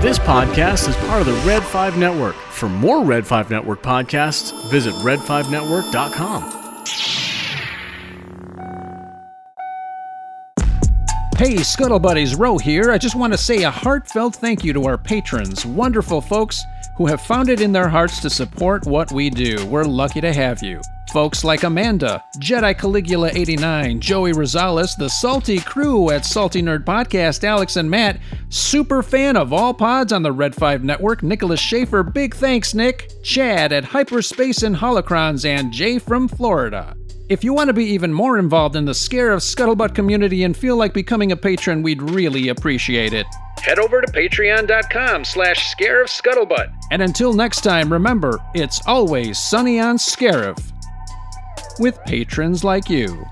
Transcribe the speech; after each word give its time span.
This 0.00 0.18
podcast 0.18 0.88
is 0.88 0.96
part 1.08 1.20
of 1.20 1.26
the 1.26 1.40
Red 1.46 1.62
5 1.62 1.96
Network. 1.96 2.34
For 2.34 2.68
more 2.68 3.04
Red 3.04 3.26
5 3.26 3.50
Network 3.50 3.82
podcasts, 3.82 4.52
visit 4.68 4.92
red5network.com. 4.94 6.56
Hey, 11.36 11.56
Scuttle 11.58 12.00
Buddies, 12.00 12.36
here. 12.58 12.90
I 12.90 12.98
just 12.98 13.14
want 13.14 13.32
to 13.32 13.38
say 13.38 13.62
a 13.62 13.70
heartfelt 13.70 14.34
thank 14.34 14.64
you 14.64 14.72
to 14.72 14.84
our 14.84 14.98
patrons, 14.98 15.64
wonderful 15.64 16.20
folks 16.20 16.64
who 17.00 17.06
have 17.06 17.22
found 17.22 17.48
it 17.48 17.62
in 17.62 17.72
their 17.72 17.88
hearts 17.88 18.20
to 18.20 18.28
support 18.28 18.84
what 18.84 19.10
we 19.10 19.30
do. 19.30 19.64
We're 19.68 19.84
lucky 19.84 20.20
to 20.20 20.34
have 20.34 20.62
you. 20.62 20.82
Folks 21.14 21.44
like 21.44 21.62
Amanda, 21.62 22.22
Jedi 22.36 22.76
Caligula 22.78 23.30
89, 23.32 24.00
Joey 24.00 24.32
Rosales, 24.32 24.90
the 24.98 25.08
Salty 25.08 25.60
Crew 25.60 26.10
at 26.10 26.26
Salty 26.26 26.60
Nerd 26.60 26.84
Podcast, 26.84 27.42
Alex 27.42 27.76
and 27.76 27.90
Matt, 27.90 28.20
super 28.50 29.02
fan 29.02 29.38
of 29.38 29.50
all 29.50 29.72
pods 29.72 30.12
on 30.12 30.22
the 30.22 30.30
Red 30.30 30.54
5 30.54 30.84
Network, 30.84 31.22
Nicholas 31.22 31.58
Schaefer, 31.58 32.02
big 32.02 32.34
thanks, 32.34 32.74
Nick, 32.74 33.10
Chad 33.22 33.72
at 33.72 33.84
Hyperspace 33.84 34.62
and 34.62 34.76
Holocrons, 34.76 35.46
and 35.46 35.72
Jay 35.72 35.98
from 35.98 36.28
Florida. 36.28 36.94
If 37.30 37.44
you 37.44 37.52
want 37.52 37.68
to 37.68 37.72
be 37.72 37.84
even 37.84 38.12
more 38.12 38.38
involved 38.38 38.74
in 38.74 38.86
the 38.86 38.92
Scarif 38.92 39.38
Scuttlebutt 39.40 39.94
community 39.94 40.42
and 40.42 40.56
feel 40.56 40.74
like 40.74 40.92
becoming 40.92 41.30
a 41.30 41.36
patron, 41.36 41.80
we'd 41.80 42.02
really 42.02 42.48
appreciate 42.48 43.12
it. 43.12 43.24
Head 43.62 43.78
over 43.78 44.00
to 44.00 44.10
patreon.com 44.10 45.24
slash 45.24 45.70
scare 45.70 46.02
of 46.02 46.08
scuttlebutt. 46.08 46.74
And 46.90 47.02
until 47.02 47.32
next 47.32 47.60
time, 47.60 47.92
remember, 47.92 48.40
it's 48.54 48.84
always 48.84 49.38
sunny 49.38 49.78
on 49.78 49.96
Scarif. 49.96 50.72
With 51.78 52.02
patrons 52.04 52.64
like 52.64 52.90
you. 52.90 53.24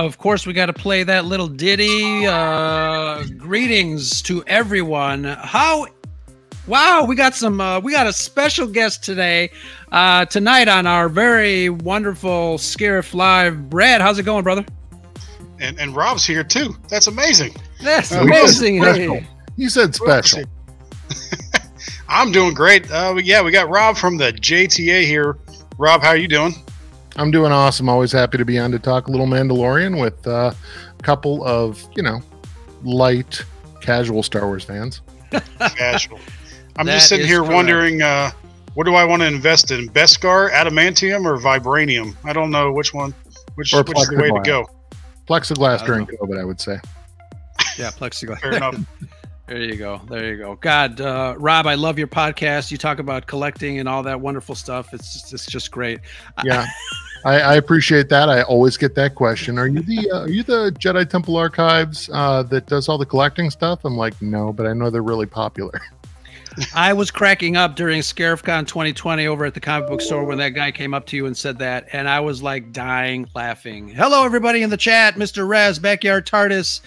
Of 0.00 0.16
course, 0.16 0.46
we 0.46 0.54
got 0.54 0.66
to 0.66 0.72
play 0.72 1.02
that 1.02 1.26
little 1.26 1.46
ditty. 1.46 2.26
Uh, 2.26 3.22
greetings 3.36 4.22
to 4.22 4.42
everyone. 4.46 5.24
How? 5.24 5.86
Wow, 6.66 7.04
we 7.04 7.14
got 7.16 7.34
some. 7.34 7.60
Uh, 7.60 7.80
we 7.80 7.92
got 7.92 8.06
a 8.06 8.12
special 8.14 8.66
guest 8.66 9.04
today, 9.04 9.50
uh, 9.92 10.24
tonight 10.24 10.68
on 10.68 10.86
our 10.86 11.10
very 11.10 11.68
wonderful 11.68 12.56
Scarif 12.56 13.12
Live. 13.12 13.68
Brad, 13.68 14.00
how's 14.00 14.18
it 14.18 14.22
going, 14.22 14.42
brother? 14.42 14.64
And 15.58 15.78
and 15.78 15.94
Rob's 15.94 16.24
here 16.24 16.44
too. 16.44 16.74
That's 16.88 17.06
amazing. 17.06 17.54
That's 17.82 18.10
Uh, 18.10 18.20
amazing. 18.22 18.80
special. 18.82 19.16
Hey. 19.16 19.26
You 19.56 19.68
said 19.68 19.94
special. 19.94 20.44
I'm 22.08 22.32
doing 22.32 22.54
great. 22.54 22.90
Uh, 22.90 23.16
yeah, 23.22 23.42
we 23.42 23.50
got 23.50 23.68
Rob 23.68 23.98
from 23.98 24.16
the 24.16 24.32
JTA 24.32 25.04
here. 25.04 25.36
Rob, 25.76 26.00
how 26.00 26.08
are 26.08 26.16
you 26.16 26.26
doing? 26.28 26.54
I'm 27.16 27.30
doing 27.30 27.52
awesome. 27.52 27.88
Always 27.88 28.12
happy 28.12 28.38
to 28.38 28.44
be 28.44 28.58
on 28.58 28.70
to 28.70 28.78
talk 28.78 29.08
a 29.08 29.10
little 29.10 29.26
Mandalorian 29.26 30.00
with 30.00 30.26
uh, 30.26 30.52
a 30.98 31.02
couple 31.02 31.44
of, 31.44 31.84
you 31.96 32.02
know, 32.02 32.20
light, 32.82 33.44
casual 33.80 34.22
Star 34.22 34.46
Wars 34.46 34.64
fans. 34.64 35.02
Casual. 35.58 36.18
I'm 36.76 36.86
That 36.86 36.94
just 36.94 37.08
sitting 37.08 37.26
here 37.26 37.40
correct. 37.40 37.54
wondering, 37.54 38.02
uh, 38.02 38.30
what 38.74 38.84
do 38.84 38.94
I 38.94 39.04
want 39.04 39.22
to 39.22 39.26
invest 39.26 39.70
in? 39.70 39.88
Beskar, 39.88 40.50
adamantium, 40.52 41.24
or 41.24 41.36
vibranium? 41.38 42.14
I 42.24 42.32
don't 42.32 42.50
know 42.50 42.72
which 42.72 42.94
one. 42.94 43.12
Which, 43.56 43.72
which 43.74 43.98
is 43.98 44.08
the 44.08 44.16
way 44.16 44.30
to 44.30 44.40
go? 44.44 44.70
Plexiglass 45.26 45.84
during 45.84 46.06
don't 46.06 46.20
COVID, 46.20 46.40
I 46.40 46.44
would 46.44 46.60
say. 46.60 46.78
Yeah, 47.76 47.90
plexiglass. 47.90 48.40
Fair 48.40 48.52
enough. 48.56 48.76
There 49.50 49.64
you 49.64 49.74
go. 49.74 50.00
There 50.08 50.32
you 50.32 50.36
go. 50.36 50.54
God, 50.54 51.00
uh, 51.00 51.34
Rob, 51.36 51.66
I 51.66 51.74
love 51.74 51.98
your 51.98 52.06
podcast. 52.06 52.70
You 52.70 52.78
talk 52.78 53.00
about 53.00 53.26
collecting 53.26 53.80
and 53.80 53.88
all 53.88 54.00
that 54.04 54.20
wonderful 54.20 54.54
stuff. 54.54 54.94
It's 54.94 55.12
just, 55.12 55.32
it's 55.32 55.44
just 55.44 55.72
great. 55.72 55.98
Yeah. 56.44 56.66
I, 57.24 57.40
I 57.40 57.54
appreciate 57.56 58.08
that. 58.10 58.28
I 58.28 58.42
always 58.42 58.76
get 58.76 58.94
that 58.94 59.16
question. 59.16 59.58
Are 59.58 59.66
you 59.66 59.80
the 59.80 60.08
uh, 60.08 60.20
are 60.20 60.28
you 60.28 60.44
the 60.44 60.70
Jedi 60.78 61.10
Temple 61.10 61.36
Archives 61.36 62.08
uh, 62.12 62.44
that 62.44 62.66
does 62.66 62.88
all 62.88 62.96
the 62.96 63.04
collecting 63.04 63.50
stuff? 63.50 63.84
I'm 63.84 63.96
like, 63.96 64.14
no, 64.22 64.52
but 64.52 64.66
I 64.66 64.72
know 64.72 64.88
they're 64.88 65.02
really 65.02 65.26
popular. 65.26 65.80
I 66.74 66.92
was 66.92 67.10
cracking 67.10 67.56
up 67.56 67.74
during 67.74 68.02
ScarifCon 68.02 68.66
2020 68.68 69.26
over 69.26 69.44
at 69.44 69.54
the 69.54 69.60
comic 69.60 69.88
book 69.88 70.00
store 70.00 70.24
when 70.24 70.38
that 70.38 70.50
guy 70.50 70.70
came 70.70 70.94
up 70.94 71.06
to 71.06 71.16
you 71.16 71.26
and 71.26 71.36
said 71.36 71.58
that, 71.58 71.88
and 71.92 72.08
I 72.08 72.20
was 72.20 72.40
like 72.42 72.72
dying 72.72 73.28
laughing. 73.34 73.88
Hello, 73.88 74.24
everybody 74.24 74.62
in 74.62 74.70
the 74.70 74.76
chat, 74.76 75.14
Mr. 75.14 75.46
Rez, 75.46 75.78
Backyard 75.78 76.26
TARDIS, 76.26 76.80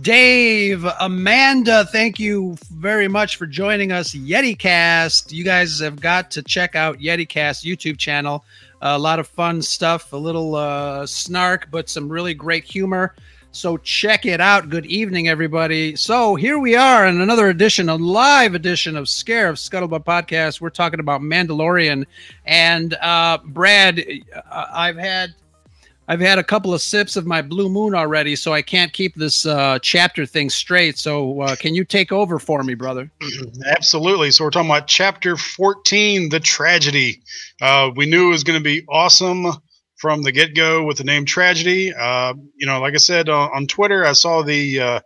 Dave, 0.00 0.84
Amanda. 1.00 1.86
Thank 1.86 2.18
you 2.18 2.56
very 2.70 3.08
much 3.08 3.36
for 3.36 3.46
joining 3.46 3.92
us. 3.92 4.14
YetiCast, 4.14 5.32
you 5.32 5.42
guys 5.42 5.80
have 5.80 6.00
got 6.00 6.30
to 6.32 6.42
check 6.42 6.76
out 6.76 6.98
YetiCast 6.98 7.64
YouTube 7.64 7.96
channel. 7.96 8.44
a 8.82 8.98
lot 8.98 9.18
of 9.18 9.26
fun 9.26 9.62
stuff, 9.62 10.12
a 10.12 10.16
little 10.16 10.54
uh, 10.54 11.06
snark, 11.06 11.70
but 11.70 11.88
some 11.88 12.10
really 12.10 12.34
great 12.34 12.64
humor. 12.64 13.14
So 13.52 13.78
check 13.78 14.26
it 14.26 14.38
out. 14.38 14.68
Good 14.68 14.84
evening, 14.84 15.28
everybody. 15.28 15.96
So 15.96 16.34
here 16.34 16.58
we 16.58 16.76
are 16.76 17.06
in 17.06 17.22
another 17.22 17.48
edition, 17.48 17.88
a 17.88 17.94
live 17.94 18.54
edition 18.54 18.96
of 18.96 19.06
Scarif 19.06 19.56
Scuttlebutt 19.56 20.04
Podcast. 20.04 20.60
We're 20.60 20.68
talking 20.68 21.00
about 21.00 21.22
Mandalorian, 21.22 22.04
and 22.44 22.92
uh, 23.00 23.38
Brad, 23.42 24.04
uh, 24.34 24.66
I've 24.70 24.98
had. 24.98 25.34
I've 26.08 26.20
had 26.20 26.38
a 26.38 26.44
couple 26.44 26.72
of 26.72 26.80
sips 26.80 27.16
of 27.16 27.26
my 27.26 27.42
Blue 27.42 27.68
Moon 27.68 27.94
already, 27.94 28.36
so 28.36 28.52
I 28.52 28.62
can't 28.62 28.92
keep 28.92 29.14
this 29.16 29.44
uh, 29.44 29.78
chapter 29.80 30.24
thing 30.24 30.50
straight. 30.50 30.98
So, 30.98 31.40
uh, 31.40 31.56
can 31.56 31.74
you 31.74 31.84
take 31.84 32.12
over 32.12 32.38
for 32.38 32.62
me, 32.62 32.74
brother? 32.74 33.10
Absolutely. 33.66 34.30
So 34.30 34.44
we're 34.44 34.50
talking 34.50 34.70
about 34.70 34.86
chapter 34.86 35.36
14, 35.36 36.28
the 36.28 36.40
tragedy. 36.40 37.22
Uh, 37.60 37.90
we 37.96 38.06
knew 38.06 38.28
it 38.28 38.30
was 38.30 38.44
going 38.44 38.58
to 38.58 38.64
be 38.64 38.84
awesome 38.88 39.46
from 39.96 40.22
the 40.22 40.32
get 40.32 40.54
go 40.54 40.84
with 40.84 40.98
the 40.98 41.04
name 41.04 41.24
tragedy. 41.24 41.92
Uh, 41.94 42.34
you 42.56 42.66
know, 42.66 42.80
like 42.80 42.94
I 42.94 42.98
said 42.98 43.28
on, 43.28 43.50
on 43.52 43.66
Twitter, 43.66 44.04
I 44.04 44.12
saw 44.12 44.42
the 44.42 44.80
uh, 44.80 45.00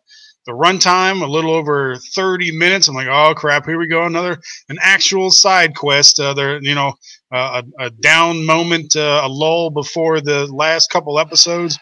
the 0.47 0.53
runtime 0.53 1.23
a 1.23 1.27
little 1.27 1.53
over 1.53 1.97
30 1.97 2.57
minutes. 2.57 2.89
I'm 2.89 2.95
like, 2.95 3.09
oh 3.09 3.35
crap, 3.35 3.67
here 3.67 3.79
we 3.79 3.87
go, 3.87 4.05
another 4.05 4.39
an 4.69 4.79
actual 4.81 5.31
side 5.31 5.75
quest. 5.77 6.19
Uh, 6.19 6.35
there, 6.35 6.61
you 6.63 6.75
know, 6.75 6.89
uh, 6.89 6.93
a, 7.37 7.65
a 7.79 7.91
down 7.91 8.45
moment, 8.45 8.97
uh, 8.97 9.23
a 9.25 9.29
lull 9.29 9.71
before 9.71 10.21
the 10.21 10.47
last 10.47 10.91
couple 10.91 11.19
episodes. 11.19 11.79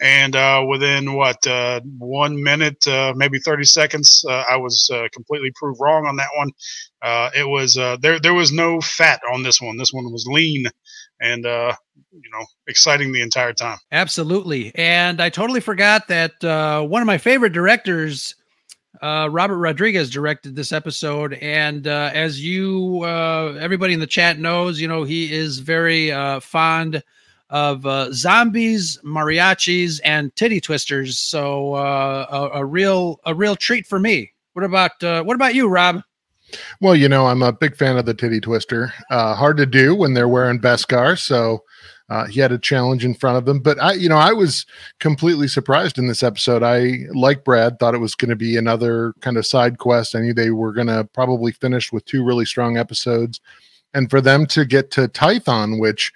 And 0.00 0.36
uh, 0.36 0.64
within 0.68 1.14
what 1.14 1.44
uh, 1.44 1.80
one 1.98 2.40
minute, 2.40 2.86
uh, 2.86 3.14
maybe 3.16 3.40
thirty 3.40 3.64
seconds, 3.64 4.24
uh, 4.28 4.44
I 4.48 4.56
was 4.56 4.88
uh, 4.94 5.08
completely 5.12 5.50
proved 5.56 5.80
wrong 5.80 6.06
on 6.06 6.16
that 6.16 6.28
one. 6.36 6.50
Uh, 7.02 7.30
it 7.34 7.48
was 7.48 7.76
uh, 7.76 7.96
there. 8.00 8.20
There 8.20 8.34
was 8.34 8.52
no 8.52 8.80
fat 8.80 9.20
on 9.32 9.42
this 9.42 9.60
one. 9.60 9.76
This 9.76 9.92
one 9.92 10.12
was 10.12 10.24
lean, 10.30 10.66
and 11.20 11.44
uh, 11.44 11.74
you 12.12 12.30
know, 12.32 12.46
exciting 12.68 13.12
the 13.12 13.22
entire 13.22 13.52
time. 13.52 13.78
Absolutely. 13.90 14.72
And 14.76 15.20
I 15.20 15.30
totally 15.30 15.60
forgot 15.60 16.08
that 16.08 16.44
uh, 16.44 16.82
one 16.82 17.02
of 17.02 17.06
my 17.06 17.18
favorite 17.18 17.52
directors, 17.52 18.36
uh, 19.00 19.28
Robert 19.30 19.58
Rodriguez, 19.58 20.10
directed 20.10 20.56
this 20.56 20.72
episode. 20.72 21.34
And 21.34 21.86
uh, 21.86 22.10
as 22.12 22.44
you, 22.44 23.02
uh, 23.04 23.56
everybody 23.60 23.94
in 23.94 24.00
the 24.00 24.06
chat 24.06 24.38
knows, 24.38 24.80
you 24.80 24.88
know, 24.88 25.04
he 25.04 25.32
is 25.32 25.58
very 25.58 26.12
uh, 26.12 26.40
fond 26.40 27.02
of 27.50 27.86
uh, 27.86 28.12
zombies, 28.12 28.98
mariachis, 29.04 30.00
and 30.04 30.34
titty 30.36 30.60
twisters. 30.60 31.18
So 31.18 31.74
uh, 31.74 32.26
a, 32.30 32.58
a 32.58 32.64
real, 32.64 33.20
a 33.24 33.34
real 33.34 33.56
treat 33.56 33.86
for 33.86 33.98
me. 33.98 34.32
What 34.52 34.64
about, 34.64 35.02
uh, 35.02 35.22
what 35.22 35.34
about 35.34 35.54
you, 35.54 35.68
Rob? 35.68 36.02
Well, 36.80 36.96
you 36.96 37.08
know, 37.08 37.26
I'm 37.26 37.42
a 37.42 37.52
big 37.52 37.76
fan 37.76 37.98
of 37.98 38.06
the 38.06 38.14
titty 38.14 38.40
twister. 38.40 38.92
Uh, 39.10 39.34
hard 39.34 39.56
to 39.58 39.66
do 39.66 39.94
when 39.94 40.14
they're 40.14 40.28
wearing 40.28 40.58
Beskar, 40.58 41.18
so 41.18 41.62
uh, 42.08 42.26
he 42.26 42.40
had 42.40 42.52
a 42.52 42.58
challenge 42.58 43.04
in 43.04 43.14
front 43.14 43.36
of 43.36 43.46
him. 43.46 43.60
But 43.60 43.80
I, 43.80 43.92
you 43.92 44.08
know, 44.08 44.16
I 44.16 44.32
was 44.32 44.64
completely 44.98 45.48
surprised 45.48 45.98
in 45.98 46.08
this 46.08 46.22
episode. 46.22 46.62
I, 46.62 47.00
like 47.14 47.44
Brad, 47.44 47.78
thought 47.78 47.94
it 47.94 47.98
was 47.98 48.14
going 48.14 48.30
to 48.30 48.36
be 48.36 48.56
another 48.56 49.12
kind 49.20 49.36
of 49.36 49.46
side 49.46 49.78
quest. 49.78 50.14
I 50.14 50.20
knew 50.20 50.32
they 50.32 50.50
were 50.50 50.72
going 50.72 50.86
to 50.86 51.04
probably 51.12 51.52
finish 51.52 51.92
with 51.92 52.04
two 52.06 52.24
really 52.24 52.46
strong 52.46 52.76
episodes, 52.76 53.40
and 53.94 54.10
for 54.10 54.20
them 54.20 54.46
to 54.46 54.64
get 54.64 54.90
to 54.92 55.08
Tython, 55.08 55.78
which 55.78 56.12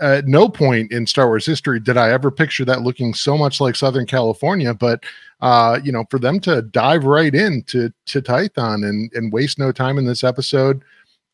at 0.00 0.26
no 0.26 0.48
point 0.48 0.92
in 0.92 1.06
Star 1.06 1.26
Wars 1.26 1.44
history 1.44 1.80
did 1.80 1.96
I 1.96 2.10
ever 2.10 2.30
picture 2.30 2.64
that 2.64 2.82
looking 2.82 3.14
so 3.14 3.36
much 3.36 3.60
like 3.60 3.74
Southern 3.74 4.06
California, 4.06 4.72
but 4.72 5.02
uh, 5.40 5.78
you 5.82 5.92
know, 5.92 6.04
for 6.10 6.18
them 6.18 6.40
to 6.40 6.62
dive 6.62 7.04
right 7.04 7.34
into 7.34 7.92
to 8.06 8.22
Tython 8.22 8.88
and 8.88 9.12
and 9.12 9.32
waste 9.32 9.58
no 9.58 9.72
time 9.72 9.98
in 9.98 10.06
this 10.06 10.24
episode, 10.24 10.82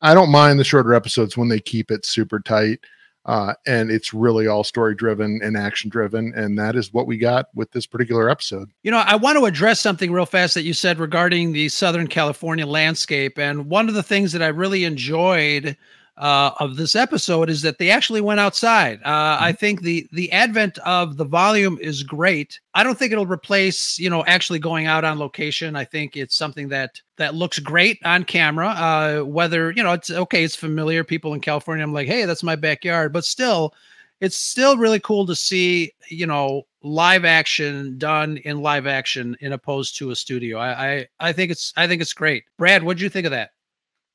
I 0.03 0.15
don't 0.15 0.31
mind 0.31 0.59
the 0.59 0.65
shorter 0.65 0.95
episodes 0.95 1.37
when 1.37 1.49
they 1.49 1.61
keep 1.61 1.91
it 1.91 2.05
super 2.05 2.41
tight. 2.41 2.81
Uh, 3.27 3.55
and 3.67 3.91
it's 3.91 4.13
really 4.13 4.47
all 4.47 4.63
story 4.63 4.95
driven 4.95 5.41
and 5.43 5.57
action 5.57 5.89
driven, 5.89 6.33
and 6.35 6.59
that 6.59 6.77
is 6.77 6.93
what 6.93 7.07
we 7.07 7.17
got 7.17 7.49
with 7.55 7.71
this 7.73 7.87
particular 7.87 8.29
episode. 8.29 8.71
You 8.83 8.91
know, 8.91 8.99
I 8.99 9.17
want 9.17 9.39
to 9.39 9.47
address 9.47 9.81
something 9.81 10.13
real 10.13 10.27
fast 10.27 10.55
that 10.55 10.63
you 10.63 10.75
said 10.75 10.99
regarding 10.99 11.53
the 11.53 11.71
Southern 11.71 12.07
California 12.07 12.67
landscape. 12.67 13.39
And 13.39 13.71
one 13.71 13.89
of 13.89 13.95
the 13.95 14.03
things 14.03 14.33
that 14.33 14.43
I 14.43 14.49
really 14.49 14.85
enjoyed 14.85 15.77
uh, 16.17 16.53
of 16.61 16.77
this 16.77 16.95
episode 16.95 17.51
is 17.51 17.63
that 17.63 17.79
they 17.79 17.91
actually 17.91 18.21
went 18.21 18.39
outside. 18.39 19.01
Uh, 19.05 19.37
I 19.41 19.53
think 19.53 19.83
the 19.83 20.09
the 20.13 20.31
advent 20.31 20.79
of 20.79 21.17
the 21.17 21.25
volume 21.25 21.79
is 21.81 22.03
great. 22.03 22.61
I 22.75 22.85
don't 22.85 22.97
think 22.97 23.13
it'll 23.13 23.27
replace 23.27 23.99
you 23.99 24.11
know 24.11 24.25
actually 24.27 24.61
going 24.61 24.87
out 24.87 25.05
on 25.05 25.19
location. 25.19 25.75
I 25.75 25.85
think 25.85 26.17
it's 26.17 26.37
something 26.37 26.69
that 26.69 27.01
that 27.17 27.35
looks 27.35 27.59
great 27.59 27.99
on 28.05 28.25
camera. 28.25 28.69
Uh, 28.69 29.21
whether 29.23 29.73
you 29.73 29.83
know 29.83 29.93
it's 29.93 30.11
okay, 30.11 30.45
it's 30.45 30.57
familiar. 30.57 31.03
People 31.03 31.35
in 31.35 31.41
California, 31.41 31.83
I'm 31.83 31.93
like, 31.93 32.07
hey, 32.07 32.27
that's 32.27 32.45
my 32.45 32.57
backyard, 32.57 33.13
but 33.13 33.25
still, 33.25 33.75
it's 34.21 34.37
still 34.37 34.77
really 34.77 35.01
cool 35.01 35.27
to 35.27 35.35
see 35.35 35.93
you 36.09 36.27
know 36.27 36.63
live 36.85 37.25
action 37.25 37.99
done 37.99 38.37
in 38.39 38.61
live 38.61 38.87
action 38.87 39.37
in 39.41 39.53
opposed 39.53 39.99
to 39.99 40.11
a 40.11 40.17
studio. 40.17 40.59
I 40.59 40.87
I, 40.93 41.07
I 41.19 41.33
think 41.33 41.51
it's 41.51 41.73
I 41.77 41.89
think 41.89 42.03
it's 42.03 42.13
great. 42.13 42.45
Brad, 42.57 42.85
what 42.85 42.99
do 42.99 43.03
you 43.03 43.11
think 43.11 43.27
of 43.27 43.33
that? 43.33 43.51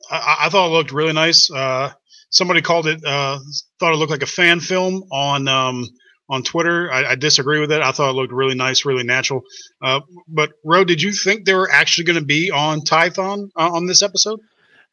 I, 0.10 0.38
I, 0.42 0.50
thought 0.50 0.68
it 0.68 0.74
looked 0.74 0.92
really 0.92 1.14
nice. 1.14 1.50
Uh, 1.52 1.92
somebody 2.30 2.62
called 2.62 2.88
it 2.88 3.04
uh, 3.06 3.40
thought 3.80 3.94
it 3.94 3.98
looked 3.98 4.12
like 4.12 4.24
a 4.24 4.28
fan 4.28 4.60
film 4.60 5.04
on 5.12 5.48
um, 5.48 5.86
on 6.30 6.44
Twitter. 6.44 6.92
I, 6.92 7.12
I, 7.12 7.16
disagree 7.16 7.60
with 7.60 7.72
it. 7.72 7.82
I 7.82 7.92
thought 7.92 8.12
it 8.12 8.14
looked 8.14 8.34
really 8.34 8.56
nice, 8.56 8.86
really 8.86 9.04
natural. 9.04 9.42
Uh, 9.82 10.02
but 10.28 10.52
Ro, 10.64 10.84
did 10.84 11.02
you 11.02 11.12
think 11.12 11.46
they 11.46 11.54
were 11.54 11.70
actually 11.72 12.04
going 12.06 12.20
to 12.20 12.26
be 12.26 12.52
on 12.52 12.82
Tython 12.82 13.50
uh, 13.56 13.72
on 13.72 13.88
this 13.88 14.02
episode? 14.02 14.40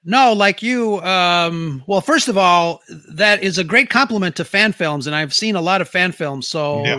No, 0.08 0.32
like 0.32 0.62
you. 0.62 1.00
Um, 1.00 1.82
well, 1.88 2.00
first 2.00 2.28
of 2.28 2.38
all, 2.38 2.80
that 3.10 3.42
is 3.42 3.58
a 3.58 3.64
great 3.64 3.90
compliment 3.90 4.36
to 4.36 4.44
fan 4.44 4.72
films, 4.72 5.08
and 5.08 5.16
I've 5.16 5.34
seen 5.34 5.56
a 5.56 5.60
lot 5.60 5.80
of 5.80 5.88
fan 5.88 6.12
films, 6.12 6.46
so 6.46 6.84
yeah. 6.84 6.98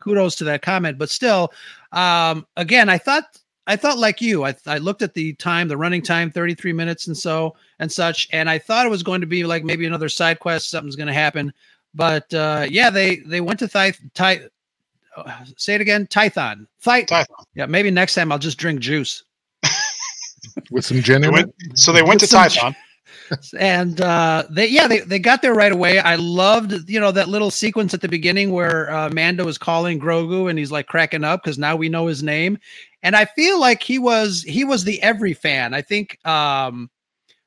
kudos 0.00 0.34
to 0.36 0.44
that 0.44 0.60
comment. 0.60 0.98
But 0.98 1.08
still, 1.08 1.52
um, 1.92 2.46
again, 2.56 2.88
I 2.88 2.98
thought 2.98 3.24
I 3.68 3.76
thought 3.76 3.98
like 3.98 4.20
you. 4.22 4.44
I, 4.44 4.54
I 4.66 4.78
looked 4.78 5.02
at 5.02 5.12
the 5.12 5.34
time, 5.34 5.68
the 5.68 5.76
running 5.76 6.02
time, 6.02 6.30
33 6.30 6.72
minutes 6.72 7.06
and 7.06 7.16
so 7.16 7.54
and 7.78 7.92
such, 7.92 8.26
and 8.32 8.48
I 8.48 8.58
thought 8.58 8.86
it 8.86 8.88
was 8.90 9.02
going 9.02 9.20
to 9.20 9.26
be 9.26 9.44
like 9.44 9.62
maybe 9.62 9.86
another 9.86 10.08
side 10.08 10.40
quest, 10.40 10.70
something's 10.70 10.96
going 10.96 11.06
to 11.06 11.12
happen. 11.12 11.52
But 11.94 12.32
uh, 12.32 12.66
yeah, 12.68 12.88
they 12.90 13.16
they 13.16 13.42
went 13.42 13.58
to 13.60 13.68
Ty, 13.68 13.92
Ty 14.14 14.40
uh, 15.16 15.44
say 15.56 15.74
it 15.74 15.80
again, 15.80 16.06
Tython. 16.06 16.66
Ty- 16.82 17.04
Tython. 17.04 17.44
Yeah, 17.54 17.66
maybe 17.66 17.90
next 17.90 18.14
time 18.14 18.32
I'll 18.32 18.38
just 18.38 18.58
drink 18.58 18.80
juice 18.80 19.22
with 20.70 20.84
some 20.84 21.02
gin 21.02 21.24
in 21.24 21.36
it. 21.36 21.54
So 21.74 21.92
they 21.92 22.02
went 22.02 22.20
with 22.22 22.30
to 22.30 22.36
Tython. 22.36 22.74
And 23.58 24.00
uh, 24.00 24.44
they 24.50 24.66
yeah 24.66 24.86
they, 24.86 25.00
they 25.00 25.18
got 25.18 25.42
there 25.42 25.54
right 25.54 25.72
away 25.72 25.98
i 25.98 26.14
loved 26.16 26.88
you 26.88 27.00
know 27.00 27.10
that 27.10 27.28
little 27.28 27.50
sequence 27.50 27.92
at 27.92 28.00
the 28.00 28.08
beginning 28.08 28.52
where 28.52 28.90
uh, 28.90 29.10
mando 29.10 29.46
is 29.48 29.58
calling 29.58 30.00
grogu 30.00 30.48
and 30.48 30.58
he's 30.58 30.72
like 30.72 30.86
cracking 30.86 31.24
up 31.24 31.42
because 31.42 31.58
now 31.58 31.76
we 31.76 31.88
know 31.88 32.06
his 32.06 32.22
name 32.22 32.58
and 33.02 33.14
I 33.16 33.24
feel 33.24 33.60
like 33.60 33.82
he 33.82 33.98
was 33.98 34.42
he 34.42 34.64
was 34.64 34.84
the 34.84 35.00
every 35.02 35.34
fan. 35.34 35.74
I 35.74 35.82
think 35.82 36.24
um, 36.26 36.90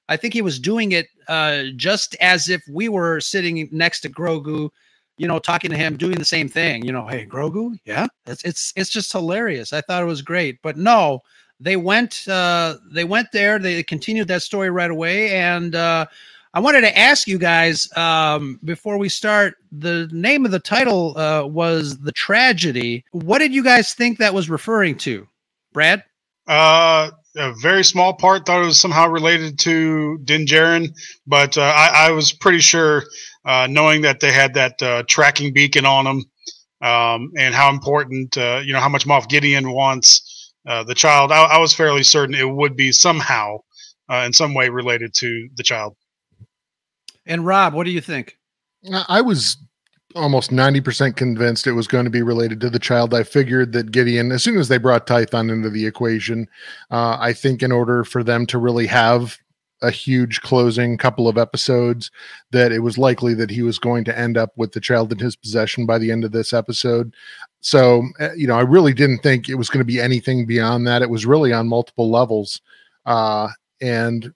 I 0.07 0.17
think 0.17 0.33
he 0.33 0.41
was 0.41 0.59
doing 0.59 0.91
it 0.93 1.07
uh, 1.27 1.63
just 1.75 2.15
as 2.21 2.49
if 2.49 2.63
we 2.69 2.89
were 2.89 3.19
sitting 3.19 3.67
next 3.71 4.01
to 4.01 4.09
Grogu, 4.09 4.69
you 5.17 5.27
know, 5.27 5.39
talking 5.39 5.71
to 5.71 5.77
him, 5.77 5.97
doing 5.97 6.17
the 6.17 6.25
same 6.25 6.47
thing. 6.47 6.85
You 6.85 6.91
know, 6.91 7.07
hey 7.07 7.25
Grogu, 7.25 7.77
yeah, 7.85 8.07
it's 8.25 8.43
it's 8.43 8.73
it's 8.75 8.89
just 8.89 9.11
hilarious. 9.11 9.73
I 9.73 9.81
thought 9.81 10.03
it 10.03 10.07
was 10.07 10.21
great, 10.21 10.61
but 10.61 10.77
no, 10.77 11.21
they 11.61 11.77
went 11.77 12.27
uh, 12.27 12.77
they 12.91 13.03
went 13.03 13.31
there. 13.31 13.59
They 13.59 13.83
continued 13.83 14.27
that 14.29 14.41
story 14.41 14.69
right 14.69 14.89
away, 14.89 15.37
and 15.37 15.75
uh, 15.75 16.07
I 16.53 16.59
wanted 16.59 16.81
to 16.81 16.97
ask 16.97 17.27
you 17.27 17.37
guys 17.37 17.87
um, 17.95 18.59
before 18.63 18.97
we 18.97 19.09
start. 19.09 19.55
The 19.71 20.09
name 20.11 20.43
of 20.43 20.51
the 20.51 20.59
title 20.59 21.17
uh, 21.17 21.45
was 21.45 21.99
the 21.99 22.11
tragedy. 22.11 23.05
What 23.11 23.39
did 23.39 23.53
you 23.53 23.63
guys 23.63 23.93
think 23.93 24.17
that 24.17 24.33
was 24.33 24.49
referring 24.49 24.97
to? 24.99 25.27
Brad? 25.71 26.03
Uh, 26.47 27.11
a 27.37 27.53
very 27.61 27.83
small 27.83 28.13
part 28.13 28.45
thought 28.45 28.61
it 28.61 28.65
was 28.65 28.79
somehow 28.79 29.07
related 29.07 29.57
to 29.59 30.17
Din 30.25 30.45
Djarin, 30.45 30.89
but 31.25 31.57
uh, 31.57 31.61
I, 31.61 32.07
I, 32.07 32.11
was 32.11 32.33
pretty 32.33 32.59
sure, 32.59 33.03
uh, 33.45 33.67
knowing 33.69 34.01
that 34.01 34.19
they 34.19 34.33
had 34.33 34.55
that 34.55 34.81
uh, 34.81 35.03
tracking 35.07 35.53
beacon 35.53 35.85
on 35.85 36.03
them, 36.05 36.25
um, 36.81 37.31
and 37.37 37.55
how 37.55 37.69
important, 37.69 38.37
uh, 38.37 38.61
you 38.65 38.73
know, 38.73 38.79
how 38.79 38.89
much 38.89 39.05
Moff 39.05 39.29
Gideon 39.29 39.71
wants 39.71 40.30
uh, 40.67 40.83
the 40.83 40.95
child. 40.95 41.31
I, 41.31 41.43
I, 41.43 41.57
was 41.57 41.73
fairly 41.73 42.03
certain 42.03 42.35
it 42.35 42.49
would 42.49 42.75
be 42.75 42.91
somehow, 42.91 43.57
uh, 44.09 44.23
in 44.25 44.33
some 44.33 44.53
way, 44.53 44.69
related 44.69 45.13
to 45.15 45.49
the 45.55 45.63
child. 45.63 45.95
And 47.25 47.45
Rob, 47.45 47.73
what 47.73 47.85
do 47.85 47.91
you 47.91 48.01
think? 48.01 48.37
I 49.07 49.21
was 49.21 49.57
almost 50.15 50.51
90% 50.51 51.15
convinced 51.15 51.67
it 51.67 51.73
was 51.73 51.87
going 51.87 52.05
to 52.05 52.11
be 52.11 52.21
related 52.21 52.59
to 52.61 52.69
the 52.69 52.79
child. 52.79 53.13
I 53.13 53.23
figured 53.23 53.73
that 53.73 53.91
Gideon, 53.91 54.31
as 54.31 54.43
soon 54.43 54.57
as 54.57 54.67
they 54.67 54.77
brought 54.77 55.07
Tython 55.07 55.51
into 55.51 55.69
the 55.69 55.85
equation, 55.85 56.47
uh, 56.89 57.17
I 57.19 57.33
think 57.33 57.63
in 57.63 57.71
order 57.71 58.03
for 58.03 58.23
them 58.23 58.45
to 58.47 58.57
really 58.57 58.87
have 58.87 59.37
a 59.81 59.89
huge 59.89 60.41
closing 60.41 60.97
couple 60.97 61.27
of 61.27 61.37
episodes, 61.37 62.11
that 62.51 62.71
it 62.71 62.79
was 62.79 62.97
likely 62.97 63.33
that 63.33 63.49
he 63.49 63.63
was 63.63 63.79
going 63.79 64.03
to 64.03 64.17
end 64.17 64.37
up 64.37 64.51
with 64.55 64.73
the 64.73 64.79
child 64.79 65.11
in 65.11 65.17
his 65.17 65.35
possession 65.35 65.85
by 65.85 65.97
the 65.97 66.11
end 66.11 66.23
of 66.23 66.31
this 66.31 66.53
episode. 66.53 67.15
So, 67.61 68.03
uh, 68.19 68.33
you 68.33 68.47
know, 68.47 68.57
I 68.57 68.61
really 68.61 68.93
didn't 68.93 69.19
think 69.19 69.47
it 69.47 69.55
was 69.55 69.69
going 69.69 69.79
to 69.79 69.85
be 69.85 70.01
anything 70.01 70.45
beyond 70.45 70.87
that. 70.87 71.01
It 71.01 71.09
was 71.09 71.25
really 71.25 71.53
on 71.53 71.67
multiple 71.67 72.09
levels. 72.09 72.59
Uh, 73.05 73.49
and 73.81 74.33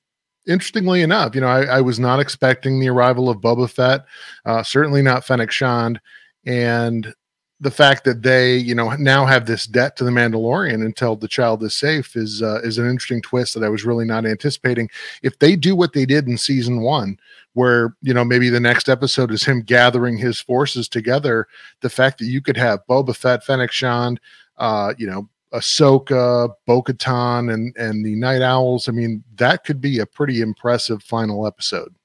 interestingly 0.48 1.02
enough, 1.02 1.36
you 1.36 1.42
know, 1.42 1.48
I, 1.48 1.64
I, 1.64 1.82
was 1.82 2.00
not 2.00 2.20
expecting 2.20 2.80
the 2.80 2.90
arrival 2.90 3.30
of 3.30 3.42
Boba 3.42 3.70
Fett, 3.70 4.06
uh, 4.46 4.64
certainly 4.64 5.02
not 5.02 5.26
Fennec 5.26 5.52
Shand, 5.52 6.00
and 6.46 7.14
the 7.60 7.72
fact 7.72 8.04
that 8.04 8.22
they, 8.22 8.58
you 8.58 8.76
know, 8.76 8.90
now 8.98 9.26
have 9.26 9.46
this 9.46 9.66
debt 9.66 9.96
to 9.98 10.04
the 10.04 10.12
Mandalorian 10.12 10.86
until 10.86 11.16
the 11.16 11.28
child 11.28 11.64
is 11.64 11.76
safe 11.76 12.16
is 12.16 12.42
uh, 12.42 12.60
is 12.64 12.78
an 12.78 12.90
interesting 12.90 13.22
twist 13.22 13.54
that 13.54 13.64
I 13.64 13.70
was 13.70 13.86
really 13.86 14.06
not 14.06 14.26
anticipating. 14.26 14.90
If 15.24 15.40
they 15.40 15.56
do 15.56 15.76
what 15.76 15.94
they 15.94 16.06
did 16.06 16.28
in 16.28 16.38
season 16.38 16.82
one, 16.82 17.18
where 17.54 17.96
you 18.02 18.14
know 18.14 18.26
maybe 18.26 18.50
the 18.50 18.60
next 18.60 18.90
episode 18.90 19.32
is 19.32 19.44
him 19.44 19.62
gathering 19.62 20.18
his 20.18 20.40
forces 20.40 20.90
together, 20.90 21.48
the 21.82 21.90
fact 21.90 22.20
that 22.20 22.26
you 22.26 22.42
could 22.42 22.58
have 22.58 22.86
Boba 22.90 23.16
Fett, 23.16 23.46
Fennec 23.46 23.72
Shand, 23.72 24.20
uh, 24.58 24.94
you 24.98 25.08
know, 25.08 25.30
Ahsoka, 25.54 26.54
Bo-Katan, 26.66 27.54
and 27.54 27.76
and 27.78 28.06
the 28.06 28.16
Night 28.16 28.42
Owls. 28.42 28.90
I 28.90 28.92
mean, 28.92 29.24
that 29.38 29.64
could 29.64 29.80
be 29.80 30.00
a 30.00 30.06
pretty 30.06 30.42
impressive 30.42 31.02
final 31.02 31.48
episode. 31.48 31.96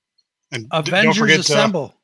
And 0.52 0.69
Avengers 0.70 1.19
forget, 1.19 1.41
Assemble. 1.41 1.93
Uh, 1.94 2.00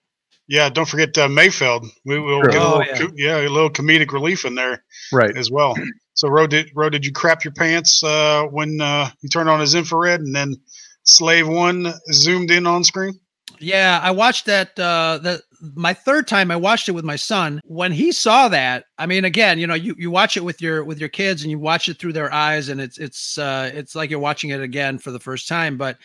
yeah, 0.48 0.68
don't 0.68 0.88
forget 0.88 1.16
uh, 1.18 1.28
Mayfeld. 1.28 1.88
We 2.04 2.18
will 2.18 2.42
get 2.42 2.54
a 2.54 2.58
little, 2.58 2.74
oh, 2.78 3.12
yeah. 3.16 3.40
yeah. 3.40 3.48
a 3.48 3.50
little 3.50 3.70
comedic 3.70 4.12
relief 4.12 4.44
in 4.44 4.54
there, 4.54 4.84
right, 5.12 5.36
as 5.36 5.50
well. 5.50 5.74
So, 6.14 6.28
Ro, 6.28 6.46
did 6.46 6.70
Ro, 6.74 6.88
did 6.88 7.04
you 7.04 7.12
crap 7.12 7.44
your 7.44 7.52
pants 7.52 8.02
uh, 8.02 8.44
when 8.44 8.80
uh, 8.80 9.10
he 9.20 9.28
turned 9.28 9.50
on 9.50 9.60
his 9.60 9.74
infrared 9.74 10.20
and 10.20 10.34
then 10.34 10.54
Slave 11.02 11.48
One 11.48 11.92
zoomed 12.12 12.50
in 12.50 12.66
on 12.66 12.84
screen? 12.84 13.18
Yeah, 13.58 14.00
I 14.02 14.10
watched 14.10 14.46
that. 14.46 14.78
Uh, 14.78 15.18
that 15.22 15.42
my 15.74 15.94
third 15.94 16.28
time 16.28 16.50
I 16.50 16.56
watched 16.56 16.88
it 16.88 16.92
with 16.92 17.04
my 17.04 17.16
son. 17.16 17.60
When 17.64 17.92
he 17.92 18.12
saw 18.12 18.48
that, 18.48 18.84
I 18.98 19.06
mean, 19.06 19.24
again, 19.24 19.58
you 19.58 19.66
know, 19.66 19.74
you, 19.74 19.94
you 19.98 20.10
watch 20.10 20.36
it 20.36 20.44
with 20.44 20.60
your 20.60 20.84
with 20.84 20.98
your 20.98 21.08
kids 21.08 21.42
and 21.42 21.50
you 21.50 21.58
watch 21.58 21.88
it 21.88 21.98
through 21.98 22.12
their 22.12 22.32
eyes, 22.32 22.68
and 22.68 22.80
it's 22.80 22.98
it's 22.98 23.38
uh, 23.38 23.70
it's 23.72 23.94
like 23.94 24.10
you're 24.10 24.18
watching 24.18 24.50
it 24.50 24.60
again 24.60 24.98
for 24.98 25.10
the 25.10 25.20
first 25.20 25.48
time. 25.48 25.76
But 25.76 25.98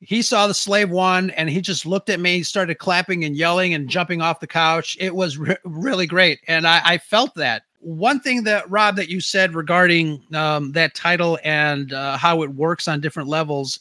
he 0.00 0.22
saw 0.22 0.46
the 0.46 0.54
slave 0.54 0.90
one, 0.90 1.30
and 1.30 1.48
he 1.48 1.60
just 1.60 1.86
looked 1.86 2.10
at 2.10 2.20
me, 2.20 2.38
He 2.38 2.42
started 2.42 2.76
clapping 2.76 3.24
and 3.24 3.36
yelling 3.36 3.74
and 3.74 3.88
jumping 3.88 4.20
off 4.20 4.40
the 4.40 4.46
couch. 4.46 4.96
It 5.00 5.14
was 5.14 5.38
re- 5.38 5.56
really 5.64 6.06
great, 6.06 6.40
and 6.48 6.66
I, 6.66 6.80
I 6.84 6.98
felt 6.98 7.34
that. 7.36 7.62
One 7.80 8.20
thing 8.20 8.42
that 8.44 8.68
Rob 8.70 8.96
that 8.96 9.08
you 9.08 9.20
said 9.20 9.54
regarding 9.54 10.22
um, 10.34 10.72
that 10.72 10.94
title 10.94 11.38
and 11.44 11.92
uh, 11.92 12.16
how 12.16 12.42
it 12.42 12.50
works 12.50 12.88
on 12.88 13.00
different 13.00 13.28
levels 13.28 13.78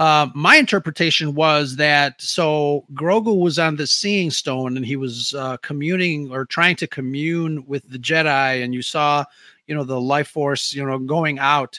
uh, 0.00 0.30
my 0.34 0.56
interpretation 0.56 1.34
was 1.34 1.76
that 1.76 2.18
so 2.22 2.86
Grogu 2.94 3.38
was 3.38 3.58
on 3.58 3.76
the 3.76 3.86
Seeing 3.86 4.30
Stone 4.30 4.78
and 4.78 4.86
he 4.86 4.96
was 4.96 5.34
uh, 5.34 5.58
communing 5.58 6.32
or 6.32 6.46
trying 6.46 6.74
to 6.76 6.86
commune 6.86 7.66
with 7.66 7.86
the 7.90 7.98
Jedi, 7.98 8.64
and 8.64 8.72
you 8.72 8.80
saw, 8.80 9.26
you 9.66 9.74
know, 9.74 9.84
the 9.84 10.00
life 10.00 10.28
force, 10.28 10.72
you 10.72 10.82
know, 10.82 10.98
going 10.98 11.38
out. 11.38 11.78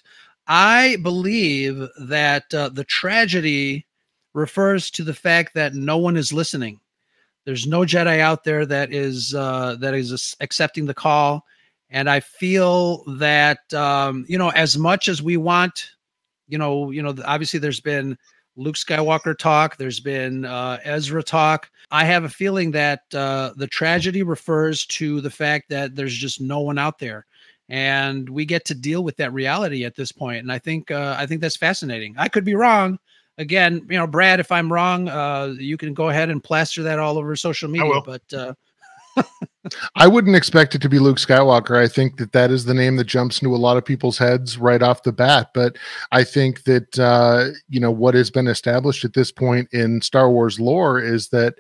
I 0.53 0.98
believe 0.98 1.88
that 2.01 2.53
uh, 2.53 2.67
the 2.67 2.84
tragedy 2.84 3.88
refers 4.34 4.91
to 4.91 5.03
the 5.05 5.13
fact 5.13 5.53
that 5.53 5.75
no 5.75 5.98
one 5.98 6.17
is 6.17 6.34
listening. 6.34 6.81
There's 7.46 7.65
no 7.65 7.81
Jedi 7.81 8.20
out 8.20 8.43
there 8.43 8.65
that 8.65 8.93
is 8.93 9.34
uh, 9.34 9.77
that 9.79 9.93
is 9.93 10.36
accepting 10.41 10.86
the 10.86 10.93
call, 10.93 11.46
and 11.89 12.10
I 12.10 12.20
feel 12.20 13.05
that 13.15 13.74
um, 13.74 14.25
you 14.27 14.38
know, 14.38 14.50
as 14.50 14.77
much 14.77 15.08
as 15.08 15.22
we 15.22 15.38
want 15.38 15.89
you 16.50 16.58
know, 16.58 16.91
you 16.91 17.01
know, 17.01 17.15
obviously 17.25 17.60
there's 17.60 17.79
been 17.79 18.17
Luke 18.58 18.75
Skywalker 18.75 19.38
talk. 19.38 19.77
There's 19.77 20.01
been 20.01 20.43
uh, 20.43 20.79
Ezra 20.84 21.24
talk. 21.24 21.72
I 21.91 22.03
have 22.03 22.25
a 22.25 22.29
feeling 22.29 22.72
that 22.72 23.03
uh, 23.13 23.51
the 23.55 23.67
tragedy 23.67 24.22
refers 24.22 24.86
to 24.88 25.22
the 25.22 25.29
fact 25.29 25.70
that 25.70 25.96
there's 25.96 26.15
just 26.15 26.41
no 26.41 26.60
one 26.60 26.77
out 26.77 27.00
there, 27.00 27.25
and 27.70 28.30
we 28.30 28.46
get 28.46 28.65
to 28.65 28.75
deal 28.75 29.03
with 29.03 29.18
that 29.18 29.34
reality 29.34 29.86
at 29.86 29.96
this 29.96 30.12
point. 30.12 30.39
And 30.39 30.51
I 30.51 30.60
think 30.60 30.91
uh, 30.91 31.15
I 31.18 31.25
think 31.25 31.41
that's 31.41 31.58
fascinating. 31.58 32.15
I 32.18 32.27
could 32.27 32.46
be 32.46 32.56
wrong. 32.56 33.00
Again, 33.38 33.86
you 33.89 33.98
know, 33.98 34.08
Brad, 34.08 34.39
if 34.39 34.51
I'm 34.51 34.72
wrong, 34.72 35.08
uh, 35.08 35.53
you 35.58 35.77
can 35.77 35.94
go 35.94 36.10
ahead 36.10 36.30
and 36.30 36.44
plaster 36.44 36.84
that 36.84 37.00
all 37.00 37.18
over 37.18 37.36
social 37.36 37.70
media. 37.70 38.01
But 38.06 38.34
uh, 38.34 38.53
I 39.96 40.08
wouldn't 40.08 40.36
expect 40.36 40.75
it 40.75 40.82
to 40.82 40.89
be 40.89 41.00
Luke 41.00 41.18
Skywalker. 41.18 41.77
I 41.77 41.88
think 41.88 42.18
that 42.18 42.32
that 42.34 42.51
is 42.51 42.65
the 42.65 42.74
name 42.74 42.96
that 42.98 43.06
jumps 43.06 43.41
into 43.41 43.56
a 43.56 43.58
lot 43.58 43.77
of 43.77 43.86
people's 43.86 44.18
heads 44.18 44.58
right 44.58 44.82
off 44.82 45.03
the 45.03 45.12
bat. 45.12 45.51
But 45.53 45.77
I 46.12 46.24
think 46.24 46.63
that 46.63 47.00
uh, 47.00 47.48
you 47.70 47.80
know 47.80 47.91
what 47.91 48.15
has 48.15 48.30
been 48.32 48.48
established 48.48 49.06
at 49.06 49.13
this 49.13 49.32
point 49.32 49.70
in 49.72 50.01
Star 50.01 50.30
Wars 50.30 50.60
lore 50.60 51.00
is 51.00 51.30
that 51.30 51.56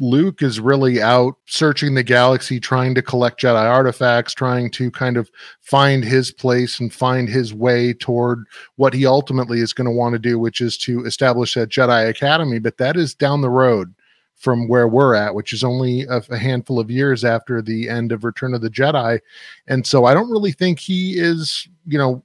Luke 0.00 0.42
is 0.42 0.58
really 0.58 1.02
out 1.02 1.36
searching 1.44 1.94
the 1.94 2.02
galaxy, 2.02 2.58
trying 2.58 2.94
to 2.94 3.02
collect 3.02 3.40
Jedi 3.40 3.70
artifacts, 3.70 4.32
trying 4.32 4.70
to 4.70 4.90
kind 4.90 5.18
of 5.18 5.30
find 5.60 6.02
his 6.02 6.32
place 6.32 6.80
and 6.80 6.92
find 6.92 7.28
his 7.28 7.52
way 7.52 7.92
toward 7.92 8.46
what 8.76 8.94
he 8.94 9.04
ultimately 9.04 9.60
is 9.60 9.74
going 9.74 9.84
to 9.84 9.90
want 9.90 10.14
to 10.14 10.18
do, 10.18 10.38
which 10.38 10.62
is 10.62 10.78
to 10.78 11.04
establish 11.04 11.52
that 11.52 11.68
Jedi 11.68 12.08
Academy. 12.08 12.58
But 12.58 12.78
that 12.78 12.96
is 12.96 13.14
down 13.14 13.42
the 13.42 13.50
road 13.50 13.94
from 14.36 14.68
where 14.68 14.88
we're 14.88 15.14
at, 15.14 15.34
which 15.34 15.52
is 15.52 15.62
only 15.62 16.04
a, 16.04 16.22
a, 16.30 16.38
handful 16.38 16.80
of 16.80 16.90
years 16.90 17.22
after 17.22 17.60
the 17.60 17.90
end 17.90 18.10
of 18.10 18.24
Return 18.24 18.54
of 18.54 18.62
the 18.62 18.70
Jedi. 18.70 19.20
And 19.66 19.86
so 19.86 20.06
I 20.06 20.14
don't 20.14 20.30
really 20.30 20.52
think 20.52 20.78
he 20.78 21.18
is, 21.18 21.68
you 21.86 21.98
know, 21.98 22.24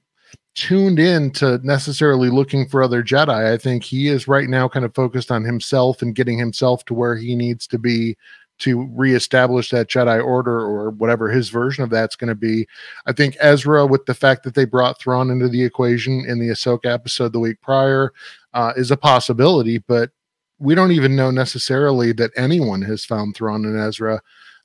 tuned 0.56 0.98
in 0.98 1.30
to 1.30 1.60
necessarily 1.62 2.30
looking 2.30 2.66
for 2.66 2.82
other 2.82 3.02
Jedi. 3.02 3.52
I 3.52 3.58
think 3.58 3.84
he 3.84 4.08
is 4.08 4.26
right 4.26 4.48
now 4.48 4.68
kind 4.68 4.84
of 4.84 4.94
focused 4.94 5.30
on 5.30 5.44
himself 5.44 6.02
and 6.02 6.14
getting 6.14 6.38
himself 6.38 6.84
to 6.86 6.94
where 6.94 7.14
he 7.14 7.36
needs 7.36 7.66
to 7.68 7.78
be 7.78 8.16
to 8.58 8.88
reestablish 8.94 9.68
that 9.68 9.88
Jedi 9.88 10.24
Order 10.24 10.58
or 10.58 10.90
whatever 10.90 11.28
his 11.28 11.50
version 11.50 11.84
of 11.84 11.90
that's 11.90 12.16
going 12.16 12.28
to 12.28 12.34
be. 12.34 12.66
I 13.04 13.12
think 13.12 13.36
Ezra, 13.38 13.86
with 13.86 14.06
the 14.06 14.14
fact 14.14 14.44
that 14.44 14.54
they 14.54 14.64
brought 14.64 14.98
Thrawn 14.98 15.30
into 15.30 15.48
the 15.48 15.62
equation 15.62 16.24
in 16.26 16.38
the 16.38 16.48
Ahsoka 16.48 16.86
episode 16.86 17.34
the 17.34 17.38
week 17.38 17.60
prior, 17.60 18.14
uh, 18.54 18.72
is 18.76 18.90
a 18.90 18.96
possibility, 18.96 19.76
but 19.78 20.10
we 20.58 20.74
don't 20.74 20.92
even 20.92 21.14
know 21.14 21.30
necessarily 21.30 22.12
that 22.12 22.30
anyone 22.34 22.80
has 22.80 23.04
found 23.04 23.36
Thrawn 23.36 23.66
and 23.66 23.78
Ezra. 23.78 24.22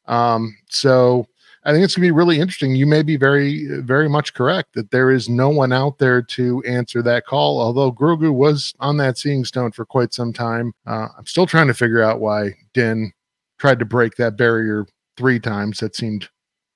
Um, 0.08 0.58
so 0.70 1.28
I 1.64 1.72
think 1.72 1.84
it's 1.84 1.96
going 1.96 2.08
to 2.08 2.08
be 2.08 2.18
really 2.18 2.40
interesting. 2.40 2.76
You 2.76 2.88
may 2.88 3.04
be 3.04 3.18
very, 3.18 3.68
very 3.82 4.10
much 4.10 4.34
correct 4.34 4.74
that 4.74 4.90
there 4.90 5.12
is 5.12 5.30
no 5.30 5.50
one 5.50 5.72
out 5.72 6.00
there 6.00 6.22
to 6.24 6.64
answer 6.64 7.04
that 7.04 7.28
call. 7.28 7.62
Although 7.62 7.92
Grogu 7.92 8.34
was 8.34 8.74
on 8.80 8.98
that 8.98 9.20
seeing 9.20 9.46
stone 9.46 9.72
for 9.72 9.86
quite 9.86 10.12
some 10.12 10.34
time, 10.34 10.74
uh, 10.88 11.10
I'm 11.16 11.28
still 11.28 11.46
trying 11.46 11.68
to 11.68 11.76
figure 11.76 12.02
out 12.02 12.20
why 12.20 12.56
Din 12.74 13.14
tried 13.60 13.78
to 13.78 13.86
break 13.86 14.16
that 14.16 14.38
barrier 14.38 14.88
three 15.18 15.40
times. 15.40 15.80
That 15.80 15.96
seemed 15.96 16.30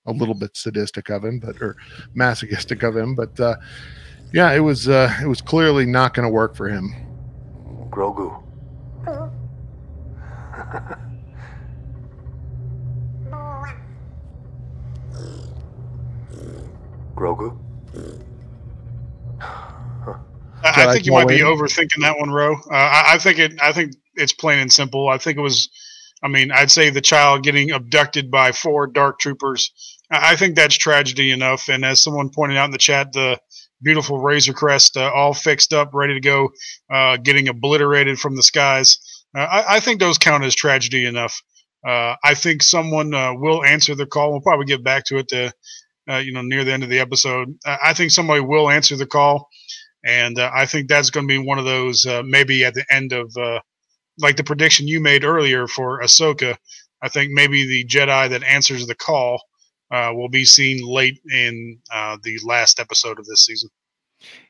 a 0.06 0.12
little 0.12 0.36
bit 0.36 0.56
sadistic 0.56 1.10
of 1.10 1.26
him, 1.26 1.40
but 1.40 1.60
or 1.62 1.76
masochistic 2.14 2.84
of 2.84 2.96
him. 2.96 3.16
But 3.16 3.40
uh, 3.40 3.56
yeah, 4.34 4.52
it 4.52 4.60
was 4.60 4.88
uh, 4.88 5.12
it 5.20 5.28
was 5.28 5.42
clearly 5.42 5.88
not 5.88 6.14
going 6.14 6.28
to 6.28 6.32
work 6.32 6.56
for 6.56 6.70
him. 6.70 6.94
Grogu. 7.90 8.44
Grogu? 17.16 17.58
I, 20.64 20.86
I 20.88 20.94
think 20.94 21.06
you 21.06 21.12
might 21.12 21.28
be 21.28 21.40
overthinking 21.40 22.02
that 22.02 22.18
one, 22.18 22.32
Ro. 22.32 22.56
Uh, 22.56 22.74
I, 22.74 23.14
I, 23.14 23.18
think 23.20 23.40
it. 23.40 23.54
I 23.62 23.72
think 23.72 23.94
it's 24.16 24.34
plain 24.34 24.60
and 24.60 24.72
simple. 24.72 25.10
I 25.10 25.18
think 25.18 25.38
it 25.38 25.42
was. 25.42 25.70
I 26.24 26.28
mean, 26.28 26.52
I'd 26.52 26.72
say 26.72 26.90
the 26.90 27.02
child 27.02 27.44
getting 27.44 27.72
abducted 27.72 28.32
by 28.32 28.52
four 28.52 28.88
dark 28.88 29.20
troopers. 29.20 29.72
I, 30.12 30.32
I 30.32 30.36
think 30.36 30.56
that's 30.56 30.78
tragedy 30.78 31.32
enough. 31.32 31.70
And 31.70 31.86
as 31.86 32.02
someone 32.02 32.30
pointed 32.30 32.58
out 32.58 32.66
in 32.66 32.72
the 32.72 32.78
chat, 32.78 33.14
the 33.14 33.40
beautiful 33.82 34.20
Razor 34.20 34.54
Crest, 34.54 34.98
uh, 34.98 35.12
all 35.14 35.34
fixed 35.34 35.74
up, 35.74 35.94
ready 35.94 36.14
to 36.16 36.20
go, 36.20 36.50
uh, 36.92 37.18
getting 37.18 37.48
obliterated 37.48 38.20
from 38.20 38.36
the 38.36 38.44
skies. 38.44 38.98
Uh, 39.36 39.42
I, 39.42 39.76
I, 39.76 39.80
think 39.80 40.00
those 40.00 40.18
count 40.18 40.44
as 40.44 40.56
tragedy 40.56 41.06
enough. 41.06 41.40
Uh, 41.86 42.16
I 42.24 42.34
think 42.34 42.64
someone 42.64 43.14
uh, 43.14 43.34
will 43.36 43.64
answer 43.64 43.94
the 43.94 44.08
call. 44.08 44.32
We'll 44.32 44.42
probably 44.42 44.66
get 44.66 44.84
back 44.84 45.06
to 45.06 45.18
it 45.18 45.28
to 45.28 45.54
uh, 46.10 46.18
you 46.18 46.34
know, 46.34 46.42
near 46.42 46.64
the 46.64 46.74
end 46.74 46.84
of 46.84 46.90
the 46.90 47.00
episode. 47.00 47.58
I 47.66 47.94
think 47.94 48.12
somebody 48.12 48.42
will 48.42 48.70
answer 48.70 48.96
the 48.96 49.06
call, 49.06 49.50
and 50.04 50.38
uh, 50.38 50.52
I 50.54 50.66
think 50.66 50.88
that's 50.88 51.10
going 51.10 51.28
to 51.28 51.32
be 51.32 51.38
one 51.38 51.60
of 51.60 51.66
those 51.66 52.06
uh, 52.06 52.24
maybe 52.26 52.64
at 52.64 52.74
the 52.74 52.86
end 52.90 53.12
of 53.12 53.36
uh, 53.38 53.60
like 54.20 54.38
the 54.38 54.44
prediction 54.44 54.88
you 54.88 55.02
made 55.02 55.24
earlier 55.24 55.68
for 55.68 56.02
Ahsoka. 56.02 56.58
I 57.02 57.10
think 57.10 57.32
maybe 57.32 57.66
the 57.66 57.86
Jedi 57.86 58.30
that 58.30 58.44
answers 58.44 58.88
the 58.88 58.96
call 58.96 59.42
uh, 59.92 60.12
will 60.14 60.30
be 60.30 60.46
seen 60.46 60.86
late 60.86 61.20
in 61.32 61.80
uh, 61.92 62.18
the 62.24 62.40
last 62.46 62.80
episode 62.80 63.20
of 63.20 63.26
this 63.26 63.46
season. 63.46 63.70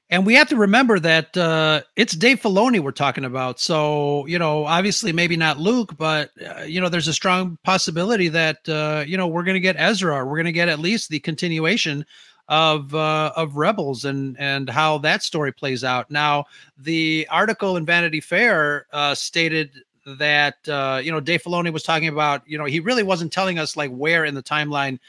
And 0.09 0.25
we 0.25 0.35
have 0.35 0.49
to 0.49 0.55
remember 0.55 0.99
that 0.99 1.35
uh, 1.35 1.81
it's 1.95 2.15
Dave 2.15 2.39
Filoni 2.39 2.79
we're 2.79 2.91
talking 2.91 3.25
about. 3.25 3.59
So, 3.59 4.27
you 4.27 4.37
know, 4.37 4.65
obviously 4.65 5.11
maybe 5.11 5.35
not 5.35 5.57
Luke, 5.57 5.97
but, 5.97 6.29
uh, 6.45 6.61
you 6.61 6.79
know, 6.79 6.89
there's 6.89 7.07
a 7.07 7.13
strong 7.13 7.57
possibility 7.63 8.27
that, 8.29 8.69
uh, 8.69 9.03
you 9.07 9.17
know, 9.17 9.27
we're 9.27 9.43
going 9.43 9.55
to 9.55 9.59
get 9.59 9.75
Ezra. 9.79 10.23
We're 10.23 10.35
going 10.35 10.45
to 10.45 10.51
get 10.51 10.69
at 10.69 10.79
least 10.79 11.09
the 11.09 11.19
continuation 11.19 12.05
of 12.47 12.93
uh, 12.93 13.31
of 13.35 13.55
Rebels 13.57 14.05
and 14.05 14.37
and 14.39 14.69
how 14.69 14.99
that 14.99 15.23
story 15.23 15.51
plays 15.51 15.83
out. 15.83 16.11
Now, 16.11 16.45
the 16.77 17.27
article 17.29 17.77
in 17.77 17.85
Vanity 17.85 18.21
Fair 18.21 18.85
uh, 18.93 19.15
stated 19.15 19.71
that 20.05 20.55
uh, 20.69 21.01
you 21.03 21.11
know 21.11 21.19
Dave 21.19 21.41
Filoni 21.41 21.73
was 21.73 21.83
talking 21.83 22.07
about 22.07 22.43
you 22.47 22.57
know 22.57 22.65
he 22.65 22.79
really 22.79 23.03
wasn't 23.03 23.33
telling 23.33 23.57
us 23.57 23.75
like 23.75 23.91
where 23.91 24.25
in 24.25 24.35
the 24.35 24.43
timeline 24.43 24.99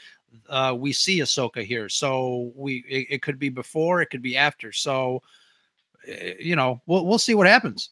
uh, 0.49 0.75
we 0.77 0.93
see 0.93 1.19
Ahsoka 1.19 1.63
here. 1.63 1.89
So 1.89 2.51
we 2.55 2.83
it, 2.87 3.07
it, 3.09 3.21
could 3.21 3.39
be 3.39 3.49
before, 3.49 4.01
it 4.01 4.09
could 4.09 4.21
be 4.21 4.37
after. 4.37 4.71
So 4.71 5.21
eh, 6.07 6.33
you 6.39 6.55
know, 6.55 6.81
we'll 6.85 7.05
we'll 7.05 7.19
see 7.19 7.35
what 7.35 7.47
happens. 7.47 7.89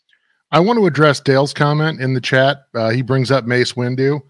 I 0.52 0.60
want 0.60 0.78
to 0.78 0.86
address 0.86 1.20
Dale's 1.20 1.54
comment 1.54 2.00
in 2.00 2.14
the 2.14 2.22
chat. 2.22 2.68
Uh, 2.74 2.90
he 2.90 3.02
brings 3.02 3.32
up 3.32 3.46
Mace 3.46 3.74
Windu. 3.74 4.22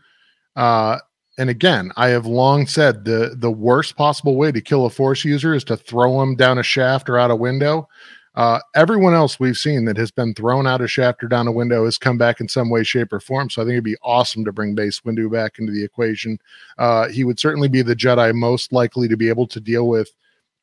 Uh, 0.55 0.99
and 1.37 1.49
again, 1.49 1.91
I 1.97 2.07
have 2.09 2.25
long 2.25 2.65
said 2.65 3.03
the 3.03 3.35
the 3.37 3.51
worst 3.51 3.95
possible 3.95 4.35
way 4.35 4.51
to 4.51 4.61
kill 4.61 4.85
a 4.85 4.89
force 4.89 5.25
user 5.25 5.53
is 5.53 5.63
to 5.65 5.77
throw 5.77 6.21
him 6.21 6.35
down 6.35 6.57
a 6.57 6.63
shaft 6.63 7.09
or 7.09 7.19
out 7.19 7.31
a 7.31 7.35
window. 7.35 7.87
Uh, 8.35 8.59
everyone 8.75 9.13
else 9.13 9.39
we've 9.39 9.57
seen 9.57 9.85
that 9.85 9.97
has 9.97 10.11
been 10.11 10.33
thrown 10.33 10.67
out 10.67 10.81
a 10.81 10.87
shaft 10.87 11.23
or 11.23 11.27
down 11.27 11.47
a 11.47 11.51
window 11.51 11.85
has 11.85 11.97
come 11.97 12.17
back 12.17 12.41
in 12.41 12.47
some 12.47 12.69
way, 12.69 12.83
shape, 12.83 13.13
or 13.13 13.19
form. 13.19 13.49
So 13.49 13.61
I 13.61 13.65
think 13.65 13.73
it'd 13.73 13.83
be 13.83 13.97
awesome 14.03 14.43
to 14.45 14.51
bring 14.51 14.75
Mace 14.75 14.99
Windu 15.01 15.31
back 15.31 15.57
into 15.57 15.71
the 15.71 15.83
equation. 15.83 16.39
Uh, 16.77 17.07
he 17.07 17.23
would 17.23 17.39
certainly 17.39 17.69
be 17.69 17.81
the 17.81 17.95
Jedi 17.95 18.33
most 18.33 18.73
likely 18.73 19.07
to 19.07 19.15
be 19.15 19.29
able 19.29 19.47
to 19.47 19.59
deal 19.59 19.87
with 19.87 20.11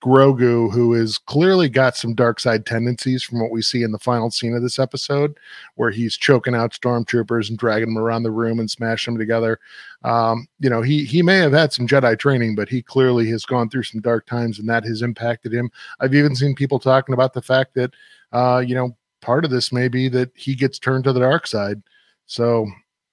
Grogu, 0.02 0.72
who 0.72 0.92
has 0.94 1.16
clearly 1.16 1.68
got 1.68 1.96
some 1.96 2.14
dark 2.14 2.40
side 2.40 2.66
tendencies 2.66 3.22
from 3.22 3.40
what 3.40 3.52
we 3.52 3.62
see 3.62 3.82
in 3.82 3.92
the 3.92 3.98
final 3.98 4.30
scene 4.30 4.54
of 4.54 4.62
this 4.62 4.78
episode, 4.78 5.38
where 5.76 5.90
he's 5.90 6.16
choking 6.16 6.54
out 6.54 6.72
stormtroopers 6.72 7.48
and 7.48 7.58
dragging 7.58 7.94
them 7.94 8.02
around 8.02 8.24
the 8.24 8.30
room 8.30 8.58
and 8.58 8.70
smashing 8.70 9.14
them 9.14 9.20
together. 9.20 9.60
Um, 10.02 10.48
you 10.58 10.68
know, 10.68 10.82
he 10.82 11.04
he 11.04 11.22
may 11.22 11.36
have 11.38 11.52
had 11.52 11.72
some 11.72 11.86
Jedi 11.86 12.18
training, 12.18 12.56
but 12.56 12.68
he 12.68 12.82
clearly 12.82 13.28
has 13.30 13.44
gone 13.44 13.70
through 13.70 13.84
some 13.84 14.00
dark 14.00 14.26
times, 14.26 14.58
and 14.58 14.68
that 14.68 14.84
has 14.84 15.02
impacted 15.02 15.52
him. 15.52 15.70
I've 16.00 16.14
even 16.14 16.34
seen 16.34 16.54
people 16.54 16.78
talking 16.80 17.12
about 17.12 17.32
the 17.32 17.42
fact 17.42 17.74
that, 17.74 17.94
uh, 18.32 18.62
you 18.66 18.74
know, 18.74 18.96
part 19.20 19.44
of 19.44 19.50
this 19.50 19.72
may 19.72 19.88
be 19.88 20.08
that 20.08 20.32
he 20.34 20.54
gets 20.54 20.78
turned 20.78 21.04
to 21.04 21.12
the 21.12 21.20
dark 21.20 21.46
side. 21.46 21.80
So 22.26 22.66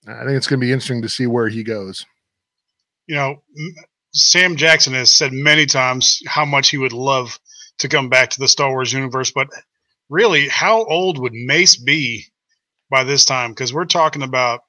I 0.07 0.25
think 0.25 0.37
it's 0.37 0.47
going 0.47 0.59
to 0.59 0.65
be 0.65 0.71
interesting 0.71 1.03
to 1.03 1.09
see 1.09 1.27
where 1.27 1.49
he 1.49 1.63
goes. 1.63 2.05
You 3.07 3.15
know, 3.15 3.43
Sam 4.11 4.55
Jackson 4.55 4.93
has 4.93 5.11
said 5.11 5.31
many 5.31 5.65
times 5.65 6.19
how 6.27 6.45
much 6.45 6.69
he 6.69 6.77
would 6.77 6.93
love 6.93 7.39
to 7.79 7.87
come 7.87 8.09
back 8.09 8.29
to 8.31 8.39
the 8.39 8.47
Star 8.47 8.69
Wars 8.69 8.91
universe, 8.91 9.31
but 9.31 9.47
really, 10.09 10.47
how 10.47 10.83
old 10.85 11.19
would 11.19 11.33
Mace 11.33 11.77
be 11.77 12.25
by 12.89 13.03
this 13.03 13.25
time? 13.25 13.51
Because 13.51 13.73
we're 13.73 13.85
talking 13.85 14.23
about 14.23 14.61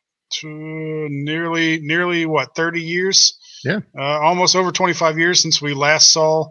nearly, 0.42 1.80
nearly 1.80 2.26
what, 2.26 2.54
thirty 2.54 2.82
years? 2.82 3.36
Yeah, 3.64 3.80
uh, 3.98 4.20
almost 4.20 4.56
over 4.56 4.72
twenty-five 4.72 5.18
years 5.18 5.40
since 5.40 5.60
we 5.60 5.74
last 5.74 6.12
saw 6.12 6.46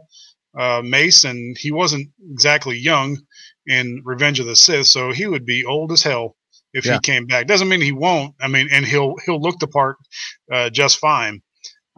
uh, 0.57 0.81
Mace, 0.83 1.23
and 1.23 1.57
he 1.57 1.71
wasn't 1.71 2.09
exactly 2.31 2.77
young 2.77 3.17
in 3.67 4.01
Revenge 4.03 4.39
of 4.39 4.47
the 4.47 4.55
Sith, 4.55 4.87
so 4.87 5.11
he 5.11 5.27
would 5.27 5.45
be 5.45 5.63
old 5.63 5.91
as 5.91 6.03
hell 6.03 6.35
if 6.73 6.85
yeah. 6.85 6.93
he 6.93 6.99
came 6.99 7.25
back. 7.25 7.47
Doesn't 7.47 7.69
mean 7.69 7.81
he 7.81 7.91
won't. 7.91 8.35
I 8.41 8.47
mean, 8.47 8.67
and 8.71 8.85
he'll 8.85 9.15
he'll 9.25 9.41
look 9.41 9.59
the 9.59 9.67
part 9.67 9.97
uh, 10.51 10.69
just 10.69 10.99
fine. 10.99 11.41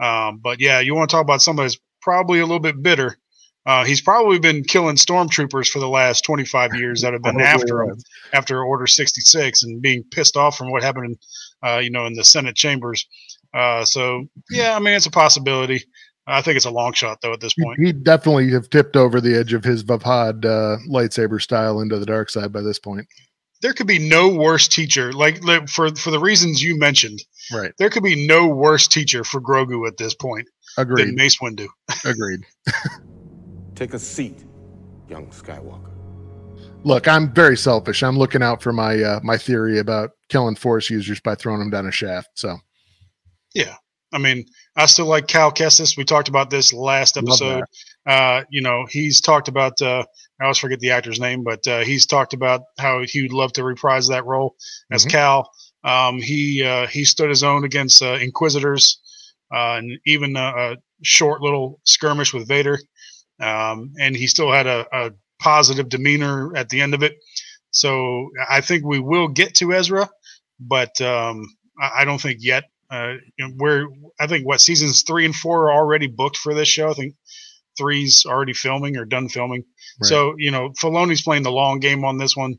Um, 0.01 0.39
but 0.43 0.59
yeah, 0.59 0.79
you 0.79 0.95
want 0.95 1.09
to 1.09 1.15
talk 1.15 1.23
about 1.23 1.41
somebody 1.41 1.67
that's 1.67 1.79
probably 2.01 2.39
a 2.39 2.45
little 2.45 2.59
bit 2.59 2.81
bitter. 2.81 3.17
Uh, 3.65 3.85
he's 3.85 4.01
probably 4.01 4.39
been 4.39 4.63
killing 4.63 4.95
stormtroopers 4.95 5.67
for 5.67 5.77
the 5.77 5.87
last 5.87 6.25
25 6.25 6.73
years 6.75 7.01
that 7.01 7.13
have 7.13 7.21
been 7.21 7.39
after 7.39 7.83
him 7.83 7.95
after 8.33 8.63
Order 8.63 8.87
66 8.87 9.63
and 9.63 9.81
being 9.81 10.03
pissed 10.11 10.35
off 10.35 10.57
from 10.57 10.71
what 10.71 10.81
happened, 10.81 11.05
in, 11.05 11.69
uh, 11.69 11.77
you 11.77 11.91
know, 11.91 12.07
in 12.07 12.13
the 12.13 12.23
Senate 12.23 12.55
chambers. 12.55 13.05
Uh, 13.53 13.85
so 13.85 14.25
yeah, 14.49 14.75
I 14.75 14.79
mean, 14.79 14.95
it's 14.95 15.05
a 15.05 15.11
possibility. 15.11 15.83
I 16.25 16.41
think 16.41 16.55
it's 16.55 16.65
a 16.65 16.71
long 16.71 16.93
shot 16.93 17.19
though 17.21 17.33
at 17.33 17.39
this 17.39 17.53
point. 17.53 17.79
He 17.79 17.91
definitely 17.91 18.49
have 18.51 18.69
tipped 18.69 18.95
over 18.95 19.21
the 19.21 19.37
edge 19.37 19.53
of 19.53 19.63
his 19.63 19.83
Vaapad 19.83 20.45
uh, 20.45 20.77
lightsaber 20.89 21.41
style 21.41 21.81
into 21.81 21.99
the 21.99 22.05
dark 22.05 22.29
side 22.31 22.51
by 22.51 22.61
this 22.61 22.79
point. 22.79 23.05
There 23.61 23.73
could 23.73 23.87
be 23.87 23.99
no 23.99 24.29
worse 24.29 24.67
teacher, 24.67 25.13
like, 25.13 25.43
like 25.43 25.69
for 25.69 25.93
for 25.95 26.09
the 26.09 26.19
reasons 26.19 26.63
you 26.63 26.79
mentioned. 26.79 27.19
Right. 27.53 27.71
There 27.77 27.89
could 27.89 28.03
be 28.03 28.27
no 28.27 28.47
worse 28.47 28.87
teacher 28.87 29.23
for 29.23 29.41
Grogu 29.41 29.87
at 29.87 29.97
this 29.97 30.13
point 30.13 30.47
Agreed. 30.77 31.07
than 31.07 31.15
Mace 31.15 31.37
Windu. 31.39 31.67
Agreed. 32.05 32.45
Take 33.75 33.93
a 33.93 33.99
seat, 33.99 34.43
young 35.09 35.27
Skywalker. 35.27 35.89
Look, 36.83 37.07
I'm 37.07 37.31
very 37.33 37.57
selfish. 37.57 38.01
I'm 38.03 38.17
looking 38.17 38.41
out 38.41 38.61
for 38.61 38.73
my 38.73 39.01
uh, 39.01 39.19
my 39.23 39.37
theory 39.37 39.77
about 39.79 40.11
killing 40.29 40.55
Force 40.55 40.89
users 40.89 41.19
by 41.19 41.35
throwing 41.35 41.59
them 41.59 41.69
down 41.69 41.85
a 41.87 41.91
shaft. 41.91 42.29
So, 42.35 42.57
yeah, 43.53 43.75
I 44.13 44.17
mean, 44.17 44.45
I 44.75 44.87
still 44.87 45.05
like 45.05 45.27
Cal 45.27 45.51
Kestis. 45.51 45.95
We 45.95 46.03
talked 46.05 46.27
about 46.27 46.49
this 46.49 46.73
last 46.73 47.17
episode. 47.17 47.63
Uh, 48.07 48.43
you 48.49 48.61
know, 48.61 48.85
he's 48.89 49.21
talked 49.21 49.47
about. 49.47 49.79
Uh, 49.79 50.03
I 50.39 50.45
always 50.45 50.57
forget 50.57 50.79
the 50.79 50.89
actor's 50.89 51.19
name, 51.19 51.43
but 51.43 51.65
uh, 51.67 51.81
he's 51.81 52.07
talked 52.07 52.33
about 52.33 52.61
how 52.79 53.03
he 53.05 53.21
would 53.21 53.33
love 53.33 53.53
to 53.53 53.63
reprise 53.63 54.07
that 54.07 54.25
role 54.25 54.55
as 54.91 55.05
Mhm. 55.05 55.11
Cal. 55.11 55.51
Um, 55.83 56.19
he 56.19 56.63
uh, 56.63 56.87
he 56.87 57.03
stood 57.05 57.29
his 57.29 57.43
own 57.43 57.63
against 57.63 58.01
uh, 58.01 58.17
Inquisitors, 58.21 58.99
uh, 59.53 59.75
and 59.77 59.99
even 60.05 60.35
a, 60.35 60.39
a 60.39 60.77
short 61.03 61.41
little 61.41 61.79
skirmish 61.85 62.33
with 62.33 62.47
Vader. 62.47 62.79
Um, 63.39 63.93
and 63.99 64.15
he 64.15 64.27
still 64.27 64.51
had 64.51 64.67
a, 64.67 64.85
a 64.93 65.11
positive 65.39 65.89
demeanor 65.89 66.55
at 66.55 66.69
the 66.69 66.81
end 66.81 66.93
of 66.93 67.01
it. 67.01 67.17
So 67.71 68.29
I 68.49 68.61
think 68.61 68.85
we 68.85 68.99
will 68.99 69.27
get 69.27 69.55
to 69.55 69.73
Ezra, 69.73 70.09
but 70.59 70.99
um, 71.01 71.43
I, 71.81 72.01
I 72.01 72.05
don't 72.05 72.21
think 72.21 72.39
yet. 72.41 72.65
Uh, 72.89 73.13
we're 73.57 73.87
I 74.19 74.27
think 74.27 74.45
what 74.45 74.59
seasons 74.59 75.03
three 75.03 75.25
and 75.25 75.33
four 75.33 75.71
are 75.71 75.77
already 75.77 76.07
booked 76.07 76.37
for 76.37 76.53
this 76.53 76.67
show. 76.67 76.89
I 76.89 76.93
think 76.93 77.15
three's 77.77 78.25
already 78.25 78.53
filming 78.53 78.97
or 78.97 79.05
done 79.05 79.29
filming. 79.29 79.63
Right. 80.01 80.09
So 80.09 80.35
you 80.37 80.51
know, 80.51 80.71
Filoni's 80.81 81.21
playing 81.21 81.43
the 81.43 81.51
long 81.51 81.79
game 81.79 82.03
on 82.03 82.17
this 82.17 82.35
one. 82.35 82.55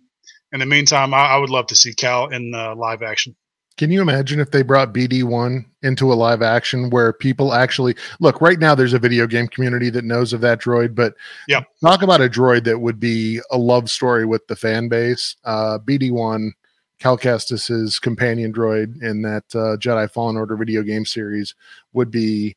In 0.52 0.60
the 0.60 0.66
meantime, 0.66 1.14
I, 1.14 1.28
I 1.28 1.36
would 1.38 1.50
love 1.50 1.66
to 1.68 1.76
see 1.76 1.94
Cal 1.94 2.28
in 2.28 2.54
uh, 2.54 2.74
live 2.74 3.02
action. 3.02 3.34
Can 3.78 3.90
you 3.90 4.02
imagine 4.02 4.38
if 4.38 4.50
they 4.50 4.62
brought 4.62 4.92
BD1 4.92 5.64
into 5.82 6.12
a 6.12 6.14
live 6.14 6.42
action 6.42 6.90
where 6.90 7.12
people 7.12 7.54
actually 7.54 7.96
look 8.20 8.40
right 8.40 8.58
now? 8.58 8.74
There's 8.74 8.92
a 8.92 8.98
video 8.98 9.26
game 9.26 9.48
community 9.48 9.88
that 9.90 10.04
knows 10.04 10.34
of 10.34 10.42
that 10.42 10.60
droid, 10.60 10.94
but 10.94 11.14
yeah, 11.48 11.62
talk 11.82 12.02
about 12.02 12.20
a 12.20 12.28
droid 12.28 12.64
that 12.64 12.78
would 12.78 13.00
be 13.00 13.40
a 13.50 13.56
love 13.56 13.90
story 13.90 14.26
with 14.26 14.46
the 14.46 14.56
fan 14.56 14.88
base. 14.88 15.36
Uh, 15.44 15.78
BD1, 15.78 16.50
Cal 16.98 17.16
Kestis's 17.16 17.98
companion 17.98 18.52
droid 18.52 19.02
in 19.02 19.22
that 19.22 19.44
uh, 19.54 19.76
Jedi 19.78 20.10
Fallen 20.10 20.36
Order 20.36 20.56
video 20.56 20.82
game 20.82 21.06
series 21.06 21.54
would 21.94 22.10
be 22.10 22.54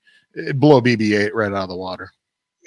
blow 0.56 0.82
BB-8 0.82 1.32
right 1.34 1.52
out 1.54 1.64
of 1.64 1.70
the 1.70 1.78
water. 1.78 2.12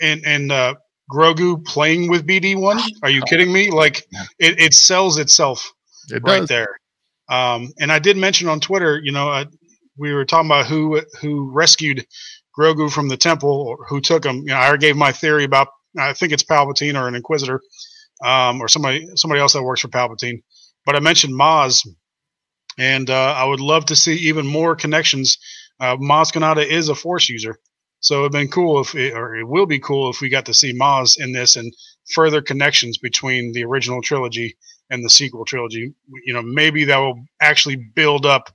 and 0.00 0.24
and 0.24 0.50
uh, 0.50 0.74
Grogu 1.10 1.64
playing 1.64 2.08
with 2.08 2.26
BD 2.26 2.60
one. 2.60 2.78
Are 3.02 3.10
you 3.10 3.22
kidding 3.22 3.52
me? 3.52 3.70
Like 3.70 4.04
it, 4.38 4.58
it 4.60 4.74
sells 4.74 5.18
itself 5.18 5.72
It 6.10 6.22
right 6.24 6.40
does. 6.40 6.48
there. 6.48 6.76
Um, 7.30 7.72
and 7.80 7.92
I 7.92 7.98
did 7.98 8.16
mention 8.16 8.48
on 8.48 8.60
Twitter, 8.60 9.00
you 9.02 9.12
know, 9.12 9.28
uh, 9.30 9.44
we 9.96 10.12
were 10.12 10.24
talking 10.24 10.48
about 10.48 10.66
who 10.66 11.02
who 11.20 11.50
rescued 11.50 12.06
Grogu 12.58 12.90
from 12.90 13.08
the 13.08 13.16
temple 13.16 13.50
or 13.50 13.84
who 13.88 14.00
took 14.00 14.24
him. 14.24 14.36
You 14.38 14.46
know, 14.46 14.56
I 14.56 14.66
already 14.68 14.86
gave 14.86 14.96
my 14.96 15.12
theory 15.12 15.44
about. 15.44 15.68
I 15.98 16.12
think 16.12 16.32
it's 16.32 16.44
Palpatine 16.44 17.00
or 17.00 17.08
an 17.08 17.14
Inquisitor, 17.14 17.60
um, 18.24 18.60
or 18.60 18.68
somebody 18.68 19.06
somebody 19.16 19.40
else 19.40 19.54
that 19.54 19.62
works 19.62 19.80
for 19.80 19.88
Palpatine. 19.88 20.42
But 20.86 20.94
I 20.96 21.00
mentioned 21.00 21.34
Maz, 21.34 21.86
and 22.78 23.10
uh, 23.10 23.34
I 23.36 23.44
would 23.44 23.60
love 23.60 23.86
to 23.86 23.96
see 23.96 24.14
even 24.14 24.46
more 24.46 24.76
connections. 24.76 25.38
Uh, 25.80 25.96
Maz 25.96 26.32
Kanata 26.32 26.64
is 26.64 26.88
a 26.88 26.94
Force 26.94 27.28
user, 27.28 27.58
so 28.00 28.20
it'd 28.20 28.32
been 28.32 28.48
cool 28.48 28.80
if, 28.80 28.94
it, 28.94 29.14
or 29.14 29.36
it 29.36 29.48
will 29.48 29.66
be 29.66 29.78
cool 29.78 30.10
if 30.10 30.20
we 30.20 30.28
got 30.28 30.46
to 30.46 30.54
see 30.54 30.78
Maz 30.78 31.18
in 31.18 31.32
this 31.32 31.56
and 31.56 31.72
further 32.14 32.40
connections 32.40 32.98
between 32.98 33.52
the 33.52 33.64
original 33.64 34.00
trilogy 34.02 34.56
and 34.90 35.04
the 35.04 35.10
sequel 35.10 35.44
trilogy. 35.44 35.92
You 36.24 36.32
know, 36.32 36.42
maybe 36.42 36.84
that 36.84 36.98
will 36.98 37.22
actually 37.40 37.76
build 37.76 38.24
up 38.24 38.50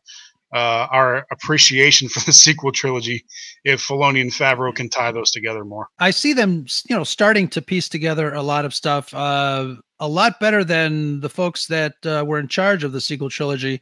uh, 0.54 0.88
our 0.92 1.26
appreciation 1.32 2.08
for 2.10 2.24
the 2.26 2.34
sequel 2.34 2.72
trilogy 2.72 3.26
if 3.64 3.86
Filoni 3.86 4.22
and 4.22 4.32
Favreau 4.32 4.74
can 4.74 4.90
tie 4.90 5.12
those 5.12 5.32
together 5.32 5.66
more. 5.66 5.88
I 6.00 6.12
see 6.12 6.34
them, 6.34 6.66
you 6.88 6.96
know, 6.96 7.04
starting 7.04 7.48
to 7.50 7.62
piece 7.62 7.90
together 7.90 8.34
a 8.34 8.44
lot 8.44 8.66
of 8.66 8.74
stuff, 8.74 9.14
uh, 9.14 9.76
a 10.00 10.08
lot 10.08 10.40
better 10.40 10.64
than 10.64 11.22
the 11.22 11.30
folks 11.30 11.68
that 11.68 11.94
uh, 12.06 12.24
were 12.26 12.40
in 12.40 12.48
charge 12.48 12.84
of 12.84 12.92
the 12.92 13.02
sequel 13.02 13.30
trilogy. 13.30 13.82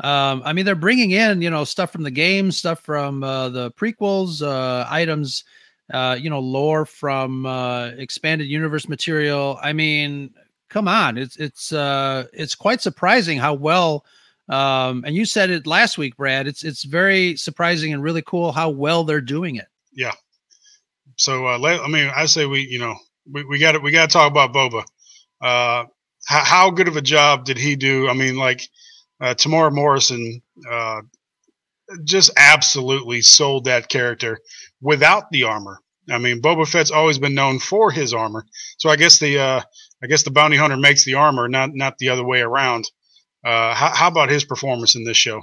Um, 0.00 0.42
I 0.44 0.52
mean, 0.52 0.64
they're 0.64 0.74
bringing 0.76 1.10
in, 1.10 1.42
you 1.42 1.50
know, 1.50 1.64
stuff 1.64 1.90
from 1.90 2.04
the 2.04 2.10
games, 2.10 2.56
stuff 2.56 2.80
from 2.80 3.24
uh, 3.24 3.48
the 3.48 3.72
prequels, 3.72 4.42
uh, 4.42 4.86
items, 4.88 5.44
uh, 5.92 6.16
you 6.20 6.30
know, 6.30 6.38
lore 6.38 6.84
from 6.84 7.46
uh, 7.46 7.88
expanded 7.96 8.46
universe 8.46 8.88
material. 8.88 9.58
I 9.62 9.72
mean, 9.72 10.30
come 10.68 10.86
on, 10.86 11.18
it's 11.18 11.36
it's 11.36 11.72
uh, 11.72 12.26
it's 12.32 12.54
quite 12.54 12.80
surprising 12.80 13.38
how 13.38 13.54
well. 13.54 14.04
Um, 14.48 15.04
and 15.04 15.14
you 15.14 15.24
said 15.24 15.50
it 15.50 15.66
last 15.66 15.98
week, 15.98 16.16
Brad. 16.16 16.46
It's 16.46 16.62
it's 16.64 16.84
very 16.84 17.36
surprising 17.36 17.92
and 17.92 18.02
really 18.02 18.22
cool 18.22 18.52
how 18.52 18.70
well 18.70 19.04
they're 19.04 19.20
doing 19.20 19.56
it. 19.56 19.66
Yeah. 19.92 20.12
So, 21.16 21.48
uh, 21.48 21.58
let, 21.58 21.80
I 21.80 21.88
mean, 21.88 22.10
I 22.14 22.26
say 22.26 22.46
we, 22.46 22.60
you 22.60 22.78
know, 22.78 22.94
we, 23.30 23.44
we 23.44 23.58
got 23.58 23.72
to 23.72 23.80
we 23.80 23.90
got 23.90 24.08
to 24.08 24.12
talk 24.12 24.30
about 24.30 24.54
Boba. 24.54 24.84
Uh, 25.40 25.84
how, 26.26 26.44
how 26.44 26.70
good 26.70 26.88
of 26.88 26.96
a 26.96 27.02
job 27.02 27.44
did 27.44 27.58
he 27.58 27.74
do? 27.74 28.08
I 28.08 28.12
mean, 28.12 28.36
like 28.36 28.68
uh, 29.20 29.34
Temuera 29.34 29.72
Morrison 29.72 30.40
uh, 30.70 31.00
just 32.04 32.30
absolutely 32.36 33.22
sold 33.22 33.64
that 33.64 33.88
character 33.88 34.38
without 34.80 35.30
the 35.30 35.44
armor. 35.44 35.80
I 36.10 36.18
mean, 36.18 36.40
Boba 36.40 36.66
Fett's 36.66 36.90
always 36.90 37.18
been 37.18 37.34
known 37.34 37.58
for 37.58 37.90
his 37.90 38.14
armor, 38.14 38.46
so 38.78 38.88
I 38.88 38.96
guess 38.96 39.18
the 39.18 39.38
uh, 39.38 39.60
I 40.02 40.06
guess 40.06 40.22
the 40.22 40.30
bounty 40.30 40.56
hunter 40.56 40.76
makes 40.76 41.04
the 41.04 41.14
armor, 41.14 41.48
not 41.48 41.70
not 41.74 41.98
the 41.98 42.08
other 42.08 42.24
way 42.24 42.40
around. 42.40 42.90
Uh, 43.44 43.74
how, 43.74 43.94
how 43.94 44.08
about 44.08 44.30
his 44.30 44.44
performance 44.44 44.94
in 44.94 45.04
this 45.04 45.16
show? 45.16 45.40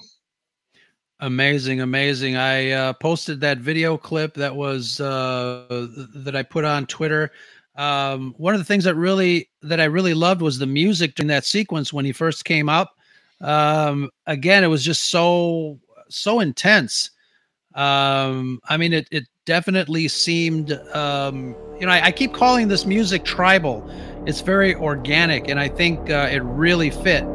Amazing, 1.19 1.81
amazing. 1.81 2.35
I 2.35 2.71
uh, 2.71 2.93
posted 2.93 3.39
that 3.41 3.59
video 3.59 3.97
clip 3.97 4.33
that 4.35 4.55
was 4.55 4.99
uh, 4.99 5.87
that 6.15 6.35
I 6.35 6.43
put 6.43 6.65
on 6.65 6.87
Twitter. 6.87 7.31
Um, 7.75 8.33
one 8.37 8.53
of 8.53 8.59
the 8.59 8.65
things 8.65 8.83
that 8.83 8.95
really 8.95 9.49
that 9.61 9.79
I 9.79 9.85
really 9.85 10.13
loved 10.13 10.41
was 10.41 10.57
the 10.57 10.65
music 10.65 11.15
during 11.15 11.27
that 11.27 11.45
sequence 11.45 11.93
when 11.93 12.05
he 12.05 12.11
first 12.11 12.43
came 12.43 12.69
up. 12.69 12.95
Um, 13.41 14.09
again, 14.25 14.63
it 14.63 14.67
was 14.67 14.83
just 14.83 15.09
so 15.09 15.79
so 16.09 16.39
intense. 16.39 17.11
Um, 17.73 18.59
I 18.69 18.77
mean, 18.77 18.93
it 18.93 19.07
it 19.11 19.25
definitely 19.45 20.07
seemed. 20.07 20.71
Um, 20.93 21.55
you 21.79 21.85
know, 21.85 21.91
I, 21.91 22.05
I 22.05 22.11
keep 22.11 22.33
calling 22.33 22.67
this 22.67 22.85
music 22.85 23.25
tribal. 23.25 23.89
It's 24.25 24.41
very 24.41 24.75
organic, 24.75 25.49
and 25.49 25.59
I 25.59 25.67
think 25.67 26.09
uh, 26.09 26.29
it 26.31 26.41
really 26.43 26.89
fit. 26.89 27.25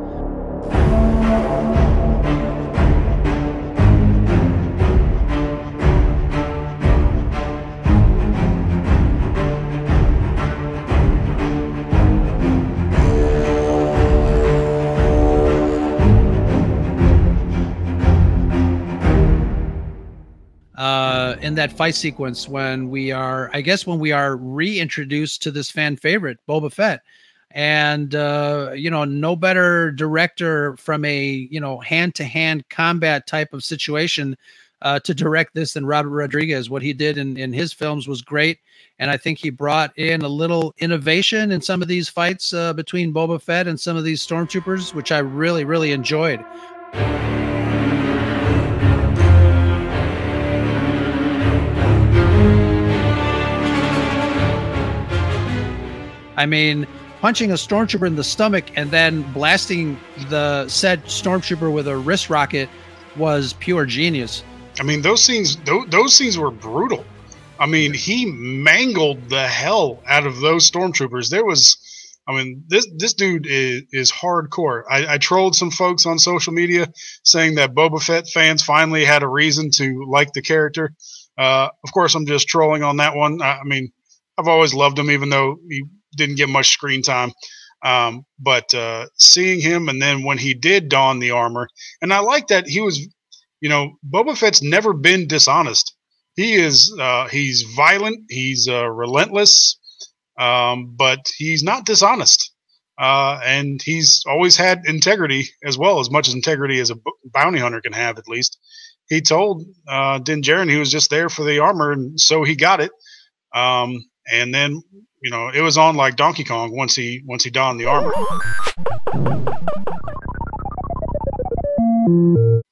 That 21.60 21.70
fight 21.70 21.94
sequence 21.94 22.48
when 22.48 22.88
we 22.88 23.12
are, 23.12 23.50
I 23.52 23.60
guess, 23.60 23.86
when 23.86 23.98
we 23.98 24.12
are 24.12 24.36
reintroduced 24.36 25.42
to 25.42 25.50
this 25.50 25.70
fan 25.70 25.94
favorite, 25.94 26.38
Boba 26.48 26.72
Fett. 26.72 27.02
And, 27.50 28.14
uh, 28.14 28.70
you 28.74 28.90
know, 28.90 29.04
no 29.04 29.36
better 29.36 29.90
director 29.90 30.74
from 30.78 31.04
a, 31.04 31.22
you 31.50 31.60
know, 31.60 31.78
hand 31.80 32.14
to 32.14 32.24
hand 32.24 32.66
combat 32.70 33.26
type 33.26 33.52
of 33.52 33.62
situation 33.62 34.38
uh, 34.80 35.00
to 35.00 35.12
direct 35.12 35.52
this 35.52 35.74
than 35.74 35.84
Robert 35.84 36.08
Rodriguez. 36.08 36.70
What 36.70 36.80
he 36.80 36.94
did 36.94 37.18
in, 37.18 37.36
in 37.36 37.52
his 37.52 37.74
films 37.74 38.08
was 38.08 38.22
great. 38.22 38.60
And 38.98 39.10
I 39.10 39.18
think 39.18 39.36
he 39.36 39.50
brought 39.50 39.92
in 39.98 40.22
a 40.22 40.28
little 40.28 40.72
innovation 40.78 41.50
in 41.50 41.60
some 41.60 41.82
of 41.82 41.88
these 41.88 42.08
fights 42.08 42.54
uh, 42.54 42.72
between 42.72 43.12
Boba 43.12 43.38
Fett 43.42 43.68
and 43.68 43.78
some 43.78 43.98
of 43.98 44.04
these 44.04 44.26
stormtroopers, 44.26 44.94
which 44.94 45.12
I 45.12 45.18
really, 45.18 45.64
really 45.64 45.92
enjoyed. 45.92 46.42
I 56.40 56.46
mean, 56.46 56.86
punching 57.20 57.50
a 57.50 57.54
stormtrooper 57.54 58.06
in 58.06 58.16
the 58.16 58.24
stomach 58.24 58.64
and 58.74 58.90
then 58.90 59.30
blasting 59.32 60.00
the 60.30 60.66
said 60.68 61.04
stormtrooper 61.04 61.70
with 61.70 61.86
a 61.86 61.98
wrist 61.98 62.30
rocket 62.30 62.70
was 63.18 63.52
pure 63.54 63.84
genius. 63.84 64.42
I 64.80 64.84
mean, 64.84 65.02
those 65.02 65.22
scenes 65.22 65.56
those, 65.66 65.86
those 65.90 66.14
scenes 66.14 66.38
were 66.38 66.50
brutal. 66.50 67.04
I 67.58 67.66
mean, 67.66 67.92
he 67.92 68.24
mangled 68.24 69.28
the 69.28 69.46
hell 69.46 70.02
out 70.06 70.26
of 70.26 70.40
those 70.40 70.70
stormtroopers. 70.70 71.28
There 71.28 71.44
was, 71.44 71.76
I 72.26 72.32
mean, 72.32 72.64
this 72.68 72.88
this 72.96 73.12
dude 73.12 73.46
is 73.46 73.82
is 73.92 74.10
hardcore. 74.10 74.84
I, 74.90 75.14
I 75.14 75.18
trolled 75.18 75.54
some 75.54 75.70
folks 75.70 76.06
on 76.06 76.18
social 76.18 76.54
media 76.54 76.90
saying 77.22 77.56
that 77.56 77.74
Boba 77.74 78.02
Fett 78.02 78.28
fans 78.28 78.62
finally 78.62 79.04
had 79.04 79.22
a 79.22 79.28
reason 79.28 79.70
to 79.72 80.06
like 80.08 80.32
the 80.32 80.40
character. 80.40 80.94
Uh, 81.36 81.68
of 81.84 81.92
course, 81.92 82.14
I'm 82.14 82.24
just 82.24 82.48
trolling 82.48 82.82
on 82.82 82.96
that 82.96 83.14
one. 83.14 83.42
I, 83.42 83.58
I 83.58 83.64
mean, 83.64 83.92
I've 84.38 84.48
always 84.48 84.72
loved 84.72 84.98
him, 84.98 85.10
even 85.10 85.28
though 85.28 85.58
he 85.68 85.84
didn't 86.16 86.36
get 86.36 86.48
much 86.48 86.70
screen 86.70 87.02
time. 87.02 87.32
Um, 87.82 88.26
but 88.38 88.74
uh, 88.74 89.06
seeing 89.16 89.60
him, 89.60 89.88
and 89.88 90.02
then 90.02 90.22
when 90.24 90.38
he 90.38 90.52
did 90.54 90.88
don 90.90 91.18
the 91.18 91.30
armor, 91.30 91.68
and 92.02 92.12
I 92.12 92.18
like 92.18 92.48
that 92.48 92.66
he 92.66 92.80
was, 92.80 92.98
you 93.60 93.68
know, 93.70 93.92
Boba 94.08 94.36
Fett's 94.36 94.62
never 94.62 94.92
been 94.92 95.26
dishonest. 95.26 95.94
He 96.36 96.54
is, 96.54 96.94
uh, 97.00 97.28
he's 97.28 97.62
violent, 97.76 98.20
he's 98.28 98.68
uh, 98.68 98.88
relentless, 98.90 99.78
um, 100.38 100.94
but 100.96 101.20
he's 101.38 101.62
not 101.62 101.86
dishonest. 101.86 102.52
Uh, 102.98 103.40
and 103.46 103.80
he's 103.82 104.22
always 104.28 104.56
had 104.58 104.82
integrity 104.84 105.48
as 105.64 105.78
well, 105.78 106.00
as 106.00 106.10
much 106.10 106.28
as 106.28 106.34
integrity 106.34 106.80
as 106.80 106.90
a 106.90 106.96
bounty 107.32 107.58
hunter 107.58 107.80
can 107.80 107.94
have, 107.94 108.18
at 108.18 108.28
least. 108.28 108.58
he 109.10 109.20
told 109.20 109.64
uh, 109.88 110.18
Din 110.18 110.40
Djarin 110.40 110.70
he 110.70 110.76
was 110.78 110.90
just 110.90 111.10
there 111.10 111.28
for 111.28 111.44
the 111.44 111.58
armor, 111.58 111.92
and 111.92 112.18
so 112.18 112.44
he 112.44 112.54
got 112.54 112.80
it. 112.80 112.92
Um, 113.54 113.98
and 114.30 114.54
then 114.54 114.82
you 115.22 115.30
know 115.30 115.48
it 115.48 115.60
was 115.60 115.76
on 115.76 115.96
like 115.96 116.16
Donkey 116.16 116.44
Kong 116.44 116.74
once 116.74 116.94
he 116.94 117.22
once 117.26 117.44
he 117.44 117.50
donned 117.50 117.80
the 117.80 117.86
armor. 117.86 118.12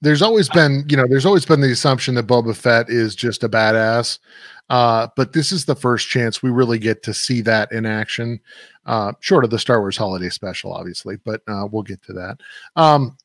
There's 0.00 0.22
always 0.22 0.48
been, 0.48 0.84
you 0.88 0.96
know, 0.96 1.06
there's 1.08 1.26
always 1.26 1.44
been 1.44 1.60
the 1.60 1.72
assumption 1.72 2.14
that 2.14 2.26
Boba 2.26 2.56
Fett 2.56 2.88
is 2.88 3.16
just 3.16 3.42
a 3.42 3.48
badass. 3.48 4.18
Uh, 4.70 5.08
but 5.16 5.32
this 5.32 5.50
is 5.50 5.64
the 5.64 5.74
first 5.74 6.08
chance 6.08 6.42
we 6.42 6.50
really 6.50 6.78
get 6.78 7.02
to 7.02 7.14
see 7.14 7.40
that 7.40 7.72
in 7.72 7.86
action, 7.86 8.38
uh, 8.86 9.12
short 9.20 9.44
of 9.44 9.50
the 9.50 9.58
Star 9.58 9.80
Wars 9.80 9.96
Holiday 9.96 10.28
Special, 10.28 10.72
obviously. 10.72 11.16
But 11.24 11.42
uh, 11.48 11.66
we'll 11.70 11.82
get 11.82 12.02
to 12.02 12.12
that. 12.12 12.38
Um, 12.76 13.16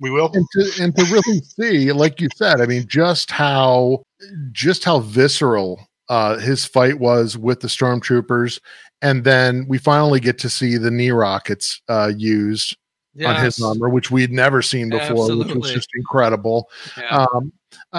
we 0.00 0.10
will, 0.10 0.30
and 0.32 0.46
to, 0.52 0.82
and 0.82 0.96
to 0.96 1.04
really 1.04 1.40
see, 1.42 1.92
like 1.92 2.20
you 2.20 2.28
said, 2.34 2.60
I 2.60 2.66
mean, 2.66 2.86
just 2.88 3.30
how 3.30 4.02
just 4.52 4.84
how 4.84 5.00
visceral 5.00 5.87
uh, 6.08 6.38
his 6.38 6.64
fight 6.64 6.98
was 6.98 7.36
with 7.36 7.60
the 7.60 7.68
stormtroopers, 7.68 8.60
and 9.02 9.24
then 9.24 9.66
we 9.68 9.78
finally 9.78 10.20
get 10.20 10.38
to 10.38 10.50
see 10.50 10.76
the 10.76 10.90
knee 10.90 11.10
rockets 11.10 11.82
uh, 11.88 12.10
used 12.16 12.76
yes. 13.14 13.28
on 13.36 13.44
his 13.44 13.62
armor, 13.62 13.88
which 13.88 14.10
we'd 14.10 14.32
never 14.32 14.62
seen 14.62 14.88
before, 14.88 15.22
Absolutely. 15.22 15.54
which 15.54 15.62
was 15.62 15.72
just 15.72 15.88
incredible. 15.94 16.68
Yeah. 16.96 17.26
Um, 17.32 17.52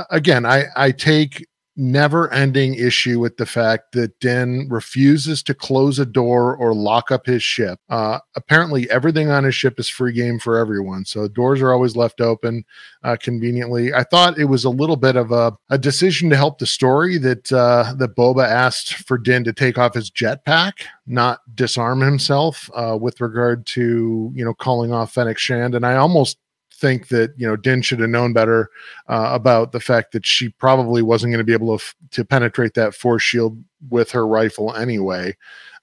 again, 0.10 0.46
I 0.46 0.66
I 0.76 0.92
take 0.92 1.48
never 1.80 2.32
ending 2.34 2.76
issue 2.76 3.20
with 3.20 3.38
the 3.38 3.46
fact 3.46 3.94
that 3.94 4.20
Din 4.20 4.68
refuses 4.70 5.42
to 5.44 5.54
close 5.54 5.98
a 5.98 6.06
door 6.06 6.56
or 6.56 6.74
lock 6.74 7.10
up 7.10 7.26
his 7.26 7.42
ship. 7.42 7.80
Uh, 7.90 8.20
apparently, 8.36 8.90
everything 8.92 9.30
on 9.30 9.46
his 9.46 9.56
ship 9.56 9.80
is 9.80 9.88
free 9.88 10.12
game 10.12 10.40
for 10.40 10.58
everyone. 10.58 11.06
So 11.06 11.28
doors 11.30 11.62
are 11.62 11.72
always 11.72 11.96
left 11.96 12.20
open 12.20 12.66
uh, 13.04 13.16
conveniently. 13.20 13.94
I 13.94 14.04
thought 14.04 14.38
it 14.38 14.46
was 14.46 14.66
a 14.66 14.70
little 14.70 14.98
bit 14.98 15.16
of 15.16 15.32
a, 15.32 15.54
a 15.70 15.78
decision 15.78 16.30
to 16.30 16.36
help 16.36 16.60
the 16.60 16.68
story 16.68 17.18
that 17.20 17.52
uh, 17.52 17.94
that 17.98 18.16
Boba 18.16 18.46
asked 18.46 18.96
for 19.08 19.18
Din 19.18 19.46
to 19.46 19.54
take 19.54 19.78
off 19.78 19.94
his 19.94 20.12
jetpack, 20.12 20.74
not 21.08 21.40
disarm 21.56 22.02
himself 22.02 22.70
uh, 22.76 22.98
with 23.00 23.22
regard 23.22 23.66
to, 23.68 24.32
you 24.36 24.44
know, 24.44 24.54
calling 24.54 24.92
off 24.92 25.14
Fennec 25.14 25.38
Shand. 25.38 25.76
And 25.76 25.86
I 25.86 25.96
almost 25.96 26.38
think 26.80 27.10
that 27.10 27.34
you 27.38 27.48
know 27.48 27.56
Din 27.56 27.82
should 27.82 28.00
have 28.00 28.10
known 28.10 28.34
better 28.34 28.70
uh, 29.08 29.30
about 29.32 29.72
the 29.72 29.80
fact 29.80 30.12
that 30.14 30.26
she 30.26 30.50
probably 30.50 31.02
wasn't 31.02 31.32
going 31.32 31.40
to 31.40 31.44
be 31.44 31.54
able 31.54 31.78
to 31.78 31.84
f- 31.84 31.96
to 32.12 32.26
penetrate 32.26 32.74
that 32.76 32.96
force 32.96 33.24
shield 33.24 33.62
with 33.90 34.12
her 34.12 34.26
rifle 34.26 34.74
anyway. 34.76 35.36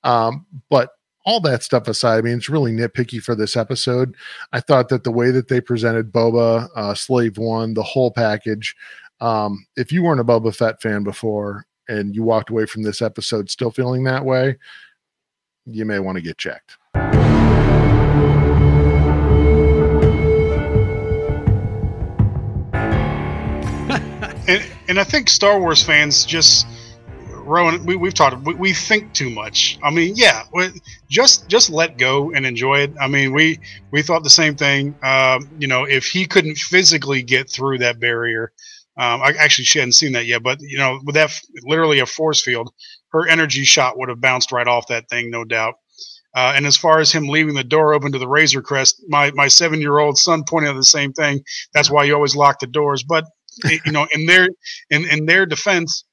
Um, 0.05 0.47
but 0.71 0.91
all 1.25 1.41
that 1.41 1.63
stuff 1.63 1.89
aside, 1.89 2.19
I 2.19 2.21
mean, 2.21 2.37
it's 2.37 2.49
really 2.49 2.73
nitpicky 2.73 3.21
for 3.21 3.35
this 3.35 3.57
episode. 3.57 4.15
I 4.53 4.61
thought 4.61 4.89
that 4.91 5.03
the 5.03 5.11
way 5.11 5.33
that 5.33 5.49
they 5.49 5.61
presented 5.61 6.13
Boba, 6.13 6.69
uh, 6.77 6.95
Slave 6.95 7.37
One, 7.37 7.75
the 7.75 7.83
whole 7.83 8.13
package. 8.13 8.77
Um, 9.21 9.67
if 9.77 9.91
you 9.91 10.03
weren't 10.03 10.21
a 10.21 10.25
Boba 10.25 10.55
Fett 10.55 10.81
fan 10.81 11.03
before 11.03 11.67
and 11.89 12.15
you 12.15 12.23
walked 12.23 12.51
away 12.51 12.67
from 12.67 12.83
this 12.83 13.03
episode 13.03 13.51
still 13.51 13.71
feeling 13.71 14.05
that 14.05 14.25
way, 14.25 14.57
you 15.67 15.85
may 15.85 15.99
want 15.99 16.17
to 16.17 16.23
get 16.23 16.39
checked. 16.39 16.77
And, 24.89 24.99
I 24.99 25.05
think 25.05 25.29
Star 25.29 25.59
Wars 25.61 25.83
fans 25.83 26.25
just 26.25 26.67
Rowan, 27.47 27.87
we, 27.87 27.95
we've 27.97 28.15
talked. 28.15 28.45
We, 28.45 28.55
we, 28.55 28.73
think 28.73 29.13
too 29.13 29.31
much. 29.31 29.79
I 29.83 29.91
mean, 29.91 30.15
yeah, 30.17 30.43
just 31.09 31.49
just 31.49 31.71
let 31.71 31.97
go 31.97 32.33
and 32.33 32.45
enjoy 32.45 32.81
it. 32.81 32.93
I 33.01 33.07
mean, 33.07 33.33
we 33.33 33.61
we 33.93 34.03
thought 34.03 34.25
the 34.25 34.31
same 34.31 34.57
thing. 34.57 34.97
Um, 35.03 35.49
you 35.59 35.69
know, 35.69 35.85
if 35.85 36.07
he 36.07 36.27
couldn't 36.27 36.59
physically 36.59 37.23
get 37.23 37.49
through 37.49 37.79
that 37.79 38.01
barrier, 38.01 38.53
um, 38.99 39.23
I 39.23 39.33
actually 39.39 39.65
she 39.65 39.79
hadn't 39.79 39.93
seen 39.93 40.13
that 40.13 40.27
yet, 40.27 40.43
but 40.43 40.59
you 40.61 40.79
know, 40.79 41.01
with 41.05 41.15
that 41.15 41.39
literally 41.63 42.01
a 42.01 42.07
force 42.07 42.43
field, 42.43 42.73
her 43.11 43.29
energy 43.29 43.65
shot 43.65 43.97
would 43.97 44.09
have 44.09 44.21
bounced 44.21 44.53
right 44.53 44.67
off 44.67 44.89
that 44.89 45.09
thing, 45.09 45.31
no 45.31 45.45
doubt. 45.45 45.75
Uh, 46.35 46.53
and 46.55 46.67
as 46.67 46.77
far 46.77 46.99
as 46.99 47.11
him 47.11 47.29
leaving 47.29 47.55
the 47.55 47.65
door 47.65 47.95
open 47.95 48.13
to 48.13 48.19
the 48.19 48.29
Razor 48.29 48.61
Crest, 48.61 49.03
my 49.09 49.31
my 49.33 49.49
seven 49.49 49.81
year 49.81 49.99
old 49.99 50.19
son 50.19 50.45
pointed 50.45 50.69
out 50.69 50.77
the 50.77 50.85
same 50.85 51.13
thing. 51.13 51.43
That's 51.73 51.91
why 51.91 52.05
you 52.05 52.15
always 52.15 52.37
lock 52.37 52.59
the 52.59 52.67
doors. 52.67 53.03
But 53.03 53.25
you 53.65 53.93
know, 53.93 54.07
in 54.13 54.27
their 54.27 54.49
in 54.91 55.09
in 55.09 55.27
their 55.27 55.47
defense, 55.47 56.05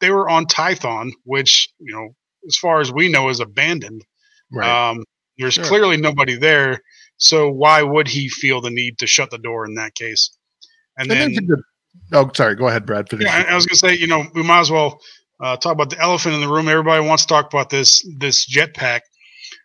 they 0.00 0.10
were 0.10 0.28
on 0.28 0.46
Tython, 0.46 1.10
which 1.24 1.68
you 1.78 1.94
know, 1.94 2.08
as 2.46 2.56
far 2.56 2.80
as 2.80 2.92
we 2.92 3.08
know, 3.08 3.28
is 3.28 3.40
abandoned. 3.40 4.04
Right. 4.52 4.90
Um, 4.90 5.04
there's 5.38 5.54
sure. 5.54 5.64
clearly 5.64 5.96
nobody 5.96 6.36
there, 6.36 6.80
so 7.16 7.50
why 7.50 7.82
would 7.82 8.08
he 8.08 8.28
feel 8.28 8.60
the 8.60 8.70
need 8.70 8.98
to 8.98 9.06
shut 9.06 9.30
the 9.30 9.38
door 9.38 9.64
in 9.64 9.74
that 9.74 9.94
case? 9.94 10.30
And 10.98 11.10
then, 11.10 11.34
oh, 12.12 12.30
sorry, 12.34 12.56
go 12.56 12.68
ahead, 12.68 12.84
Brad. 12.84 13.08
Finish 13.08 13.26
yeah, 13.26 13.44
I, 13.48 13.52
I 13.52 13.54
was 13.54 13.64
gonna 13.64 13.76
say, 13.76 13.96
you 13.96 14.06
know, 14.06 14.26
we 14.34 14.42
might 14.42 14.60
as 14.60 14.70
well 14.70 15.00
uh, 15.40 15.56
talk 15.56 15.72
about 15.72 15.90
the 15.90 15.98
elephant 15.98 16.34
in 16.34 16.40
the 16.40 16.48
room. 16.48 16.68
Everybody 16.68 17.06
wants 17.06 17.24
to 17.24 17.28
talk 17.28 17.46
about 17.46 17.70
this 17.70 18.06
this 18.18 18.46
jetpack, 18.46 19.00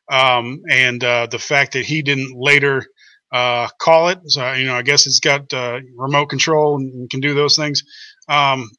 um, 0.09 0.61
and 0.69 1.03
uh, 1.03 1.27
the 1.29 1.39
fact 1.39 1.73
that 1.73 1.85
he 1.85 2.01
didn't 2.01 2.37
later 2.37 2.85
uh, 3.31 3.67
call 3.79 4.09
it. 4.09 4.19
So 4.27 4.53
you 4.53 4.65
know, 4.65 4.75
I 4.75 4.81
guess 4.81 5.07
it's 5.07 5.19
got 5.19 5.51
uh, 5.53 5.79
remote 5.95 6.27
control 6.27 6.77
and 6.77 7.09
can 7.09 7.19
do 7.19 7.33
those 7.33 7.55
things. 7.55 7.83
Um, 8.27 8.69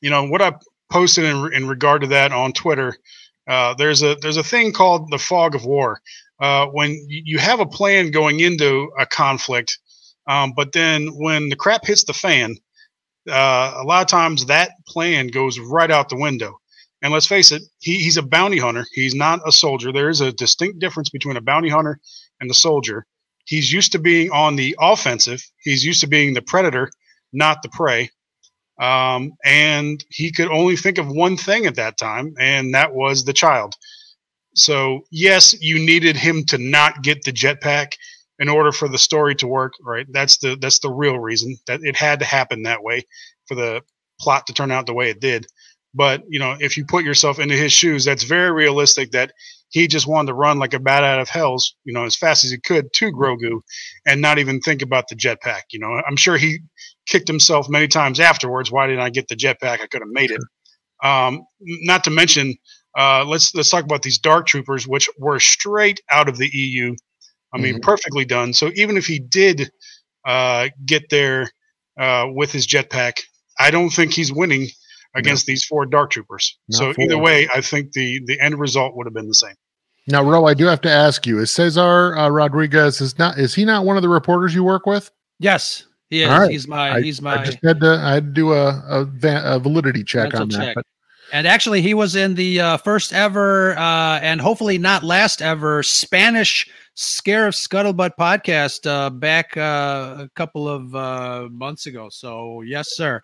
you 0.00 0.10
know 0.10 0.24
what 0.26 0.42
I 0.42 0.52
posted 0.90 1.24
in, 1.24 1.52
in 1.54 1.68
regard 1.68 2.02
to 2.02 2.08
that 2.08 2.32
on 2.32 2.52
Twitter. 2.52 2.96
Uh, 3.48 3.74
there's 3.74 4.02
a 4.02 4.16
there's 4.22 4.36
a 4.36 4.44
thing 4.44 4.72
called 4.72 5.10
the 5.10 5.18
fog 5.18 5.54
of 5.54 5.64
war. 5.64 6.00
Uh, 6.40 6.66
when 6.66 6.90
you 7.08 7.38
have 7.38 7.60
a 7.60 7.66
plan 7.66 8.10
going 8.10 8.40
into 8.40 8.90
a 8.98 9.06
conflict, 9.06 9.78
um, 10.26 10.52
but 10.56 10.72
then 10.72 11.08
when 11.08 11.48
the 11.48 11.56
crap 11.56 11.84
hits 11.84 12.04
the 12.04 12.12
fan, 12.12 12.56
uh, 13.30 13.74
a 13.76 13.84
lot 13.84 14.02
of 14.02 14.08
times 14.08 14.46
that 14.46 14.72
plan 14.86 15.28
goes 15.28 15.58
right 15.58 15.90
out 15.90 16.08
the 16.08 16.16
window. 16.16 16.58
And 17.02 17.12
let's 17.12 17.26
face 17.26 17.50
it, 17.50 17.62
he, 17.80 17.98
he's 17.98 18.16
a 18.16 18.22
bounty 18.22 18.58
hunter. 18.58 18.86
He's 18.92 19.14
not 19.14 19.40
a 19.46 19.52
soldier. 19.52 19.92
There 19.92 20.08
is 20.08 20.20
a 20.20 20.32
distinct 20.32 20.78
difference 20.78 21.10
between 21.10 21.36
a 21.36 21.40
bounty 21.40 21.68
hunter 21.68 21.98
and 22.40 22.50
a 22.50 22.54
soldier. 22.54 23.06
He's 23.44 23.72
used 23.72 23.92
to 23.92 23.98
being 23.98 24.30
on 24.30 24.56
the 24.56 24.76
offensive. 24.80 25.42
He's 25.62 25.84
used 25.84 26.00
to 26.02 26.06
being 26.06 26.34
the 26.34 26.42
predator, 26.42 26.90
not 27.32 27.62
the 27.62 27.68
prey. 27.68 28.10
Um, 28.80 29.32
and 29.44 30.04
he 30.10 30.32
could 30.32 30.48
only 30.48 30.76
think 30.76 30.98
of 30.98 31.08
one 31.08 31.36
thing 31.36 31.66
at 31.66 31.76
that 31.76 31.98
time, 31.98 32.34
and 32.38 32.74
that 32.74 32.94
was 32.94 33.24
the 33.24 33.32
child. 33.32 33.74
So 34.54 35.02
yes, 35.10 35.54
you 35.60 35.78
needed 35.78 36.16
him 36.16 36.44
to 36.46 36.58
not 36.58 37.02
get 37.02 37.24
the 37.24 37.32
jetpack 37.32 37.92
in 38.38 38.48
order 38.48 38.72
for 38.72 38.88
the 38.88 38.98
story 38.98 39.34
to 39.36 39.46
work. 39.46 39.72
Right? 39.82 40.06
That's 40.10 40.38
the 40.38 40.56
that's 40.60 40.80
the 40.80 40.90
real 40.90 41.18
reason 41.18 41.56
that 41.66 41.80
it 41.82 41.96
had 41.96 42.18
to 42.20 42.24
happen 42.24 42.62
that 42.62 42.82
way 42.82 43.02
for 43.46 43.54
the 43.54 43.82
plot 44.20 44.46
to 44.46 44.54
turn 44.54 44.70
out 44.70 44.86
the 44.86 44.94
way 44.94 45.10
it 45.10 45.20
did. 45.20 45.46
But 45.94 46.22
you 46.28 46.38
know, 46.38 46.56
if 46.58 46.76
you 46.76 46.84
put 46.84 47.04
yourself 47.04 47.38
into 47.38 47.54
his 47.54 47.72
shoes, 47.72 48.04
that's 48.04 48.24
very 48.24 48.50
realistic. 48.50 49.12
That 49.12 49.32
he 49.72 49.88
just 49.88 50.06
wanted 50.06 50.28
to 50.28 50.34
run 50.34 50.58
like 50.58 50.74
a 50.74 50.78
bat 50.78 51.02
out 51.02 51.18
of 51.18 51.30
hell's, 51.30 51.74
you 51.84 51.92
know, 51.92 52.04
as 52.04 52.14
fast 52.14 52.44
as 52.44 52.50
he 52.50 52.58
could 52.58 52.92
to 52.92 53.10
Grogu, 53.10 53.62
and 54.06 54.20
not 54.20 54.38
even 54.38 54.60
think 54.60 54.82
about 54.82 55.08
the 55.08 55.16
jetpack. 55.16 55.62
You 55.72 55.80
know, 55.80 56.00
I'm 56.06 56.16
sure 56.16 56.36
he 56.36 56.60
kicked 57.06 57.26
himself 57.26 57.68
many 57.70 57.88
times 57.88 58.20
afterwards. 58.20 58.70
Why 58.70 58.86
didn't 58.86 59.02
I 59.02 59.10
get 59.10 59.28
the 59.28 59.34
jetpack? 59.34 59.80
I 59.80 59.86
could 59.86 60.02
have 60.02 60.10
made 60.10 60.30
it. 60.30 60.40
Um, 61.02 61.44
not 61.60 62.04
to 62.04 62.10
mention, 62.10 62.54
uh, 62.96 63.24
let's 63.26 63.54
let's 63.54 63.70
talk 63.70 63.84
about 63.84 64.02
these 64.02 64.18
dark 64.18 64.46
troopers, 64.46 64.86
which 64.86 65.08
were 65.18 65.40
straight 65.40 66.00
out 66.10 66.28
of 66.28 66.36
the 66.36 66.50
EU. 66.52 66.94
I 67.54 67.58
mean, 67.58 67.74
mm-hmm. 67.74 67.80
perfectly 67.80 68.26
done. 68.26 68.52
So 68.52 68.70
even 68.74 68.96
if 68.96 69.06
he 69.06 69.18
did 69.18 69.70
uh, 70.26 70.68
get 70.84 71.08
there 71.10 71.50
uh, 71.98 72.26
with 72.28 72.52
his 72.52 72.66
jetpack, 72.66 73.20
I 73.58 73.70
don't 73.70 73.90
think 73.90 74.12
he's 74.12 74.32
winning 74.32 74.68
against 75.14 75.46
no. 75.46 75.52
these 75.52 75.64
four 75.64 75.86
dark 75.86 76.10
troopers. 76.10 76.58
Not 76.68 76.78
so 76.78 76.92
four. 76.92 77.04
either 77.04 77.18
way, 77.18 77.48
I 77.54 77.60
think 77.60 77.92
the 77.92 78.20
the 78.26 78.40
end 78.40 78.58
result 78.58 78.96
would 78.96 79.06
have 79.06 79.14
been 79.14 79.28
the 79.28 79.34
same. 79.34 79.54
Now, 80.08 80.24
Ro, 80.24 80.46
I 80.46 80.54
do 80.54 80.66
have 80.66 80.80
to 80.82 80.90
ask 80.90 81.26
you: 81.26 81.38
Is 81.38 81.50
Cesar 81.50 82.16
uh, 82.16 82.28
Rodriguez 82.28 83.00
is 83.00 83.18
not 83.18 83.38
is 83.38 83.54
he 83.54 83.64
not 83.64 83.84
one 83.84 83.96
of 83.96 84.02
the 84.02 84.08
reporters 84.08 84.54
you 84.54 84.64
work 84.64 84.86
with? 84.86 85.10
Yes, 85.38 85.86
he 86.10 86.22
is. 86.22 86.28
Right. 86.28 86.50
He's 86.50 86.66
my. 86.66 86.94
I, 86.94 87.02
he's 87.02 87.22
my. 87.22 87.40
I 87.40 87.44
just 87.44 87.58
had 87.62 87.80
to. 87.80 88.00
I 88.02 88.14
had 88.14 88.26
to 88.26 88.32
do 88.32 88.52
a 88.52 88.68
a, 88.88 89.06
a 89.22 89.58
validity 89.58 90.02
check 90.02 90.34
on 90.34 90.48
check. 90.50 90.60
that. 90.60 90.74
But. 90.74 90.86
And 91.32 91.46
actually, 91.46 91.80
he 91.80 91.94
was 91.94 92.14
in 92.14 92.34
the 92.34 92.60
uh, 92.60 92.76
first 92.76 93.14
ever, 93.14 93.74
uh, 93.78 94.18
and 94.20 94.38
hopefully 94.38 94.76
not 94.76 95.02
last 95.02 95.40
ever, 95.40 95.82
Spanish 95.82 96.68
Scarif 96.94 97.54
Scuttlebutt 97.54 98.10
podcast 98.20 98.86
uh, 98.86 99.08
back 99.08 99.56
uh, 99.56 100.16
a 100.18 100.30
couple 100.36 100.68
of 100.68 100.94
uh, 100.94 101.48
months 101.50 101.86
ago. 101.86 102.10
So, 102.10 102.60
yes, 102.60 102.94
sir 102.96 103.22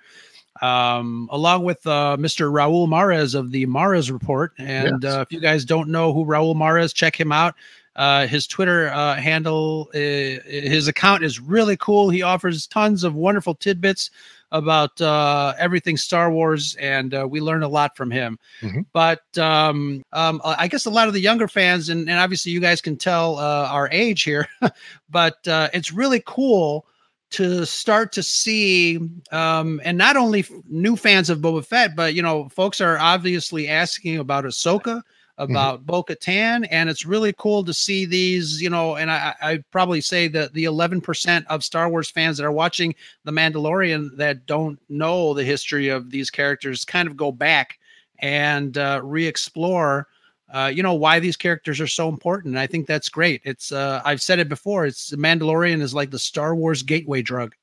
um, 0.62 1.28
along 1.30 1.64
with 1.64 1.86
uh, 1.86 2.16
Mr. 2.18 2.50
Raul 2.50 2.88
Mares 2.88 3.34
of 3.34 3.50
the 3.50 3.66
Mares 3.66 4.10
Report. 4.10 4.52
And 4.58 5.02
yes. 5.02 5.14
uh, 5.14 5.20
if 5.20 5.32
you 5.32 5.40
guys 5.40 5.64
don't 5.64 5.88
know 5.88 6.12
who 6.12 6.24
Raul 6.24 6.56
Mares, 6.56 6.92
check 6.92 7.18
him 7.18 7.32
out. 7.32 7.54
Uh, 7.96 8.28
his 8.28 8.46
Twitter 8.46 8.90
uh, 8.90 9.16
handle, 9.16 9.88
uh, 9.92 9.98
his 9.98 10.86
account 10.86 11.24
is 11.24 11.40
really 11.40 11.76
cool. 11.76 12.10
He 12.10 12.22
offers 12.22 12.66
tons 12.68 13.02
of 13.02 13.16
wonderful 13.16 13.56
tidbits 13.56 14.10
about 14.52 15.00
uh, 15.00 15.54
everything 15.58 15.96
Star 15.96 16.30
Wars, 16.30 16.74
and 16.76 17.12
uh, 17.12 17.26
we 17.28 17.40
learn 17.40 17.62
a 17.62 17.68
lot 17.68 17.96
from 17.96 18.10
him. 18.10 18.38
Mm-hmm. 18.62 18.82
But 18.92 19.36
um, 19.36 20.04
um, 20.12 20.40
I 20.44 20.68
guess 20.68 20.86
a 20.86 20.90
lot 20.90 21.08
of 21.08 21.14
the 21.14 21.20
younger 21.20 21.48
fans, 21.48 21.88
and, 21.88 22.08
and 22.08 22.18
obviously 22.18 22.52
you 22.52 22.60
guys 22.60 22.80
can 22.80 22.96
tell 22.96 23.38
uh, 23.38 23.68
our 23.68 23.88
age 23.90 24.22
here, 24.22 24.46
but 25.10 25.46
uh, 25.46 25.68
it's 25.74 25.92
really 25.92 26.22
cool 26.24 26.86
to 27.30 27.66
start 27.66 28.12
to 28.12 28.22
see, 28.22 28.98
um, 29.32 29.80
and 29.84 29.98
not 29.98 30.16
only 30.16 30.46
new 30.68 30.96
fans 30.96 31.28
of 31.30 31.40
Boba 31.40 31.64
Fett, 31.64 31.94
but 31.94 32.14
you 32.14 32.22
know, 32.22 32.48
folks 32.48 32.80
are 32.80 32.98
obviously 32.98 33.68
asking 33.68 34.18
about 34.18 34.44
Ahsoka, 34.44 35.02
about 35.36 35.76
mm-hmm. 35.78 35.86
Bo 35.86 36.02
Katan, 36.02 36.66
and 36.70 36.90
it's 36.90 37.06
really 37.06 37.32
cool 37.38 37.64
to 37.64 37.72
see 37.72 38.04
these, 38.04 38.60
you 38.60 38.70
know, 38.70 38.96
and 38.96 39.10
I, 39.10 39.34
I 39.40 39.58
probably 39.70 40.00
say 40.00 40.26
that 40.28 40.52
the 40.52 40.64
11% 40.64 41.46
of 41.46 41.62
Star 41.62 41.88
Wars 41.88 42.10
fans 42.10 42.38
that 42.38 42.44
are 42.44 42.52
watching 42.52 42.94
The 43.24 43.32
Mandalorian 43.32 44.16
that 44.16 44.46
don't 44.46 44.80
know 44.88 45.34
the 45.34 45.44
history 45.44 45.88
of 45.88 46.10
these 46.10 46.30
characters 46.30 46.84
kind 46.84 47.06
of 47.06 47.16
go 47.16 47.30
back 47.30 47.78
and 48.18 48.76
uh, 48.76 49.00
re-explore 49.04 50.08
uh, 50.52 50.70
you 50.74 50.82
know 50.82 50.94
why 50.94 51.20
these 51.20 51.36
characters 51.36 51.80
are 51.80 51.86
so 51.86 52.08
important. 52.08 52.52
And 52.52 52.58
I 52.58 52.66
think 52.66 52.86
that's 52.86 53.08
great. 53.08 53.42
It's 53.44 53.72
uh, 53.72 54.02
I've 54.04 54.22
said 54.22 54.38
it 54.38 54.48
before. 54.48 54.86
It's 54.86 55.12
Mandalorian 55.12 55.82
is 55.82 55.94
like 55.94 56.10
the 56.10 56.18
Star 56.18 56.54
Wars 56.54 56.82
gateway 56.82 57.22
drug. 57.22 57.54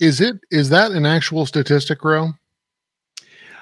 Is 0.00 0.20
it? 0.20 0.36
Is 0.50 0.68
that 0.70 0.92
an 0.92 1.06
actual 1.06 1.46
statistic, 1.46 2.02
Ro? 2.04 2.32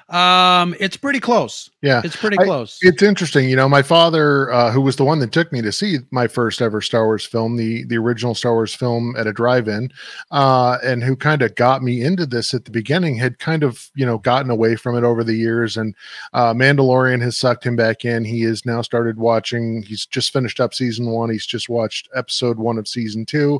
Um, 0.09 0.75
it's 0.79 0.97
pretty 0.97 1.19
close. 1.19 1.71
Yeah, 1.81 2.01
it's 2.03 2.15
pretty 2.15 2.37
close. 2.37 2.77
I, 2.83 2.89
it's 2.89 3.01
interesting. 3.01 3.49
You 3.49 3.55
know, 3.55 3.67
my 3.67 3.81
father, 3.81 4.51
uh, 4.53 4.71
who 4.71 4.81
was 4.81 4.97
the 4.97 5.03
one 5.03 5.17
that 5.19 5.31
took 5.31 5.51
me 5.51 5.63
to 5.63 5.71
see 5.71 5.97
my 6.11 6.27
first 6.27 6.61
ever 6.61 6.79
Star 6.79 7.05
Wars 7.05 7.25
film, 7.25 7.55
the 7.57 7.85
the 7.85 7.97
original 7.97 8.35
Star 8.35 8.53
Wars 8.53 8.75
film 8.75 9.15
at 9.17 9.25
a 9.25 9.33
drive-in, 9.33 9.91
uh, 10.29 10.77
and 10.83 11.03
who 11.03 11.15
kind 11.15 11.41
of 11.41 11.55
got 11.55 11.81
me 11.81 12.03
into 12.03 12.27
this 12.27 12.53
at 12.53 12.65
the 12.65 12.71
beginning, 12.71 13.15
had 13.15 13.39
kind 13.39 13.63
of 13.63 13.89
you 13.95 14.05
know 14.05 14.19
gotten 14.19 14.51
away 14.51 14.75
from 14.75 14.95
it 14.95 15.03
over 15.03 15.23
the 15.23 15.33
years, 15.33 15.75
and 15.75 15.95
uh, 16.33 16.53
Mandalorian 16.53 17.21
has 17.23 17.35
sucked 17.35 17.65
him 17.65 17.75
back 17.75 18.05
in. 18.05 18.23
He 18.23 18.41
has 18.41 18.63
now 18.63 18.83
started 18.83 19.17
watching. 19.17 19.81
He's 19.81 20.05
just 20.05 20.31
finished 20.31 20.59
up 20.59 20.75
season 20.75 21.07
one. 21.07 21.31
He's 21.31 21.47
just 21.47 21.67
watched 21.67 22.09
episode 22.13 22.59
one 22.59 22.77
of 22.77 22.87
season 22.87 23.25
two, 23.25 23.59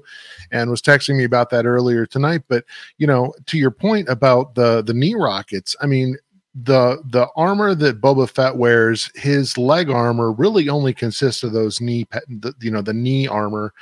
and 0.51 0.69
was 0.69 0.81
texting 0.83 1.17
me 1.17 1.23
about 1.23 1.49
that 1.49 1.65
earlier 1.65 2.05
tonight. 2.05 2.43
But 2.47 2.65
you 2.99 3.07
know, 3.07 3.33
to 3.47 3.57
your 3.57 3.71
point 3.71 4.09
about 4.09 4.53
the 4.53 4.83
the 4.83 4.93
knee 4.93 5.15
rockets, 5.15 5.75
I 5.81 5.87
mean 5.87 6.17
the 6.63 7.01
the 7.09 7.27
armor 7.35 7.75
that 7.75 7.99
Boba 7.99 8.29
Fett 8.29 8.55
wears, 8.55 9.11
his 9.15 9.57
leg 9.57 9.89
armor 9.89 10.31
really 10.31 10.69
only 10.69 10.93
consists 10.93 11.43
of 11.43 11.51
those 11.51 11.81
knee, 11.81 12.07
the, 12.29 12.53
you 12.61 12.71
know, 12.71 12.81
the 12.81 12.93
knee 12.93 13.27
armor, 13.27 13.73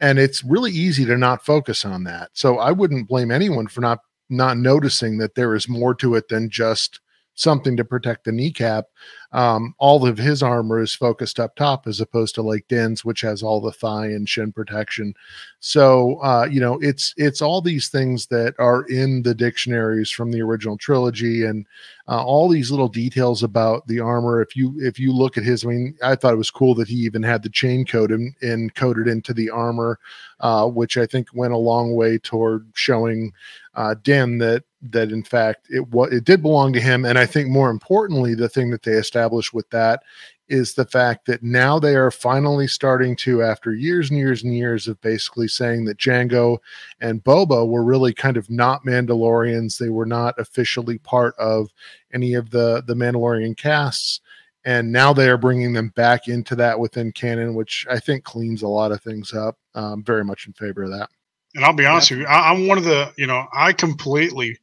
and 0.00 0.18
it's 0.18 0.42
really 0.42 0.70
easy 0.70 1.04
to 1.04 1.18
not 1.18 1.44
focus 1.44 1.84
on 1.84 2.04
that. 2.04 2.30
So 2.32 2.58
I 2.58 2.72
wouldn't 2.72 3.08
blame 3.08 3.30
anyone 3.30 3.66
for 3.66 3.82
not 3.82 3.98
not 4.30 4.56
noticing 4.56 5.18
that 5.18 5.34
there 5.34 5.54
is 5.54 5.68
more 5.68 5.94
to 5.96 6.14
it 6.14 6.28
than 6.28 6.48
just 6.48 7.00
something 7.34 7.76
to 7.76 7.84
protect 7.84 8.24
the 8.24 8.32
kneecap. 8.32 8.86
Um, 9.32 9.74
all 9.78 10.06
of 10.06 10.18
his 10.18 10.42
armor 10.42 10.80
is 10.80 10.94
focused 10.94 11.40
up 11.40 11.56
top 11.56 11.86
as 11.86 12.00
opposed 12.00 12.34
to 12.34 12.42
like 12.42 12.68
Din's, 12.68 13.04
which 13.04 13.22
has 13.22 13.42
all 13.42 13.60
the 13.60 13.72
thigh 13.72 14.06
and 14.06 14.28
shin 14.28 14.52
protection. 14.52 15.14
So 15.60 16.20
uh, 16.22 16.46
you 16.50 16.60
know, 16.60 16.78
it's 16.80 17.14
it's 17.16 17.40
all 17.40 17.62
these 17.62 17.88
things 17.88 18.26
that 18.26 18.54
are 18.58 18.84
in 18.84 19.22
the 19.22 19.34
dictionaries 19.34 20.10
from 20.10 20.30
the 20.30 20.42
original 20.42 20.76
trilogy, 20.76 21.44
and 21.44 21.66
uh, 22.08 22.22
all 22.22 22.48
these 22.48 22.70
little 22.70 22.88
details 22.88 23.42
about 23.42 23.86
the 23.86 24.00
armor. 24.00 24.42
If 24.42 24.54
you 24.54 24.74
if 24.78 24.98
you 24.98 25.12
look 25.12 25.38
at 25.38 25.44
his, 25.44 25.64
I 25.64 25.68
mean, 25.68 25.96
I 26.02 26.14
thought 26.14 26.34
it 26.34 26.38
was 26.38 26.50
cool 26.50 26.74
that 26.74 26.88
he 26.88 26.96
even 26.96 27.22
had 27.22 27.42
the 27.42 27.48
chain 27.48 27.86
code 27.86 28.10
and, 28.10 28.34
and 28.42 28.74
coded 28.74 29.08
into 29.08 29.32
the 29.32 29.48
armor, 29.48 29.98
uh, 30.40 30.66
which 30.66 30.98
I 30.98 31.06
think 31.06 31.28
went 31.32 31.54
a 31.54 31.58
long 31.58 31.94
way 31.94 32.18
toward 32.18 32.68
showing 32.74 33.32
uh, 33.74 33.94
Din 34.02 34.38
that 34.38 34.64
that 34.90 35.12
in 35.12 35.22
fact 35.22 35.68
it 35.70 35.86
what 35.88 36.12
it 36.12 36.24
did 36.24 36.42
belong 36.42 36.72
to 36.72 36.80
him. 36.80 37.04
And 37.04 37.18
I 37.18 37.26
think 37.26 37.48
more 37.48 37.70
importantly, 37.70 38.34
the 38.34 38.48
thing 38.48 38.70
that 38.70 38.82
they 38.82 38.92
established 38.92 39.54
with 39.54 39.68
that 39.70 40.02
is 40.48 40.74
the 40.74 40.84
fact 40.84 41.24
that 41.26 41.42
now 41.42 41.78
they 41.78 41.94
are 41.96 42.10
finally 42.10 42.66
starting 42.66 43.16
to, 43.16 43.42
after 43.42 43.72
years 43.72 44.10
and 44.10 44.18
years 44.18 44.42
and 44.42 44.54
years 44.54 44.86
of 44.86 45.00
basically 45.00 45.48
saying 45.48 45.86
that 45.86 45.96
Jango 45.96 46.58
and 47.00 47.24
Boba 47.24 47.66
were 47.66 47.82
really 47.82 48.12
kind 48.12 48.36
of 48.36 48.50
not 48.50 48.84
Mandalorians. 48.84 49.78
They 49.78 49.88
were 49.88 50.04
not 50.04 50.38
officially 50.38 50.98
part 50.98 51.34
of 51.38 51.70
any 52.12 52.34
of 52.34 52.50
the 52.50 52.82
the 52.86 52.94
Mandalorian 52.94 53.56
casts. 53.56 54.20
And 54.64 54.92
now 54.92 55.12
they 55.12 55.28
are 55.28 55.38
bringing 55.38 55.72
them 55.72 55.88
back 55.96 56.28
into 56.28 56.54
that 56.56 56.78
within 56.78 57.10
canon, 57.12 57.54
which 57.54 57.84
I 57.90 57.98
think 57.98 58.22
cleans 58.22 58.62
a 58.62 58.68
lot 58.68 58.92
of 58.92 59.02
things 59.02 59.32
up. 59.32 59.58
Um, 59.74 60.04
very 60.04 60.24
much 60.24 60.46
in 60.46 60.52
favor 60.52 60.84
of 60.84 60.90
that. 60.90 61.10
And 61.54 61.64
I'll 61.64 61.74
be 61.74 61.86
honest 61.86 62.10
yeah. 62.10 62.18
with 62.18 62.22
you, 62.22 62.28
I, 62.28 62.52
am 62.52 62.66
one 62.66 62.78
of 62.78 62.84
the, 62.84 63.12
you 63.16 63.26
know, 63.26 63.46
I 63.52 63.72
completely 63.72 64.58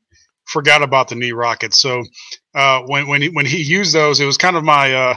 forgot 0.46 0.82
about 0.82 1.08
the 1.08 1.16
knee 1.16 1.32
rockets. 1.32 1.80
So 1.80 2.04
uh, 2.56 2.82
when 2.88 3.08
when 3.08 3.22
he, 3.22 3.30
when 3.30 3.46
he 3.46 3.62
used 3.62 3.94
those, 3.94 4.20
it 4.20 4.26
was 4.26 4.38
kind 4.38 4.56
of 4.56 4.64
my 4.64 4.94
uh, 4.94 5.16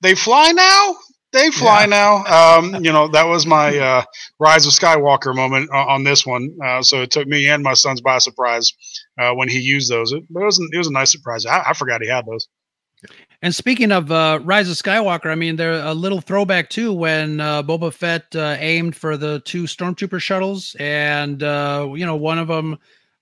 they 0.00 0.14
fly 0.14 0.52
now. 0.52 0.96
They 1.32 1.50
fly 1.50 1.80
yeah. 1.80 1.86
now. 1.86 2.58
Um, 2.58 2.82
you 2.82 2.92
know 2.92 3.08
that 3.08 3.26
was 3.26 3.44
my 3.44 3.76
uh, 3.76 4.02
Rise 4.38 4.64
of 4.66 4.72
Skywalker 4.72 5.34
moment 5.34 5.70
on 5.70 6.04
this 6.04 6.24
one. 6.24 6.56
Uh, 6.64 6.82
so 6.82 7.02
it 7.02 7.10
took 7.10 7.26
me 7.26 7.48
and 7.48 7.62
my 7.62 7.74
sons 7.74 8.00
by 8.00 8.18
surprise 8.18 8.72
uh, 9.20 9.32
when 9.34 9.48
he 9.48 9.58
used 9.58 9.90
those. 9.90 10.12
It, 10.12 10.22
it 10.22 10.26
was 10.30 10.58
it 10.72 10.78
was 10.78 10.86
a 10.86 10.92
nice 10.92 11.12
surprise. 11.12 11.44
I, 11.44 11.62
I 11.68 11.72
forgot 11.74 12.00
he 12.00 12.08
had 12.08 12.24
those. 12.26 12.48
And 13.40 13.54
speaking 13.54 13.92
of 13.92 14.10
uh, 14.10 14.40
Rise 14.42 14.68
of 14.68 14.76
Skywalker, 14.76 15.30
I 15.30 15.36
mean, 15.36 15.54
they're 15.54 15.84
a 15.84 15.94
little 15.94 16.20
throwback 16.20 16.70
too 16.70 16.92
when 16.92 17.40
uh, 17.40 17.62
Boba 17.62 17.92
Fett 17.92 18.34
uh, 18.34 18.56
aimed 18.58 18.96
for 18.96 19.16
the 19.16 19.40
two 19.44 19.64
stormtrooper 19.64 20.20
shuttles, 20.20 20.74
and 20.80 21.42
uh, 21.42 21.88
you 21.94 22.04
know, 22.04 22.16
one 22.16 22.38
of 22.38 22.48
them 22.48 22.78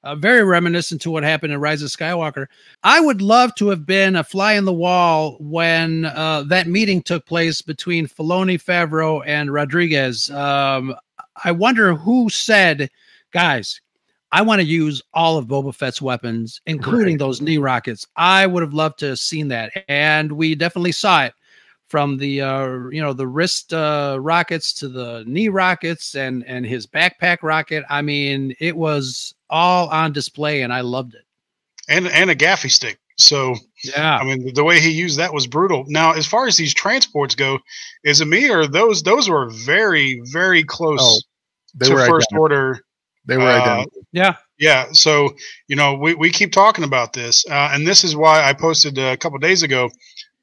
uh, 0.06 0.14
very 0.14 0.42
reminiscent 0.44 1.02
to 1.02 1.10
what 1.10 1.24
happened 1.24 1.52
in 1.52 1.60
Rise 1.60 1.82
of 1.82 1.90
Skywalker. 1.90 2.46
I 2.82 3.00
would 3.00 3.20
love 3.20 3.54
to 3.56 3.68
have 3.68 3.84
been 3.84 4.16
a 4.16 4.24
fly 4.24 4.54
in 4.54 4.64
the 4.64 4.72
wall 4.72 5.36
when 5.40 6.04
uh, 6.06 6.44
that 6.44 6.68
meeting 6.68 7.02
took 7.02 7.26
place 7.26 7.60
between 7.60 8.06
Filoni, 8.06 8.62
Favreau, 8.62 9.22
and 9.26 9.52
Rodriguez. 9.52 10.30
Um, 10.30 10.94
I 11.44 11.50
wonder 11.50 11.94
who 11.94 12.30
said, 12.30 12.88
guys, 13.32 13.80
I 14.32 14.42
want 14.42 14.60
to 14.60 14.66
use 14.66 15.02
all 15.14 15.38
of 15.38 15.46
Boba 15.46 15.74
Fett's 15.74 16.02
weapons, 16.02 16.60
including 16.66 17.14
right. 17.14 17.18
those 17.18 17.40
knee 17.40 17.58
rockets. 17.58 18.06
I 18.16 18.46
would 18.46 18.62
have 18.62 18.74
loved 18.74 18.98
to 19.00 19.08
have 19.10 19.18
seen 19.18 19.48
that, 19.48 19.72
and 19.88 20.32
we 20.32 20.54
definitely 20.54 20.92
saw 20.92 21.24
it 21.24 21.34
from 21.88 22.18
the 22.18 22.40
uh, 22.40 22.88
you 22.90 23.00
know 23.00 23.12
the 23.12 23.26
wrist 23.26 23.72
uh, 23.72 24.18
rockets 24.20 24.72
to 24.74 24.88
the 24.88 25.24
knee 25.26 25.48
rockets 25.48 26.14
and 26.14 26.44
and 26.46 26.66
his 26.66 26.86
backpack 26.86 27.38
rocket. 27.42 27.84
I 27.88 28.02
mean, 28.02 28.54
it 28.60 28.76
was 28.76 29.34
all 29.50 29.88
on 29.88 30.12
display, 30.12 30.62
and 30.62 30.72
I 30.72 30.80
loved 30.80 31.14
it. 31.14 31.24
And 31.88 32.08
and 32.08 32.30
a 32.30 32.34
gaffi 32.34 32.70
stick. 32.70 32.98
So 33.18 33.54
yeah, 33.84 34.18
I 34.18 34.24
mean 34.24 34.52
the 34.54 34.64
way 34.64 34.80
he 34.80 34.90
used 34.90 35.18
that 35.18 35.32
was 35.32 35.46
brutal. 35.46 35.84
Now, 35.88 36.12
as 36.12 36.26
far 36.26 36.46
as 36.46 36.56
these 36.56 36.74
transports 36.74 37.34
go, 37.34 37.58
is 38.04 38.20
it 38.20 38.26
me 38.26 38.50
or 38.50 38.66
those? 38.66 39.02
Those 39.02 39.28
were 39.28 39.48
very 39.50 40.20
very 40.32 40.64
close 40.64 41.00
oh, 41.00 41.84
to 41.84 41.90
first 41.90 42.08
identical. 42.08 42.40
order. 42.40 42.80
They 43.24 43.38
were 43.38 43.44
uh, 43.44 43.62
identical. 43.62 43.95
Yeah. 44.16 44.36
Yeah. 44.58 44.86
So, 44.92 45.34
you 45.68 45.76
know, 45.76 45.94
we, 45.94 46.14
we 46.14 46.30
keep 46.30 46.50
talking 46.50 46.84
about 46.84 47.12
this. 47.12 47.44
Uh, 47.50 47.68
and 47.72 47.86
this 47.86 48.02
is 48.02 48.16
why 48.16 48.42
I 48.42 48.54
posted 48.54 48.96
a 48.96 49.14
couple 49.18 49.38
days 49.38 49.62
ago. 49.62 49.90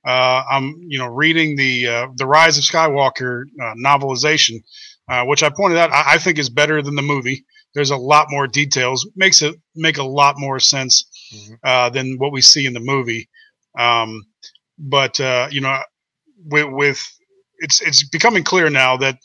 Uh, 0.05 0.43
I'm, 0.47 0.75
you 0.87 0.99
know, 0.99 1.07
reading 1.07 1.55
the 1.55 1.87
uh, 1.87 2.07
the 2.15 2.27
Rise 2.27 2.59
of 2.59 2.65
Skywalker 2.65 3.45
uh, 3.59 3.73
novelization, 3.83 4.61
uh, 5.09 5.25
which 5.25 5.41
I 5.41 5.49
pointed 5.49 5.79
out 5.79 5.91
I, 5.91 6.13
I, 6.13 6.17
think 6.19 6.37
is 6.37 6.51
better 6.51 6.83
than 6.83 6.93
the 6.93 7.01
movie. 7.01 7.45
There's 7.73 7.89
a 7.89 7.97
lot 7.97 8.27
more 8.29 8.45
details, 8.45 9.09
makes 9.15 9.41
it 9.41 9.55
make 9.75 9.97
a 9.97 10.03
lot 10.03 10.35
more 10.37 10.59
sense 10.59 11.05
mm-hmm. 11.33 11.93
than 11.95 12.17
what 12.19 12.31
we 12.31 12.41
see 12.41 12.67
in 12.67 12.73
the 12.73 12.79
movie. 12.79 13.27
Um, 13.79 14.23
but 14.77 15.17
you 15.51 15.61
know, 15.61 15.79
with, 16.45 16.67
with 16.69 17.19
it's 17.59 17.81
it's 17.81 18.07
becoming 18.07 18.43
clear 18.43 18.69
now 18.69 18.97
that 18.97 19.17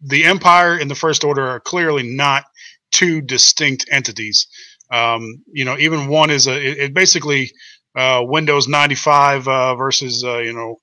the 0.00 0.24
Empire 0.24 0.76
and 0.76 0.90
the 0.90 0.96
First 0.96 1.22
Order 1.24 1.46
are 1.46 1.60
clearly 1.60 2.02
not 2.02 2.44
two 2.92 3.20
distinct 3.20 3.86
entities. 3.90 4.46
Um, 4.92 5.42
you 5.52 5.64
know, 5.64 5.76
even 5.78 6.08
one 6.08 6.30
is 6.30 6.46
a 6.46 6.54
it, 6.54 6.78
it 6.78 6.94
basically 6.94 7.50
uh, 7.96 8.22
Windows 8.24 8.68
95 8.68 9.48
uh, 9.48 9.74
versus 9.74 10.22
uh, 10.24 10.38
you 10.38 10.52
know 10.52 10.76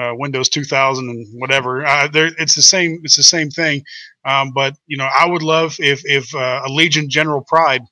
uh, 0.00 0.14
Windows 0.14 0.48
2000 0.48 1.08
and 1.08 1.26
whatever. 1.40 1.84
Uh, 1.84 2.08
it's 2.14 2.54
the 2.54 2.62
same. 2.62 3.00
It's 3.02 3.16
the 3.16 3.22
same 3.22 3.50
thing. 3.50 3.82
Um, 4.24 4.52
but 4.54 4.74
you 4.86 4.96
know, 4.96 5.08
I 5.18 5.26
would 5.26 5.42
love 5.42 5.76
if 5.78 6.00
if 6.04 6.34
uh, 6.34 6.62
Allegiant 6.66 7.08
General 7.08 7.44
Pryde 7.46 7.82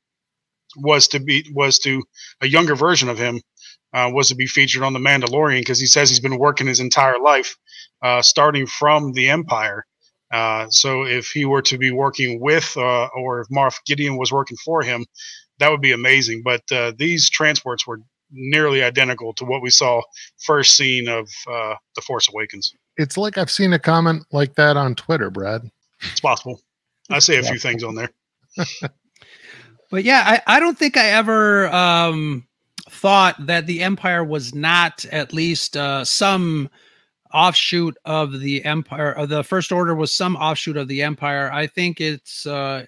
was 0.77 1.09
to 1.09 1.21
be 1.21 1.45
was 1.55 1.79
to 1.81 2.03
a 2.41 2.47
younger 2.47 2.77
version 2.77 3.09
of 3.09 3.19
him 3.19 3.41
was 3.95 4.29
to 4.29 4.37
be 4.37 4.47
featured 4.47 4.85
on 4.85 4.93
the 4.93 4.99
Mandalorian 5.01 5.61
because 5.61 5.81
he 5.81 5.87
says 5.87 6.09
he's 6.09 6.21
been 6.21 6.39
working 6.39 6.69
his 6.69 6.79
entire 6.79 7.19
life, 7.19 7.57
starting 8.21 8.67
from 8.67 9.13
the 9.13 9.29
Empire. 9.29 9.87
Uh, 10.31 10.67
so 10.71 11.05
if 11.05 11.29
he 11.29 11.45
were 11.45 11.63
to 11.63 11.79
be 11.79 11.91
working 11.91 12.41
with, 12.41 12.77
uh, 12.77 13.09
or 13.17 13.41
if 13.41 13.49
Moff 13.49 13.77
Gideon 13.87 14.17
was 14.17 14.31
working 14.31 14.57
for 14.65 14.83
him, 14.83 15.07
that 15.59 15.71
would 15.71 15.81
be 15.81 15.93
amazing. 15.93 16.43
But 16.45 16.63
uh, 16.71 16.93
these 16.97 17.31
transports 17.31 17.87
were 17.87 18.01
nearly 18.31 18.83
identical 18.83 19.33
to 19.35 19.45
what 19.45 19.63
we 19.63 19.71
saw 19.71 20.03
first 20.45 20.77
seen 20.77 21.09
of 21.09 21.29
uh, 21.51 21.75
the 21.95 22.03
Force 22.03 22.29
Awakens. 22.29 22.75
It's 22.97 23.17
like 23.17 23.39
I've 23.39 23.51
seen 23.51 23.73
a 23.73 23.79
comment 23.79 24.25
like 24.33 24.55
that 24.57 24.77
on 24.77 24.95
Twitter, 24.95 25.31
Brad. 25.31 25.63
It's 26.11 26.21
possible. 26.21 26.61
I 27.11 27.21
say 27.21 27.39
a 27.39 27.43
few 27.43 27.59
things 27.59 27.83
on 27.83 27.95
there. 27.95 28.11
but 29.91 30.05
yeah, 30.05 30.23
I, 30.27 30.57
I 30.57 30.61
don't 30.61 30.77
think 30.77 30.97
I 30.97 31.07
ever 31.07 31.69
um, 31.69 32.47
thought 32.91 33.47
that 33.47 33.67
the 33.67 33.83
Empire 33.83 34.23
was 34.23 34.55
not 34.55 35.05
at 35.07 35.33
least 35.33 35.77
uh, 35.77 36.05
some 36.05 36.69
offshoot 37.33 37.97
of 38.05 38.41
the 38.41 38.65
empire 38.65 39.13
of 39.13 39.29
the 39.29 39.45
first 39.45 39.73
order 39.73 39.95
was 39.95 40.13
some 40.13 40.37
offshoot 40.37 40.77
of 40.77 40.89
the 40.89 41.03
empire 41.03 41.51
i 41.53 41.67
think 41.67 42.01
it's 42.01 42.47
uh 42.47 42.85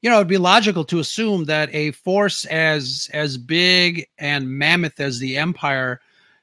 you 0.00 0.08
know, 0.08 0.16
it'd 0.16 0.28
be 0.28 0.38
logical 0.38 0.84
to 0.84 1.00
assume 1.00 1.44
that 1.46 1.74
a 1.74 1.90
force 1.90 2.44
as 2.46 3.10
as 3.12 3.36
big 3.36 4.06
and 4.18 4.48
mammoth 4.48 5.00
as 5.00 5.18
the 5.18 5.36
Empire, 5.36 6.00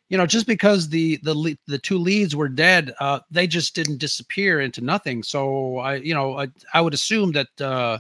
you 0.09 0.17
know, 0.17 0.25
just 0.25 0.45
because 0.45 0.89
the 0.89 1.17
the 1.23 1.57
the 1.67 1.77
two 1.77 1.97
leads 1.97 2.35
were 2.35 2.49
dead, 2.49 2.93
uh, 2.99 3.19
they 3.31 3.47
just 3.47 3.73
didn't 3.73 3.99
disappear 3.99 4.59
into 4.59 4.81
nothing. 4.81 5.23
So 5.23 5.77
I, 5.77 5.95
you 5.95 6.13
know, 6.13 6.37
I, 6.37 6.47
I 6.73 6.81
would 6.81 6.93
assume 6.93 7.31
that 7.31 7.61
uh, 7.61 7.99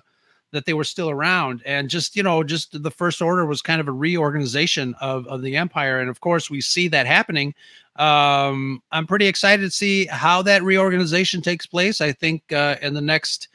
that 0.51 0.65
they 0.65 0.73
were 0.73 0.83
still 0.83 1.09
around, 1.09 1.63
and 1.65 1.89
just 1.89 2.17
you 2.17 2.23
know, 2.23 2.43
just 2.43 2.83
the 2.83 2.91
First 2.91 3.21
Order 3.21 3.45
was 3.45 3.61
kind 3.61 3.79
of 3.79 3.87
a 3.87 3.93
reorganization 3.93 4.93
of 4.99 5.25
of 5.27 5.41
the 5.41 5.55
Empire, 5.55 5.99
and 5.99 6.09
of 6.09 6.19
course 6.19 6.49
we 6.49 6.59
see 6.59 6.89
that 6.89 7.07
happening. 7.07 7.55
Um, 7.95 8.81
I'm 8.91 9.07
pretty 9.07 9.27
excited 9.27 9.63
to 9.63 9.71
see 9.71 10.05
how 10.05 10.41
that 10.43 10.63
reorganization 10.63 11.41
takes 11.41 11.65
place. 11.65 12.01
I 12.01 12.11
think 12.11 12.51
uh, 12.51 12.75
in 12.81 12.93
the 12.93 13.01
next 13.01 13.47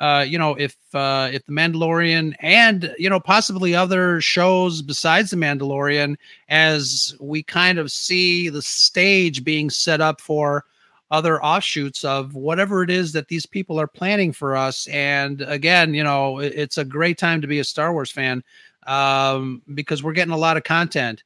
uh, 0.00 0.24
you 0.26 0.38
know, 0.38 0.54
if 0.54 0.76
uh, 0.94 1.28
if 1.32 1.44
the 1.44 1.52
Mandalorian 1.52 2.34
and 2.40 2.94
you 2.98 3.10
know 3.10 3.20
possibly 3.20 3.74
other 3.74 4.20
shows 4.20 4.80
besides 4.80 5.30
the 5.30 5.36
Mandalorian, 5.36 6.16
as 6.48 7.14
we 7.20 7.42
kind 7.42 7.78
of 7.78 7.92
see 7.92 8.48
the 8.48 8.62
stage 8.62 9.44
being 9.44 9.68
set 9.68 10.00
up 10.00 10.20
for 10.20 10.64
other 11.10 11.44
offshoots 11.44 12.04
of 12.04 12.34
whatever 12.34 12.82
it 12.82 12.88
is 12.88 13.12
that 13.12 13.28
these 13.28 13.44
people 13.44 13.78
are 13.78 13.86
planning 13.86 14.32
for 14.32 14.56
us. 14.56 14.86
And 14.88 15.42
again, 15.42 15.92
you 15.92 16.02
know, 16.02 16.38
it's 16.38 16.78
a 16.78 16.86
great 16.86 17.18
time 17.18 17.42
to 17.42 17.46
be 17.46 17.58
a 17.58 17.64
Star 17.64 17.92
Wars 17.92 18.10
fan 18.10 18.42
um, 18.86 19.60
because 19.74 20.02
we're 20.02 20.14
getting 20.14 20.32
a 20.32 20.38
lot 20.38 20.56
of 20.56 20.64
content. 20.64 21.22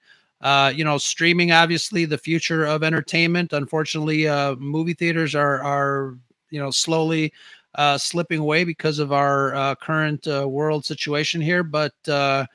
Uh, 0.47 0.69
you 0.69 0.85
know, 0.85 0.97
streaming 0.97 1.51
obviously 1.51 2.05
the 2.05 2.17
future 2.17 2.65
of 2.65 2.85
entertainment. 2.85 3.53
Unfortunately, 3.53 4.29
uh, 4.29 4.55
movie 4.55 4.95
theaters 4.95 5.35
are 5.35 5.61
are 5.65 6.17
you 6.51 6.61
know 6.61 6.71
slowly 6.71 7.33
uh, 7.75 7.99
slipping 7.99 8.39
away 8.39 8.63
because 8.63 9.01
of 9.01 9.11
our 9.11 9.57
uh, 9.57 9.75
current 9.75 10.25
uh, 10.29 10.49
world 10.49 10.85
situation 10.85 11.41
here. 11.41 11.65
But 11.65 11.95
uh, 12.09 12.47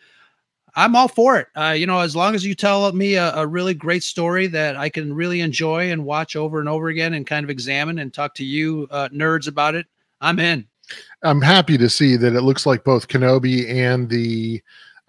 I'm 0.74 0.96
all 0.96 1.10
for 1.10 1.38
it. 1.38 1.48
Uh, 1.54 1.76
you 1.78 1.86
know, 1.86 2.00
as 2.00 2.16
long 2.16 2.34
as 2.34 2.46
you 2.46 2.56
tell 2.56 2.90
me 2.94 3.16
a, 3.16 3.36
a, 3.36 3.46
really 3.46 3.74
great 3.74 4.04
story 4.04 4.48
that 4.48 4.78
I 4.78 4.88
can 4.88 5.14
really 5.14 5.42
enjoy 5.42 5.92
and 5.92 6.06
watch 6.06 6.38
over 6.38 6.62
and 6.62 6.70
over 6.70 6.88
again 6.88 7.16
and 7.16 7.28
kind 7.28 7.44
of 7.44 7.50
examine 7.50 8.00
and 8.00 8.14
talk 8.14 8.34
to 8.36 8.46
you 8.46 8.88
uh, 8.90 9.10
nerds 9.10 9.50
about 9.50 9.76
it, 9.76 9.86
I'm 10.22 10.40
in. 10.40 10.66
I'm 11.24 11.42
happy 11.42 11.78
to 11.78 11.90
see 11.90 12.16
that 12.16 12.36
it 12.36 12.42
looks 12.44 12.66
like 12.66 12.86
both 12.86 13.10
Kenobi 13.10 13.70
and 13.70 14.10
the 14.10 14.62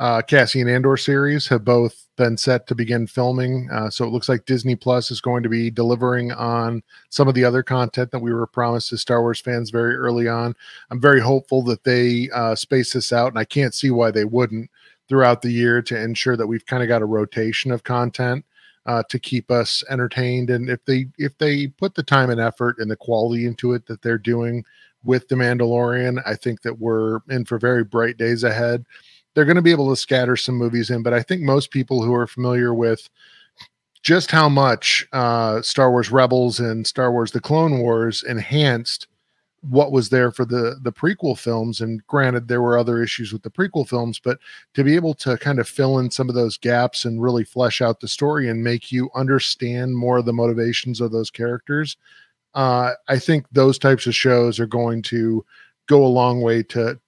uh, 0.03 0.21
Cassian 0.21 0.69
Andor 0.69 0.97
series 0.97 1.47
have 1.47 1.65
both 1.65 2.09
been 2.17 2.37
set 2.37 2.67
to 2.67 2.75
begin 2.75 3.07
filming. 3.07 3.71
Uh, 3.71 3.88
so 3.88 4.05
it 4.05 4.11
looks 4.11 4.29
like 4.29 4.47
Disney 4.47 4.75
Plus 4.75 5.12
is 5.12 5.21
going 5.21 5.45
to 5.45 5.49
be 5.49 5.71
delivering 5.71 6.33
on 6.33 6.83
some 7.09 7.29
of 7.29 7.35
the 7.35 7.45
other 7.45 7.62
content 7.62 8.11
that 8.11 8.19
we 8.19 8.35
were 8.35 8.49
promised 8.49 8.93
as 8.93 9.01
Star 9.01 9.21
Wars 9.21 9.41
fans 9.41 9.71
very 9.71 9.95
early 9.95 10.27
on. 10.27 10.57
I'm 10.91 11.01
very 11.01 11.21
hopeful 11.21 11.62
that 11.67 11.85
they 11.85 12.29
uh, 12.35 12.57
space 12.57 12.95
this 12.95 13.12
out, 13.12 13.29
and 13.29 13.38
I 13.38 13.45
can't 13.45 13.75
see 13.75 13.93
why 13.93 14.11
they 14.11 14.25
wouldn't 14.25 14.73
throughout 15.09 15.41
the 15.41 15.53
year 15.53 15.81
to 15.83 15.97
ensure 15.97 16.37
that 16.37 16.49
we've 16.49 16.67
kind 16.67 16.83
of 16.83 16.88
got 16.88 17.03
a 17.03 17.07
rotation 17.07 17.71
of 17.71 17.85
content. 17.85 18.45
Uh, 18.85 19.01
to 19.09 19.21
keep 19.21 19.49
us 19.49 19.85
entertained, 19.91 20.51
and 20.51 20.69
if 20.69 20.85
they 20.87 21.07
if 21.17 21.38
they 21.38 21.69
put 21.69 21.95
the 21.95 22.03
time 22.03 22.31
and 22.31 22.41
effort 22.41 22.81
and 22.81 22.91
the 22.91 22.97
quality 22.97 23.47
into 23.47 23.75
it 23.75 23.87
that 23.87 24.03
they're 24.03 24.19
doing 24.19 24.65
with 25.05 25.29
the 25.29 25.37
Mandalorian, 25.37 26.21
I 26.27 26.35
think 26.35 26.62
that 26.62 26.81
we're 26.81 27.21
in 27.31 27.45
for 27.45 27.59
very 27.59 27.85
bright 27.85 28.17
days 28.17 28.43
ahead 28.43 28.85
they're 29.35 29.45
going 29.45 29.57
to 29.57 29.62
be 29.62 29.71
able 29.71 29.90
to 29.90 29.97
scatter 29.97 30.37
some 30.37 30.57
movies 30.57 30.90
in, 30.90 31.03
but 31.03 31.14
I 31.14 31.23
think 31.23 31.42
most 31.42 31.71
people 31.71 32.03
who 32.03 32.14
are 32.14 32.27
familiar 32.27 32.75
with 32.75 33.09
just 34.03 34.31
how 34.31 34.49
much 34.49 35.07
uh, 35.12 35.62
Star 35.62 35.90
Wars 35.90 36.11
Rebels 36.11 36.61
and 36.61 36.87
Star 36.87 37.12
Wars: 37.12 37.33
The 37.33 37.40
Clone 37.40 37.79
Wars 37.79 38.23
enhanced 38.23 39.07
what 39.62 39.92
was 39.92 40.09
there 40.09 40.33
for 40.33 40.45
the 40.45 40.77
the 40.83 40.92
prequel 40.92 41.38
films. 41.38 41.81
And 41.81 42.05
granted, 42.07 42.49
there 42.49 42.62
were 42.62 42.77
other 42.77 43.03
issues 43.03 43.33
with 43.33 43.42
the 43.42 43.51
prequel 43.51 43.88
films, 43.88 44.21
but 44.23 44.38
to 44.75 44.85
be 44.85 44.97
able 44.97 45.14
to 45.14 45.38
kind 45.38 45.59
of 45.59 45.68
fill 45.68 45.99
in 45.99 46.11
some 46.11 46.29
of 46.29 46.35
those 46.35 46.59
gaps 46.59 47.05
and 47.05 47.23
really 47.23 47.45
flesh 47.45 47.81
out 47.81 48.01
the 48.01 48.09
story 48.09 48.49
and 48.49 48.64
make 48.64 48.90
you 48.90 49.09
understand 49.14 49.97
more 49.97 50.18
of 50.18 50.27
the 50.27 50.33
motivations 50.33 51.01
of 51.01 51.12
those 51.12 51.31
characters, 51.31 51.97
uh, 52.55 52.92
I 53.09 53.18
think 53.18 53.47
those 53.53 53.79
types 53.79 54.07
of 54.07 54.14
shows 54.14 54.59
are 54.59 54.66
going 54.66 55.03
to 55.03 55.45
go 55.87 56.05
a 56.05 56.07
long 56.07 56.42
way 56.42 56.62
to 56.64 56.99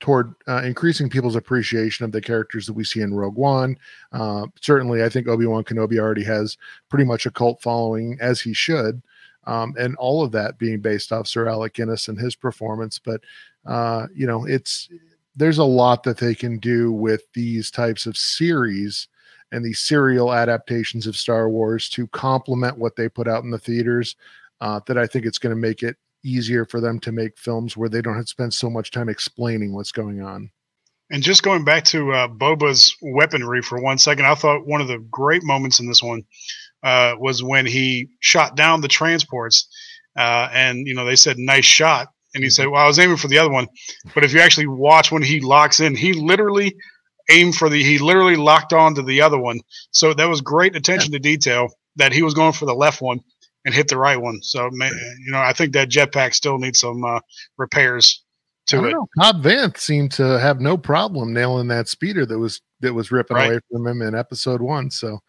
toward 0.00 0.34
uh, 0.48 0.62
increasing 0.62 1.08
people's 1.08 1.36
appreciation 1.36 2.04
of 2.04 2.12
the 2.12 2.20
characters 2.20 2.66
that 2.66 2.72
we 2.72 2.84
see 2.84 3.00
in 3.00 3.14
Rogue 3.14 3.36
One. 3.36 3.76
Uh, 4.12 4.46
certainly, 4.60 5.02
I 5.02 5.08
think 5.08 5.28
Obi 5.28 5.46
Wan 5.46 5.64
Kenobi 5.64 5.98
already 5.98 6.24
has 6.24 6.56
pretty 6.88 7.04
much 7.04 7.26
a 7.26 7.30
cult 7.30 7.62
following, 7.62 8.18
as 8.20 8.40
he 8.40 8.52
should. 8.52 9.02
Um, 9.46 9.74
and 9.78 9.94
all 9.96 10.22
of 10.22 10.32
that 10.32 10.58
being 10.58 10.80
based 10.80 11.12
off 11.12 11.26
Sir 11.26 11.48
Alec 11.48 11.74
Guinness 11.74 12.08
and 12.08 12.18
his 12.18 12.34
performance. 12.34 12.98
But 12.98 13.20
uh, 13.66 14.06
you 14.14 14.26
know, 14.26 14.46
it's 14.46 14.88
there's 15.36 15.58
a 15.58 15.64
lot 15.64 16.02
that 16.04 16.18
they 16.18 16.34
can 16.34 16.58
do 16.58 16.92
with 16.92 17.22
these 17.32 17.70
types 17.70 18.06
of 18.06 18.16
series 18.16 19.08
and 19.52 19.64
these 19.64 19.80
serial 19.80 20.32
adaptations 20.32 21.06
of 21.06 21.16
Star 21.16 21.48
Wars 21.48 21.88
to 21.90 22.06
complement 22.08 22.78
what 22.78 22.96
they 22.96 23.08
put 23.08 23.28
out 23.28 23.44
in 23.44 23.50
the 23.50 23.58
theaters. 23.58 24.16
Uh, 24.60 24.80
that 24.86 24.96
I 24.96 25.06
think 25.06 25.26
it's 25.26 25.38
going 25.38 25.54
to 25.54 25.60
make 25.60 25.82
it 25.82 25.96
easier 26.24 26.64
for 26.64 26.80
them 26.80 26.98
to 27.00 27.12
make 27.12 27.38
films 27.38 27.76
where 27.76 27.88
they 27.88 28.02
don't 28.02 28.14
have 28.14 28.24
to 28.24 28.28
spend 28.28 28.54
so 28.54 28.70
much 28.70 28.90
time 28.90 29.08
explaining 29.08 29.74
what's 29.74 29.92
going 29.92 30.22
on. 30.22 30.50
And 31.10 31.22
just 31.22 31.42
going 31.42 31.64
back 31.64 31.84
to 31.84 32.12
uh, 32.12 32.28
Boba's 32.28 32.94
weaponry 33.02 33.62
for 33.62 33.80
one 33.80 33.98
second, 33.98 34.26
I 34.26 34.34
thought 34.34 34.66
one 34.66 34.80
of 34.80 34.88
the 34.88 34.98
great 35.10 35.42
moments 35.44 35.78
in 35.78 35.86
this 35.86 36.02
one 36.02 36.22
uh, 36.82 37.14
was 37.18 37.42
when 37.42 37.66
he 37.66 38.08
shot 38.20 38.56
down 38.56 38.80
the 38.80 38.88
transports, 38.88 39.68
uh, 40.16 40.48
and 40.52 40.86
you 40.86 40.94
know 40.94 41.04
they 41.04 41.16
said 41.16 41.38
nice 41.38 41.66
shot, 41.66 42.08
and 42.34 42.42
he 42.42 42.50
said, 42.50 42.68
"Well, 42.68 42.82
I 42.82 42.86
was 42.86 42.98
aiming 42.98 43.18
for 43.18 43.28
the 43.28 43.38
other 43.38 43.50
one," 43.50 43.68
but 44.14 44.24
if 44.24 44.32
you 44.32 44.40
actually 44.40 44.66
watch 44.66 45.12
when 45.12 45.22
he 45.22 45.40
locks 45.40 45.78
in, 45.78 45.94
he 45.94 46.14
literally 46.14 46.74
aimed 47.30 47.54
for 47.54 47.68
the 47.68 47.82
he 47.82 47.98
literally 47.98 48.36
locked 48.36 48.72
on 48.72 48.94
to 48.94 49.02
the 49.02 49.20
other 49.20 49.38
one. 49.38 49.60
So 49.90 50.14
that 50.14 50.28
was 50.28 50.40
great 50.40 50.74
attention 50.74 51.12
to 51.12 51.18
detail 51.18 51.68
that 51.96 52.12
he 52.12 52.22
was 52.22 52.34
going 52.34 52.52
for 52.52 52.66
the 52.66 52.74
left 52.74 53.00
one 53.00 53.20
and 53.64 53.74
hit 53.74 53.88
the 53.88 53.98
right 53.98 54.20
one. 54.20 54.42
So, 54.42 54.70
you 54.72 55.32
know, 55.32 55.40
I 55.40 55.52
think 55.52 55.72
that 55.72 55.88
jetpack 55.88 56.34
still 56.34 56.58
needs 56.58 56.80
some 56.80 57.04
uh, 57.04 57.20
repairs 57.56 58.22
to 58.66 58.84
it. 58.84 58.92
Know, 58.92 59.06
Cobb 59.18 59.42
Vanth 59.42 59.78
seemed 59.78 60.12
to 60.12 60.38
have 60.38 60.60
no 60.60 60.76
problem 60.76 61.32
nailing 61.32 61.68
that 61.68 61.88
speeder 61.88 62.26
that 62.26 62.38
was 62.38 62.60
that 62.80 62.94
was 62.94 63.10
ripping 63.10 63.36
right. 63.36 63.50
away 63.50 63.60
from 63.70 63.86
him 63.86 64.02
in 64.02 64.14
episode 64.14 64.60
one. 64.60 64.90
So, 64.90 65.20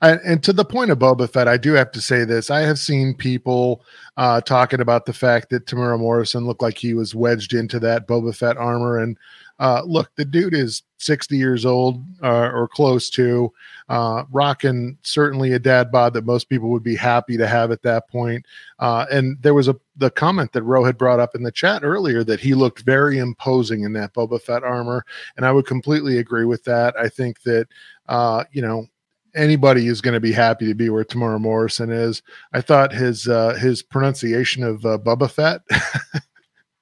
I, 0.00 0.12
and 0.24 0.42
to 0.42 0.52
the 0.52 0.64
point 0.64 0.90
of 0.90 0.98
Boba 0.98 1.30
Fett, 1.30 1.46
I 1.48 1.56
do 1.56 1.72
have 1.72 1.92
to 1.92 2.00
say 2.00 2.24
this: 2.24 2.50
I 2.50 2.60
have 2.60 2.78
seen 2.78 3.14
people 3.14 3.84
uh, 4.16 4.40
talking 4.40 4.80
about 4.80 5.06
the 5.06 5.12
fact 5.12 5.50
that 5.50 5.66
Temuera 5.66 5.98
Morrison 5.98 6.46
looked 6.46 6.62
like 6.62 6.78
he 6.78 6.94
was 6.94 7.14
wedged 7.14 7.54
into 7.54 7.78
that 7.80 8.08
Boba 8.08 8.34
Fett 8.34 8.56
armor, 8.56 8.98
and 8.98 9.16
uh, 9.58 9.82
look, 9.84 10.10
the 10.16 10.24
dude 10.24 10.54
is 10.54 10.82
60 10.98 11.36
years 11.36 11.64
old 11.64 12.04
uh, 12.22 12.50
or 12.52 12.66
close 12.66 13.10
to, 13.10 13.52
uh, 13.88 14.24
rocking 14.32 14.96
certainly 15.02 15.52
a 15.52 15.58
dad 15.58 15.92
bod 15.92 16.14
that 16.14 16.24
most 16.24 16.48
people 16.48 16.70
would 16.70 16.82
be 16.82 16.96
happy 16.96 17.36
to 17.36 17.46
have 17.46 17.70
at 17.70 17.82
that 17.82 18.08
point. 18.08 18.44
Uh, 18.78 19.06
and 19.10 19.40
there 19.42 19.54
was 19.54 19.68
a 19.68 19.76
the 19.96 20.10
comment 20.10 20.52
that 20.52 20.62
Ro 20.62 20.82
had 20.82 20.98
brought 20.98 21.20
up 21.20 21.34
in 21.34 21.42
the 21.42 21.52
chat 21.52 21.84
earlier 21.84 22.24
that 22.24 22.40
he 22.40 22.54
looked 22.54 22.80
very 22.80 23.18
imposing 23.18 23.82
in 23.82 23.92
that 23.92 24.12
Boba 24.12 24.40
Fett 24.40 24.64
armor, 24.64 25.04
and 25.36 25.46
I 25.46 25.52
would 25.52 25.66
completely 25.66 26.18
agree 26.18 26.44
with 26.44 26.64
that. 26.64 26.96
I 26.98 27.08
think 27.08 27.42
that 27.42 27.68
uh, 28.08 28.44
you 28.50 28.62
know 28.62 28.88
anybody 29.34 29.86
is 29.86 30.00
going 30.00 30.14
to 30.14 30.20
be 30.20 30.32
happy 30.32 30.66
to 30.66 30.74
be 30.74 30.88
where 30.88 31.04
Temuera 31.04 31.40
Morrison 31.40 31.90
is. 31.90 32.22
I 32.52 32.60
thought 32.60 32.92
his 32.92 33.28
uh, 33.28 33.54
his 33.54 33.82
pronunciation 33.82 34.64
of 34.64 34.84
uh, 34.84 34.98
Bubba 34.98 35.30
Fett 35.30 35.60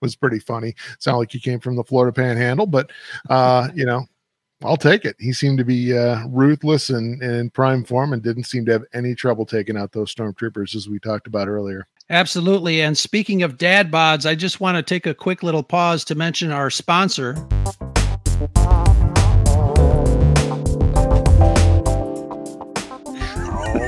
was 0.02 0.16
pretty 0.16 0.40
funny. 0.40 0.74
Sound 0.98 1.18
like 1.18 1.32
he 1.32 1.40
came 1.40 1.60
from 1.60 1.76
the 1.76 1.84
Florida 1.84 2.12
Panhandle, 2.12 2.66
but 2.66 2.90
uh, 3.30 3.68
you 3.74 3.86
know, 3.86 4.04
I'll 4.64 4.76
take 4.76 5.04
it. 5.04 5.16
He 5.18 5.32
seemed 5.32 5.58
to 5.58 5.64
be 5.64 5.96
uh, 5.96 6.26
ruthless 6.28 6.90
and, 6.90 7.22
and 7.22 7.36
in 7.36 7.50
prime 7.50 7.84
form, 7.84 8.12
and 8.12 8.22
didn't 8.22 8.44
seem 8.44 8.64
to 8.66 8.72
have 8.72 8.84
any 8.92 9.14
trouble 9.14 9.46
taking 9.46 9.76
out 9.76 9.92
those 9.92 10.14
stormtroopers, 10.14 10.74
as 10.74 10.88
we 10.88 10.98
talked 10.98 11.26
about 11.26 11.48
earlier. 11.48 11.86
Absolutely. 12.10 12.82
And 12.82 12.96
speaking 12.96 13.42
of 13.42 13.56
dad 13.56 13.90
bods, 13.90 14.28
I 14.28 14.34
just 14.34 14.60
want 14.60 14.76
to 14.76 14.82
take 14.82 15.06
a 15.06 15.14
quick 15.14 15.42
little 15.42 15.62
pause 15.62 16.04
to 16.04 16.14
mention 16.14 16.52
our 16.52 16.68
sponsor. 16.68 17.34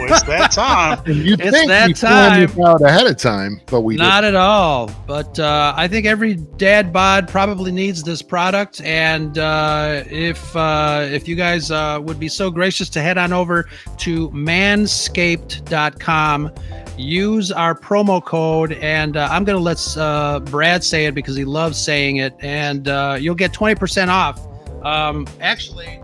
It's 0.09 0.23
that 0.25 0.51
time. 0.53 1.03
you 1.07 1.35
it's 1.35 1.51
think 1.51 1.69
that 1.69 1.97
time. 1.97 2.51
out 2.65 2.83
ahead 2.83 3.07
of 3.07 3.17
time, 3.17 3.61
but 3.67 3.83
we 3.83 3.97
not 3.97 4.23
didn't. 4.23 4.37
at 4.37 4.41
all. 4.41 4.91
But 5.07 5.39
uh, 5.39 5.75
I 5.77 5.87
think 5.89 6.07
every 6.07 6.35
dad 6.35 6.93
bod 6.93 7.29
probably 7.29 7.73
needs 7.73 8.03
this 8.03 8.23
product, 8.23 8.81
and 8.83 9.39
uh, 9.39 10.03
if 10.07 10.55
uh, 10.57 11.07
if 11.11 11.27
you 11.29 11.37
guys 11.37 11.71
uh, 11.71 11.99
would 12.03 12.19
be 12.21 12.29
so 12.29 12.51
gracious 12.51 12.89
to 12.91 13.01
head 13.01 13.17
on 13.19 13.33
over 13.33 13.69
to 13.99 14.31
manscaped.com 14.31 16.51
use 16.97 17.51
our 17.51 17.75
promo 17.75 18.25
code 18.25 18.71
and 18.75 19.17
uh, 19.17 19.27
i'm 19.31 19.43
going 19.45 19.57
to 19.57 19.63
let 19.63 19.79
uh, 19.97 20.39
brad 20.41 20.85
say 20.85 21.07
it 21.07 21.15
because 21.15 21.35
he 21.35 21.45
loves 21.45 21.77
saying 21.77 22.19
it 22.19 22.33
and 22.41 22.87
uh, 22.89 23.17
you'll 23.19 23.35
get 23.35 23.53
20% 23.53 24.07
off 24.09 24.39
um, 24.85 25.27
actually 25.41 26.01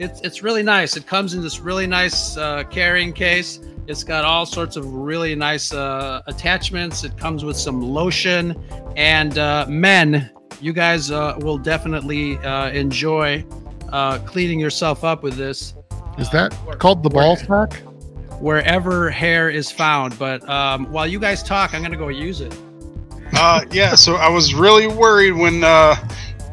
it's 0.00 0.20
it's 0.22 0.42
really 0.42 0.62
nice. 0.62 0.96
It 0.96 1.06
comes 1.06 1.34
in 1.34 1.42
this 1.42 1.60
really 1.60 1.86
nice 1.86 2.36
uh, 2.36 2.64
carrying 2.64 3.12
case. 3.12 3.60
It's 3.86 4.02
got 4.02 4.24
all 4.24 4.46
sorts 4.46 4.76
of 4.76 4.92
really 4.92 5.34
nice 5.34 5.72
uh, 5.72 6.22
attachments. 6.26 7.04
It 7.04 7.16
comes 7.18 7.44
with 7.44 7.56
some 7.56 7.82
lotion, 7.82 8.60
and 8.96 9.36
uh, 9.36 9.66
men, 9.68 10.30
you 10.60 10.72
guys 10.72 11.10
uh, 11.10 11.36
will 11.40 11.58
definitely 11.58 12.38
uh, 12.38 12.70
enjoy 12.70 13.44
uh, 13.92 14.18
cleaning 14.20 14.58
yourself 14.58 15.04
up 15.04 15.22
with 15.22 15.34
this. 15.34 15.74
Is 16.18 16.30
that 16.30 16.56
called 16.78 17.02
the 17.02 17.10
ball 17.10 17.36
sack? 17.36 17.74
Wherever 18.40 19.10
hair 19.10 19.50
is 19.50 19.70
found. 19.70 20.18
But 20.18 20.48
um, 20.48 20.90
while 20.90 21.06
you 21.06 21.18
guys 21.18 21.42
talk, 21.42 21.74
I'm 21.74 21.82
gonna 21.82 21.96
go 21.98 22.08
use 22.08 22.40
it. 22.40 22.56
Uh, 23.34 23.64
yeah, 23.70 23.94
so 23.94 24.16
I 24.16 24.28
was 24.30 24.54
really 24.54 24.86
worried 24.86 25.32
when, 25.32 25.62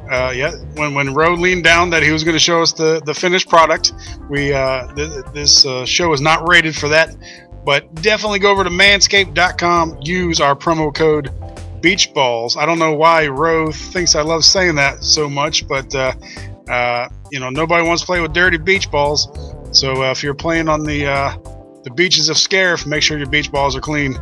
uh, 0.10 0.32
yeah, 0.36 0.52
when 0.76 0.94
when 0.94 1.14
Roe 1.14 1.34
leaned 1.34 1.64
down 1.64 1.90
that 1.90 2.04
he 2.04 2.12
was 2.12 2.24
going 2.24 2.36
to 2.36 2.40
show 2.40 2.62
us 2.62 2.72
the 2.72 3.02
the 3.06 3.14
finished 3.14 3.50
product. 3.50 3.94
We 4.30 4.54
uh, 4.54 4.94
th- 4.94 5.26
this 5.34 5.66
uh, 5.66 5.86
show 5.86 6.14
is 6.14 6.22
not 6.22 6.48
rated 6.48 6.76
for 6.76 6.88
that, 6.90 7.16
but 7.66 7.94
definitely 8.02 8.40
go 8.40 8.52
over 8.52 8.64
to 8.64 8.70
Manscaped.com. 8.70 10.00
Use 10.02 10.40
our 10.40 10.56
promo 10.56 10.94
code 10.94 11.32
Beach 11.82 12.14
Balls. 12.14 12.58
I 12.58 12.66
don't 12.66 12.80
know 12.80 12.94
why 12.94 13.28
Roe 13.28 13.72
thinks 13.72 14.16
I 14.16 14.22
love 14.22 14.44
saying 14.46 14.76
that 14.76 15.04
so 15.04 15.30
much, 15.30 15.68
but 15.68 15.94
uh, 15.94 16.14
uh, 16.70 17.10
you 17.32 17.40
know 17.40 17.50
nobody 17.50 17.86
wants 17.86 18.02
to 18.02 18.06
play 18.06 18.22
with 18.22 18.34
dirty 18.34 18.58
beach 18.58 18.90
balls. 18.90 19.28
So 19.72 20.04
uh, 20.04 20.12
if 20.12 20.24
you're 20.24 20.34
playing 20.34 20.70
on 20.70 20.84
the 20.84 21.08
uh, 21.08 21.38
the 21.84 21.92
beaches 21.92 22.30
of 22.30 22.38
Scarif, 22.38 22.86
make 22.86 23.04
sure 23.04 23.18
your 23.18 23.30
beach 23.30 23.52
balls 23.52 23.76
are 23.76 23.82
clean. 23.82 24.18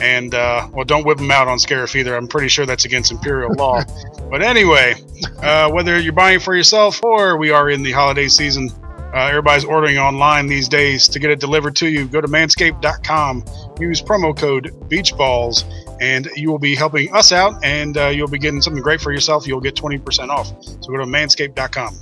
And 0.00 0.34
uh, 0.34 0.68
well, 0.72 0.84
don't 0.84 1.04
whip 1.04 1.18
them 1.18 1.30
out 1.30 1.48
on 1.48 1.58
Scarif 1.58 1.94
either. 1.94 2.16
I'm 2.16 2.28
pretty 2.28 2.48
sure 2.48 2.64
that's 2.66 2.84
against 2.84 3.12
Imperial 3.12 3.52
law. 3.54 3.82
but 4.30 4.42
anyway, 4.42 4.94
uh, 5.42 5.70
whether 5.70 5.98
you're 5.98 6.12
buying 6.12 6.40
for 6.40 6.54
yourself 6.54 7.02
or 7.02 7.36
we 7.36 7.50
are 7.50 7.70
in 7.70 7.82
the 7.82 7.92
holiday 7.92 8.28
season, 8.28 8.70
uh, 9.14 9.26
everybody's 9.26 9.64
ordering 9.64 9.98
online 9.98 10.46
these 10.46 10.68
days 10.68 11.08
to 11.08 11.18
get 11.18 11.30
it 11.30 11.40
delivered 11.40 11.74
to 11.76 11.88
you. 11.88 12.06
Go 12.06 12.20
to 12.20 12.28
manscaped.com, 12.28 13.44
use 13.80 14.00
promo 14.00 14.36
code 14.36 14.72
BeachBalls, 14.88 15.64
and 16.00 16.28
you 16.36 16.50
will 16.50 16.58
be 16.60 16.74
helping 16.76 17.12
us 17.14 17.32
out 17.32 17.54
and 17.64 17.96
uh, 17.98 18.06
you'll 18.06 18.28
be 18.28 18.38
getting 18.38 18.62
something 18.62 18.82
great 18.82 19.00
for 19.00 19.12
yourself. 19.12 19.46
You'll 19.46 19.60
get 19.60 19.74
20% 19.74 20.28
off. 20.28 20.48
So 20.64 20.92
go 20.92 20.98
to 20.98 21.04
manscaped.com. 21.04 21.96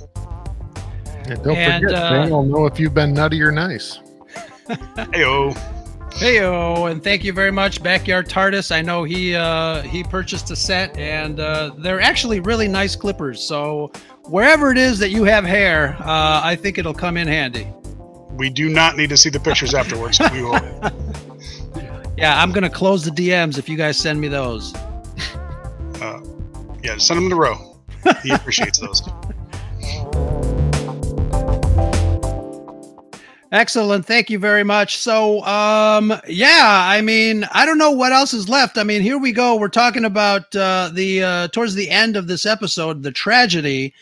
And 1.25 1.43
don't 1.43 1.55
And, 1.57 1.83
forget, 1.83 1.97
uh, 1.97 2.09
then 2.11 2.33
I'll 2.33 2.43
know 2.43 2.65
if 2.65 2.79
you've 2.79 2.93
been 2.93 3.13
nutty 3.13 3.41
or 3.41 3.51
nice. 3.51 3.99
Heyo. 4.67 5.57
Heyo, 6.11 6.91
and 6.91 7.01
thank 7.03 7.23
you 7.23 7.31
very 7.31 7.51
much, 7.51 7.81
Backyard 7.81 8.27
TARDIS. 8.27 8.71
I 8.73 8.81
know 8.81 9.03
he 9.03 9.35
uh, 9.35 9.81
he 9.83 10.03
purchased 10.03 10.51
a 10.51 10.55
set, 10.55 10.97
and 10.97 11.39
uh, 11.39 11.71
they're 11.77 12.01
actually 12.01 12.39
really 12.41 12.67
nice 12.67 12.95
clippers. 12.95 13.41
So 13.41 13.91
wherever 14.25 14.71
it 14.71 14.77
is 14.77 14.99
that 14.99 15.09
you 15.09 15.23
have 15.23 15.45
hair, 15.45 15.95
uh, 16.01 16.41
I 16.43 16.55
think 16.55 16.77
it'll 16.77 16.93
come 16.93 17.15
in 17.15 17.27
handy. 17.27 17.67
We 18.31 18.49
do 18.49 18.69
not 18.69 18.97
need 18.97 19.09
to 19.09 19.17
see 19.17 19.29
the 19.29 19.39
pictures 19.39 19.73
afterwards. 19.73 20.19
We 20.33 20.43
will. 20.43 20.59
Yeah, 22.17 22.41
I'm 22.41 22.51
gonna 22.51 22.69
close 22.69 23.05
the 23.05 23.11
DMs 23.11 23.57
if 23.57 23.69
you 23.69 23.77
guys 23.77 23.97
send 23.97 24.19
me 24.19 24.27
those. 24.27 24.75
Uh, 26.01 26.21
yeah, 26.83 26.97
send 26.97 27.21
them 27.21 27.29
to 27.29 27.35
row. 27.35 27.77
He 28.23 28.31
appreciates 28.31 28.79
those. 28.79 29.07
Excellent. 33.51 34.05
Thank 34.05 34.29
you 34.29 34.37
very 34.37 34.63
much. 34.63 34.97
So, 34.97 35.43
um, 35.43 36.13
yeah, 36.27 36.83
I 36.85 37.01
mean, 37.01 37.45
I 37.51 37.65
don't 37.65 37.79
know 37.79 37.89
what 37.89 38.11
else 38.11 38.31
is 38.31 38.47
left. 38.47 38.77
I 38.77 38.83
mean, 38.83 39.01
here 39.01 39.17
we 39.17 39.31
go. 39.31 39.55
We're 39.55 39.69
talking 39.69 40.05
about 40.05 40.55
uh, 40.55 40.91
the 40.93 41.23
uh, 41.23 41.47
towards 41.47 41.73
the 41.73 41.89
end 41.89 42.15
of 42.15 42.27
this 42.27 42.45
episode, 42.45 43.01
the 43.01 43.11
tragedy. 43.11 43.93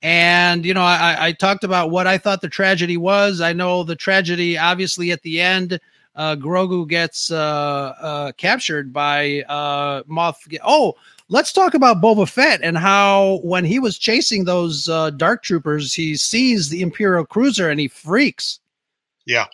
And, 0.00 0.64
you 0.64 0.72
know, 0.72 0.82
I, 0.82 1.16
I 1.18 1.32
talked 1.32 1.64
about 1.64 1.90
what 1.90 2.06
I 2.06 2.16
thought 2.16 2.40
the 2.40 2.48
tragedy 2.48 2.96
was. 2.96 3.42
I 3.42 3.52
know 3.52 3.84
the 3.84 3.96
tragedy, 3.96 4.56
obviously, 4.56 5.12
at 5.12 5.22
the 5.22 5.40
end, 5.40 5.78
uh, 6.16 6.36
Grogu 6.36 6.88
gets 6.88 7.30
uh, 7.30 7.94
uh, 8.00 8.32
captured 8.32 8.90
by 8.92 9.42
uh, 9.48 10.02
Moff. 10.04 10.36
Oh, 10.64 10.94
let's 11.28 11.52
talk 11.52 11.74
about 11.74 12.00
Boba 12.00 12.28
Fett 12.28 12.60
and 12.62 12.78
how 12.78 13.40
when 13.42 13.64
he 13.64 13.78
was 13.78 13.98
chasing 13.98 14.44
those 14.44 14.88
uh, 14.88 15.10
dark 15.10 15.42
troopers, 15.42 15.92
he 15.92 16.16
sees 16.16 16.70
the 16.70 16.80
Imperial 16.80 17.26
cruiser 17.26 17.68
and 17.68 17.80
he 17.80 17.88
freaks. 17.88 18.60
Yeah. 19.26 19.46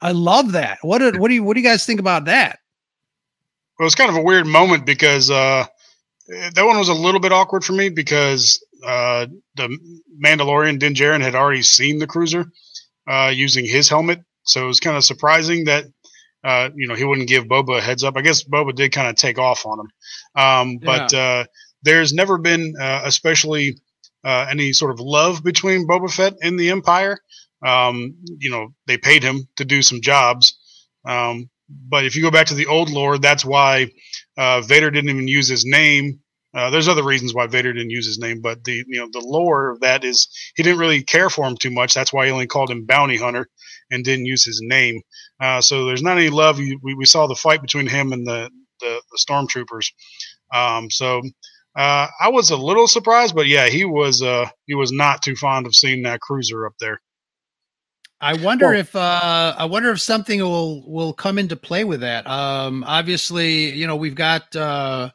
I 0.00 0.12
love 0.12 0.52
that. 0.52 0.78
What 0.82 0.98
do, 0.98 1.18
what 1.18 1.28
do 1.28 1.34
you 1.34 1.42
what 1.42 1.54
do 1.54 1.60
you 1.60 1.66
guys 1.66 1.86
think 1.86 2.00
about 2.00 2.26
that? 2.26 2.58
it 3.78 3.82
was 3.82 3.94
kind 3.94 4.10
of 4.10 4.16
a 4.16 4.22
weird 4.22 4.46
moment 4.46 4.86
because 4.86 5.30
uh, 5.30 5.66
that 6.28 6.64
one 6.64 6.78
was 6.78 6.88
a 6.88 6.94
little 6.94 7.20
bit 7.20 7.32
awkward 7.32 7.64
for 7.64 7.72
me 7.72 7.88
because 7.88 8.64
uh, 8.84 9.26
the 9.56 9.78
Mandalorian 10.24 10.78
Din 10.78 10.94
Djarin 10.94 11.20
had 11.20 11.34
already 11.34 11.62
seen 11.62 11.98
the 11.98 12.06
cruiser 12.06 12.46
uh, 13.08 13.32
using 13.34 13.66
his 13.66 13.88
helmet, 13.88 14.20
so 14.44 14.64
it 14.64 14.66
was 14.66 14.80
kind 14.80 14.96
of 14.96 15.04
surprising 15.04 15.64
that 15.64 15.86
uh, 16.44 16.70
you 16.74 16.86
know 16.86 16.94
he 16.94 17.04
wouldn't 17.04 17.28
give 17.28 17.44
Boba 17.44 17.78
a 17.78 17.80
heads 17.80 18.04
up. 18.04 18.16
I 18.16 18.22
guess 18.22 18.44
Boba 18.44 18.74
did 18.74 18.92
kind 18.92 19.08
of 19.08 19.16
take 19.16 19.38
off 19.38 19.66
on 19.66 19.80
him, 19.80 19.90
um, 20.36 20.78
but 20.78 21.12
uh, 21.12 21.44
there's 21.82 22.12
never 22.12 22.38
been 22.38 22.74
uh, 22.80 23.02
especially 23.04 23.76
uh, 24.22 24.46
any 24.48 24.72
sort 24.72 24.92
of 24.92 25.00
love 25.00 25.42
between 25.42 25.86
Boba 25.86 26.12
Fett 26.12 26.34
and 26.42 26.58
the 26.58 26.70
Empire. 26.70 27.18
Um, 27.64 28.16
you 28.38 28.50
know, 28.50 28.68
they 28.86 28.98
paid 28.98 29.22
him 29.22 29.48
to 29.56 29.64
do 29.64 29.82
some 29.82 30.00
jobs. 30.00 30.58
Um, 31.06 31.50
but 31.68 32.04
if 32.04 32.14
you 32.16 32.22
go 32.22 32.30
back 32.30 32.46
to 32.48 32.54
the 32.54 32.66
old 32.66 32.90
lore, 32.90 33.18
that's 33.18 33.44
why 33.44 33.90
uh, 34.36 34.60
Vader 34.62 34.90
didn't 34.90 35.10
even 35.10 35.28
use 35.28 35.48
his 35.48 35.64
name. 35.64 36.20
Uh, 36.54 36.70
there's 36.70 36.88
other 36.88 37.02
reasons 37.02 37.34
why 37.34 37.46
Vader 37.48 37.72
didn't 37.72 37.90
use 37.90 38.06
his 38.06 38.18
name, 38.18 38.40
but 38.40 38.62
the 38.64 38.84
you 38.86 39.00
know 39.00 39.08
the 39.12 39.26
lore 39.26 39.70
of 39.70 39.80
that 39.80 40.04
is 40.04 40.28
he 40.54 40.62
didn't 40.62 40.78
really 40.78 41.02
care 41.02 41.28
for 41.28 41.44
him 41.46 41.56
too 41.56 41.70
much. 41.70 41.94
That's 41.94 42.12
why 42.12 42.26
he 42.26 42.32
only 42.32 42.46
called 42.46 42.70
him 42.70 42.86
Bounty 42.86 43.16
Hunter 43.16 43.48
and 43.90 44.04
didn't 44.04 44.26
use 44.26 44.44
his 44.44 44.60
name. 44.62 45.00
Uh, 45.40 45.60
so 45.60 45.84
there's 45.84 46.02
not 46.02 46.16
any 46.16 46.30
love. 46.30 46.58
We, 46.58 46.78
we 46.94 47.06
saw 47.06 47.26
the 47.26 47.34
fight 47.34 47.60
between 47.60 47.88
him 47.88 48.12
and 48.12 48.26
the 48.26 48.50
the, 48.80 49.00
the 49.10 49.18
stormtroopers. 49.18 49.86
Um, 50.54 50.90
so 50.90 51.22
uh, 51.76 52.06
I 52.20 52.28
was 52.28 52.50
a 52.50 52.56
little 52.56 52.86
surprised, 52.86 53.34
but 53.34 53.46
yeah, 53.48 53.68
he 53.68 53.84
was 53.84 54.22
uh, 54.22 54.48
he 54.66 54.74
was 54.74 54.92
not 54.92 55.22
too 55.22 55.34
fond 55.36 55.66
of 55.66 55.74
seeing 55.74 56.02
that 56.02 56.20
cruiser 56.20 56.66
up 56.66 56.74
there. 56.78 57.00
I 58.24 58.32
wonder 58.32 58.70
Well- 58.70 58.80
if 58.80 58.96
uh, 58.96 59.54
I 59.58 59.66
wonder 59.66 59.90
if 59.90 60.00
something 60.00 60.40
will 60.40 60.82
will 60.90 61.12
come 61.12 61.38
into 61.38 61.56
play 61.56 61.84
with 61.84 62.00
that. 62.00 62.26
Um, 62.26 62.82
obviously, 62.86 63.70
you 63.72 63.86
know 63.86 63.96
we've 63.96 64.14
got. 64.14 64.54
Uh, 64.56 65.10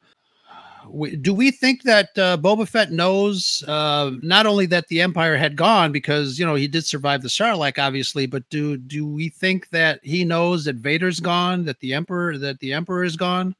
we, 0.91 1.15
do 1.15 1.33
we 1.33 1.51
think 1.51 1.83
that 1.83 2.09
uh, 2.17 2.37
Boba 2.37 2.67
Fett 2.67 2.91
knows 2.91 3.63
uh, 3.67 4.11
not 4.23 4.45
only 4.45 4.65
that 4.67 4.87
the 4.87 5.01
Empire 5.01 5.37
had 5.37 5.55
gone 5.55 5.91
because 5.91 6.37
you 6.37 6.45
know 6.45 6.53
he 6.53 6.67
did 6.67 6.85
survive 6.85 7.23
the 7.23 7.29
Sarlacc, 7.29 7.79
obviously, 7.79 8.27
but 8.27 8.47
do 8.49 8.77
do 8.77 9.07
we 9.07 9.29
think 9.29 9.69
that 9.69 9.99
he 10.03 10.23
knows 10.23 10.65
that 10.65 10.75
Vader's 10.75 11.19
gone, 11.19 11.65
that 11.65 11.79
the 11.79 11.95
Emperor 11.95 12.37
that 12.37 12.59
the 12.59 12.73
Emperor 12.73 13.03
is 13.03 13.15
gone? 13.17 13.55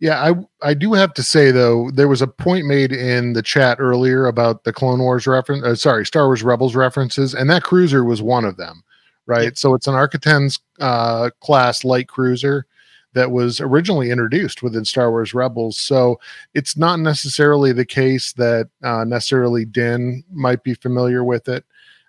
Yeah, 0.00 0.32
I 0.62 0.70
I 0.70 0.74
do 0.74 0.94
have 0.94 1.12
to 1.14 1.22
say 1.22 1.50
though, 1.50 1.90
there 1.92 2.08
was 2.08 2.22
a 2.22 2.26
point 2.26 2.66
made 2.66 2.90
in 2.90 3.34
the 3.34 3.42
chat 3.42 3.78
earlier 3.80 4.26
about 4.26 4.64
the 4.64 4.72
Clone 4.72 5.00
Wars 5.00 5.26
reference. 5.26 5.62
Uh, 5.62 5.74
sorry, 5.74 6.06
Star 6.06 6.26
Wars 6.26 6.42
Rebels 6.42 6.74
references, 6.74 7.34
and 7.34 7.50
that 7.50 7.64
cruiser 7.64 8.02
was 8.02 8.22
one 8.22 8.46
of 8.46 8.56
them, 8.56 8.82
right? 9.26 9.58
So 9.58 9.74
it's 9.74 9.86
an 9.86 9.94
Arquitens 9.94 10.58
uh, 10.80 11.28
class 11.40 11.84
light 11.84 12.08
cruiser 12.08 12.66
that 13.12 13.30
was 13.30 13.60
originally 13.60 14.10
introduced 14.10 14.62
within 14.62 14.84
Star 14.86 15.10
Wars 15.10 15.34
Rebels. 15.34 15.76
So 15.76 16.18
it's 16.54 16.76
not 16.78 16.98
necessarily 17.00 17.72
the 17.72 17.84
case 17.84 18.32
that 18.34 18.68
uh, 18.82 19.04
necessarily 19.04 19.64
Din 19.66 20.24
might 20.32 20.62
be 20.62 20.74
familiar 20.74 21.24
with 21.24 21.48
it. 21.48 21.64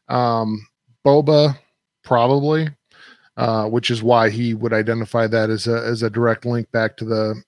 Um, 0.08 0.66
Boba 1.06 1.58
probably, 2.04 2.70
uh, 3.36 3.68
which 3.68 3.92
is 3.92 4.02
why 4.02 4.30
he 4.30 4.54
would 4.54 4.72
identify 4.74 5.28
that 5.28 5.50
as 5.50 5.68
a 5.68 5.84
as 5.84 6.04
a 6.04 6.10
direct 6.10 6.46
link 6.46 6.72
back 6.72 6.96
to 6.98 7.06
the 7.06 7.42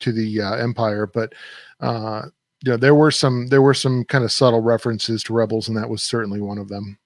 to 0.00 0.12
the 0.12 0.40
uh, 0.40 0.54
empire 0.54 1.06
but 1.06 1.32
uh 1.80 2.22
you 2.64 2.70
know 2.70 2.76
there 2.76 2.94
were 2.94 3.10
some 3.10 3.46
there 3.48 3.62
were 3.62 3.74
some 3.74 4.04
kind 4.04 4.24
of 4.24 4.32
subtle 4.32 4.60
references 4.60 5.22
to 5.22 5.34
rebels 5.34 5.68
and 5.68 5.76
that 5.76 5.88
was 5.88 6.02
certainly 6.02 6.40
one 6.40 6.58
of 6.58 6.68
them. 6.68 6.98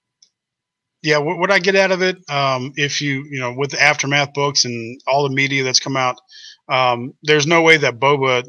Yeah 1.01 1.17
what, 1.17 1.37
what 1.37 1.51
i 1.51 1.59
get 1.59 1.75
out 1.75 1.91
of 1.91 2.01
it 2.01 2.17
um, 2.29 2.73
if 2.75 3.01
you 3.01 3.23
you 3.29 3.39
know 3.39 3.53
with 3.53 3.71
the 3.71 3.81
aftermath 3.81 4.33
books 4.33 4.65
and 4.65 5.01
all 5.07 5.27
the 5.27 5.35
media 5.35 5.63
that's 5.63 5.79
come 5.79 5.97
out 5.97 6.19
um, 6.69 7.13
there's 7.23 7.47
no 7.47 7.61
way 7.61 7.77
that 7.77 7.99
boba 7.99 8.43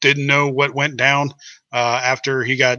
didn't 0.00 0.26
know 0.26 0.48
what 0.48 0.74
went 0.74 0.96
down 0.96 1.30
uh, 1.72 2.00
after 2.04 2.42
he 2.42 2.56
got 2.56 2.78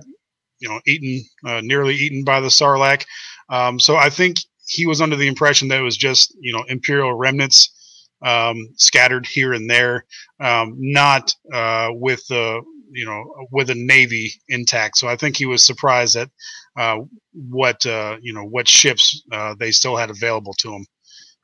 you 0.60 0.70
know 0.70 0.80
eaten 0.86 1.26
uh, 1.46 1.62
nearly 1.62 1.96
eaten 1.96 2.24
by 2.24 2.40
the 2.40 2.48
sarlacc. 2.48 3.06
Um, 3.50 3.80
so 3.80 3.96
i 3.96 4.10
think 4.10 4.38
he 4.66 4.86
was 4.86 5.02
under 5.02 5.16
the 5.16 5.28
impression 5.28 5.68
that 5.70 5.80
it 5.80 5.84
was 5.84 5.98
just 5.98 6.36
you 6.40 6.54
know 6.54 6.64
imperial 6.68 7.14
remnants 7.14 7.70
um, 8.24 8.70
scattered 8.78 9.26
here 9.26 9.54
and 9.54 9.70
there 9.70 10.06
um, 10.40 10.76
not 10.78 11.34
uh, 11.54 11.90
with 11.92 12.26
the 12.28 12.62
you 12.92 13.06
know 13.06 13.48
with 13.52 13.70
a 13.70 13.76
navy 13.76 14.32
intact 14.50 14.98
so 14.98 15.08
i 15.08 15.16
think 15.16 15.36
he 15.36 15.46
was 15.46 15.66
surprised 15.66 16.16
at 16.16 16.30
uh, 16.76 16.98
what 17.50 17.86
uh, 17.86 18.18
you 18.22 18.34
know 18.34 18.44
what 18.44 18.68
ships 18.68 19.24
uh, 19.32 19.56
they 19.60 19.72
still 19.72 19.96
had 19.96 20.10
available 20.10 20.54
to 20.54 20.74
him. 20.74 20.86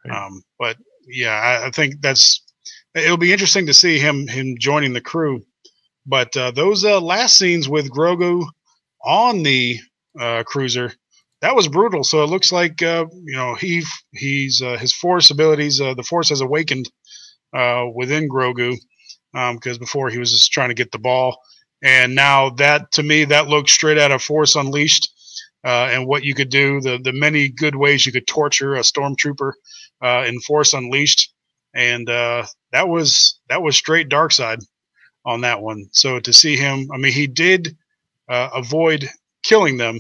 Right. 0.06 0.26
Um, 0.26 0.44
but 0.58 0.78
yeah, 1.08 1.34
I, 1.34 1.68
I 1.68 1.72
think 1.72 2.02
that's 2.02 2.42
it'll 2.96 3.18
be 3.18 3.34
interesting 3.34 3.66
to 3.68 3.74
see 3.74 4.00
him 4.00 4.28
him 4.28 4.56
joining 4.60 4.94
the 4.94 5.02
crew. 5.02 5.44
But 6.06 6.36
uh, 6.36 6.52
those 6.52 6.84
uh, 6.84 7.00
last 7.00 7.38
scenes 7.38 7.70
with 7.70 7.92
Grogu 7.92 8.46
on 9.06 9.44
the 9.44 9.80
uh, 10.20 10.44
cruiser, 10.44 10.94
that 11.42 11.56
was 11.56 11.68
brutal. 11.68 12.04
So 12.04 12.24
it 12.24 12.30
looks 12.30 12.52
like 12.52 12.82
uh, 12.82 13.06
you 13.26 13.36
know 13.36 13.56
he 13.56 13.84
he's 14.12 14.62
uh, 14.62 14.78
his 14.78 14.94
force 14.94 15.30
abilities, 15.32 15.80
uh, 15.82 15.94
the 15.94 16.04
force 16.04 16.30
has 16.30 16.42
awakened 16.42 16.90
uh, 17.56 17.86
within 17.96 18.30
Grogu 18.30 18.76
because 19.34 19.78
before 19.78 20.10
he 20.10 20.18
was 20.20 20.32
just 20.32 20.52
trying 20.52 20.70
to 20.70 20.76
get 20.76 20.92
the 20.92 21.00
ball. 21.00 21.38
and 21.84 22.16
now 22.16 22.50
that 22.52 22.92
to 22.94 23.04
me 23.04 23.26
that 23.26 23.48
looks 23.48 23.72
straight 23.72 23.98
out 23.98 24.12
of 24.12 24.22
Force 24.24 24.56
Unleashed, 24.56 25.10
uh, 25.66 25.90
and 25.92 26.08
what 26.08 26.24
you 26.24 26.34
could 26.36 26.50
do 26.50 26.82
the 26.82 27.00
the 27.04 27.14
many 27.14 27.50
good 27.50 27.76
ways 27.76 28.06
you 28.06 28.12
could 28.12 28.28
torture 28.28 28.76
a 28.76 28.80
stormtrooper 28.82 29.54
uh, 30.04 30.24
in 30.28 30.40
Force 30.42 30.74
Unleashed, 30.74 31.34
and 31.74 32.10
uh, 32.10 32.46
that 32.72 32.88
was 32.90 33.40
that 33.50 33.62
was 33.62 33.76
straight 33.78 34.10
dark 34.10 34.32
side 34.32 34.60
on 35.26 35.42
that 35.42 35.62
one. 35.62 35.88
So 35.92 36.20
to 36.20 36.34
see 36.34 36.58
him, 36.58 36.90
I 36.94 36.98
mean, 36.98 37.14
he 37.14 37.28
did 37.28 37.78
avoid 38.30 39.10
killing 39.44 39.78
them, 39.78 40.00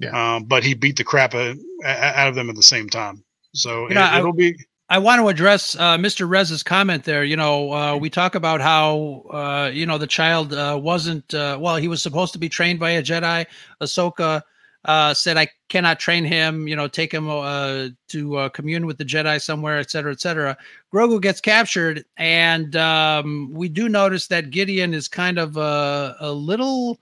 Yeah. 0.00 0.36
um, 0.36 0.44
but 0.44 0.64
he 0.64 0.74
beat 0.74 0.96
the 0.96 1.04
crap 1.04 1.34
out, 1.34 1.56
out 1.84 2.28
of 2.28 2.34
them 2.34 2.48
at 2.50 2.56
the 2.56 2.62
same 2.62 2.88
time. 2.88 3.22
So 3.54 3.88
You 3.88 3.94
know, 3.94 4.02
I- 4.02 4.18
it, 4.20 4.24
will 4.24 4.32
be 4.32 4.54
I 4.88 4.98
want 4.98 5.20
to 5.20 5.28
address 5.28 5.76
uh, 5.76 5.96
Mr. 5.98 6.28
Rez's 6.28 6.64
comment 6.64 7.04
there. 7.04 7.22
You 7.22 7.36
know, 7.36 7.72
uh, 7.72 7.96
we 7.96 8.10
talk 8.10 8.34
about 8.34 8.60
how 8.60 9.22
uh, 9.30 9.70
you 9.72 9.86
know 9.86 9.98
the 9.98 10.06
child 10.08 10.52
uh, 10.52 10.78
wasn't 10.82 11.32
uh, 11.32 11.56
well. 11.60 11.76
He 11.76 11.86
was 11.86 12.02
supposed 12.02 12.32
to 12.32 12.40
be 12.40 12.48
trained 12.48 12.80
by 12.80 12.90
a 12.90 13.02
Jedi. 13.02 13.46
Ahsoka 13.80 14.42
uh, 14.86 15.14
said, 15.14 15.36
"I 15.36 15.46
cannot 15.68 16.00
train 16.00 16.24
him. 16.24 16.66
You 16.66 16.74
know, 16.74 16.88
take 16.88 17.12
him 17.14 17.28
uh, 17.30 17.88
to 18.08 18.36
uh, 18.36 18.48
commune 18.48 18.84
with 18.84 18.98
the 18.98 19.04
Jedi 19.04 19.40
somewhere, 19.40 19.78
et 19.78 19.92
cetera, 19.92 20.10
et 20.10 20.20
cetera." 20.20 20.56
Grogu 20.92 21.22
gets 21.22 21.40
captured, 21.40 22.04
and 22.16 22.74
um, 22.74 23.50
we 23.52 23.68
do 23.68 23.88
notice 23.88 24.26
that 24.26 24.50
Gideon 24.50 24.92
is 24.92 25.06
kind 25.06 25.38
of 25.38 25.56
uh, 25.56 26.14
a 26.18 26.32
little 26.32 26.98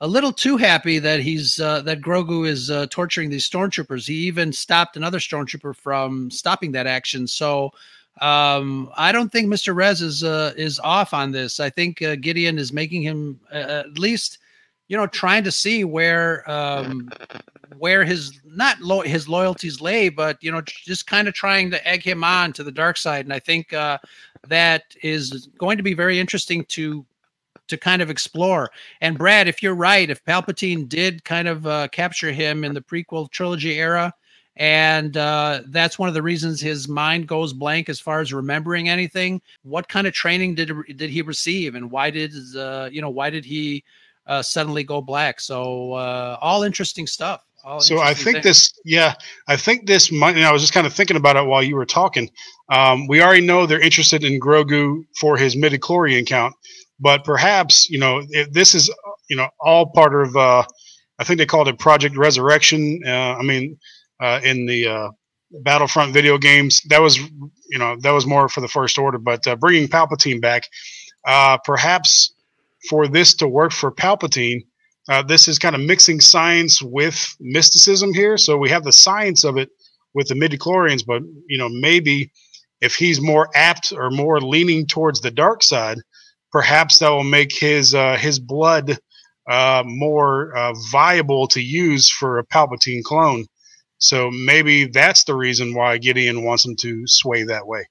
a 0.00 0.06
little 0.06 0.32
too 0.32 0.56
happy 0.56 0.98
that 0.98 1.20
he's 1.20 1.58
uh, 1.60 1.80
that 1.82 2.00
Grogu 2.00 2.46
is 2.46 2.70
uh, 2.70 2.86
torturing 2.90 3.30
these 3.30 3.48
stormtroopers. 3.48 4.06
He 4.06 4.14
even 4.26 4.52
stopped 4.52 4.96
another 4.96 5.18
stormtrooper 5.18 5.74
from 5.74 6.30
stopping 6.30 6.72
that 6.72 6.86
action. 6.86 7.26
So 7.26 7.72
um, 8.20 8.90
I 8.96 9.12
don't 9.12 9.30
think 9.30 9.48
Mr. 9.48 9.74
Rez 9.74 10.02
is 10.02 10.22
uh, 10.22 10.52
is 10.56 10.78
off 10.80 11.14
on 11.14 11.32
this. 11.32 11.60
I 11.60 11.70
think 11.70 12.02
uh, 12.02 12.16
Gideon 12.16 12.58
is 12.58 12.72
making 12.72 13.02
him 13.02 13.40
uh, 13.52 13.84
at 13.86 13.98
least 13.98 14.38
you 14.88 14.96
know 14.96 15.06
trying 15.06 15.44
to 15.44 15.52
see 15.52 15.84
where 15.84 16.48
um, 16.50 17.10
where 17.78 18.04
his 18.04 18.38
not 18.44 18.78
lo- 18.80 19.00
his 19.00 19.28
loyalties 19.28 19.80
lay, 19.80 20.10
but 20.10 20.42
you 20.42 20.52
know 20.52 20.60
just 20.60 21.06
kind 21.06 21.26
of 21.26 21.32
trying 21.32 21.70
to 21.70 21.88
egg 21.88 22.02
him 22.02 22.22
on 22.22 22.52
to 22.52 22.62
the 22.62 22.72
dark 22.72 22.98
side. 22.98 23.24
And 23.24 23.32
I 23.32 23.38
think 23.38 23.72
uh, 23.72 23.98
that 24.48 24.84
is 25.02 25.48
going 25.58 25.78
to 25.78 25.82
be 25.82 25.94
very 25.94 26.20
interesting 26.20 26.64
to 26.66 27.04
to 27.68 27.76
kind 27.76 28.02
of 28.02 28.10
explore. 28.10 28.70
And 29.00 29.18
Brad, 29.18 29.48
if 29.48 29.62
you're 29.62 29.74
right, 29.74 30.08
if 30.08 30.24
Palpatine 30.24 30.88
did 30.88 31.24
kind 31.24 31.48
of 31.48 31.66
uh, 31.66 31.88
capture 31.88 32.32
him 32.32 32.64
in 32.64 32.74
the 32.74 32.80
prequel 32.80 33.30
trilogy 33.30 33.78
era, 33.78 34.12
and 34.56 35.16
uh, 35.16 35.62
that's 35.66 35.98
one 35.98 36.08
of 36.08 36.14
the 36.14 36.22
reasons 36.22 36.60
his 36.60 36.88
mind 36.88 37.28
goes 37.28 37.52
blank 37.52 37.88
as 37.88 38.00
far 38.00 38.20
as 38.20 38.32
remembering 38.32 38.88
anything. 38.88 39.42
What 39.62 39.88
kind 39.88 40.06
of 40.06 40.14
training 40.14 40.54
did 40.54 40.72
did 40.96 41.10
he 41.10 41.22
receive, 41.22 41.74
and 41.74 41.90
why 41.90 42.10
did 42.10 42.32
uh, 42.56 42.88
you 42.90 43.02
know 43.02 43.10
why 43.10 43.28
did 43.28 43.44
he 43.44 43.84
uh, 44.26 44.42
suddenly 44.42 44.82
go 44.82 45.02
black? 45.02 45.40
So 45.40 45.92
uh, 45.92 46.38
all 46.40 46.62
interesting 46.62 47.06
stuff. 47.06 47.42
All 47.64 47.80
so 47.80 47.98
I 47.98 48.14
think 48.14 48.36
things. 48.36 48.44
this, 48.44 48.72
yeah, 48.84 49.14
I 49.48 49.56
think 49.56 49.86
this 49.86 50.12
might. 50.12 50.36
And 50.36 50.44
I 50.44 50.52
was 50.52 50.62
just 50.62 50.72
kind 50.72 50.86
of 50.86 50.92
thinking 50.92 51.16
about 51.16 51.36
it 51.36 51.46
while 51.46 51.62
you 51.62 51.76
were 51.76 51.84
talking. 51.84 52.30
Um, 52.68 53.08
we 53.08 53.20
already 53.20 53.44
know 53.44 53.66
they're 53.66 53.80
interested 53.80 54.24
in 54.24 54.40
Grogu 54.40 55.04
for 55.20 55.36
his 55.36 55.56
midichlorian 55.56 56.26
count, 56.26 56.54
but 56.98 57.24
perhaps 57.24 57.88
you 57.88 57.98
know 57.98 58.22
this 58.50 58.74
is 58.74 58.90
you 59.28 59.36
know 59.36 59.48
all 59.60 59.86
part 59.86 60.14
of. 60.14 60.36
Uh, 60.36 60.64
I 61.18 61.24
think 61.24 61.38
they 61.38 61.46
called 61.46 61.68
it 61.68 61.78
Project 61.78 62.16
Resurrection. 62.16 63.00
Uh, 63.06 63.36
I 63.36 63.42
mean, 63.42 63.78
uh, 64.20 64.40
in 64.44 64.66
the 64.66 64.86
uh, 64.86 65.08
Battlefront 65.62 66.12
video 66.12 66.38
games, 66.38 66.82
that 66.88 67.00
was 67.00 67.18
you 67.18 67.78
know 67.78 67.96
that 68.00 68.10
was 68.10 68.26
more 68.26 68.48
for 68.48 68.60
the 68.60 68.68
First 68.68 68.98
Order, 68.98 69.18
but 69.18 69.46
uh, 69.46 69.56
bringing 69.56 69.88
Palpatine 69.88 70.40
back, 70.40 70.64
uh, 71.26 71.58
perhaps 71.64 72.34
for 72.88 73.08
this 73.08 73.34
to 73.36 73.48
work 73.48 73.72
for 73.72 73.90
Palpatine. 73.90 74.60
This 75.28 75.46
is 75.46 75.58
kind 75.58 75.76
of 75.76 75.80
mixing 75.80 76.20
science 76.20 76.82
with 76.82 77.36
mysticism 77.38 78.12
here. 78.12 78.36
So 78.36 78.56
we 78.56 78.70
have 78.70 78.82
the 78.82 78.92
science 78.92 79.44
of 79.44 79.56
it 79.56 79.70
with 80.14 80.26
the 80.26 80.34
midichlorians, 80.34 81.04
but 81.06 81.22
you 81.48 81.58
know 81.58 81.68
maybe 81.68 82.32
if 82.80 82.94
he's 82.94 83.20
more 83.20 83.48
apt 83.54 83.92
or 83.92 84.10
more 84.10 84.40
leaning 84.40 84.86
towards 84.86 85.20
the 85.20 85.30
dark 85.30 85.62
side, 85.62 85.98
perhaps 86.56 87.00
that 87.00 87.10
will 87.10 87.22
make 87.22 87.54
his 87.54 87.94
uh, 87.94 88.16
his 88.16 88.38
blood 88.38 88.98
uh, 89.46 89.82
more 89.84 90.56
uh, 90.56 90.72
viable 90.90 91.46
to 91.46 91.60
use 91.60 92.10
for 92.10 92.38
a 92.38 92.46
Palpatine 92.46 93.02
clone. 93.02 93.44
So 93.98 94.30
maybe 94.30 94.86
that's 94.86 95.24
the 95.24 95.34
reason 95.34 95.74
why 95.74 95.98
Gideon 95.98 96.44
wants 96.44 96.64
him 96.64 96.74
to 96.76 97.06
sway 97.06 97.42
that 97.42 97.66
way. 97.66 97.86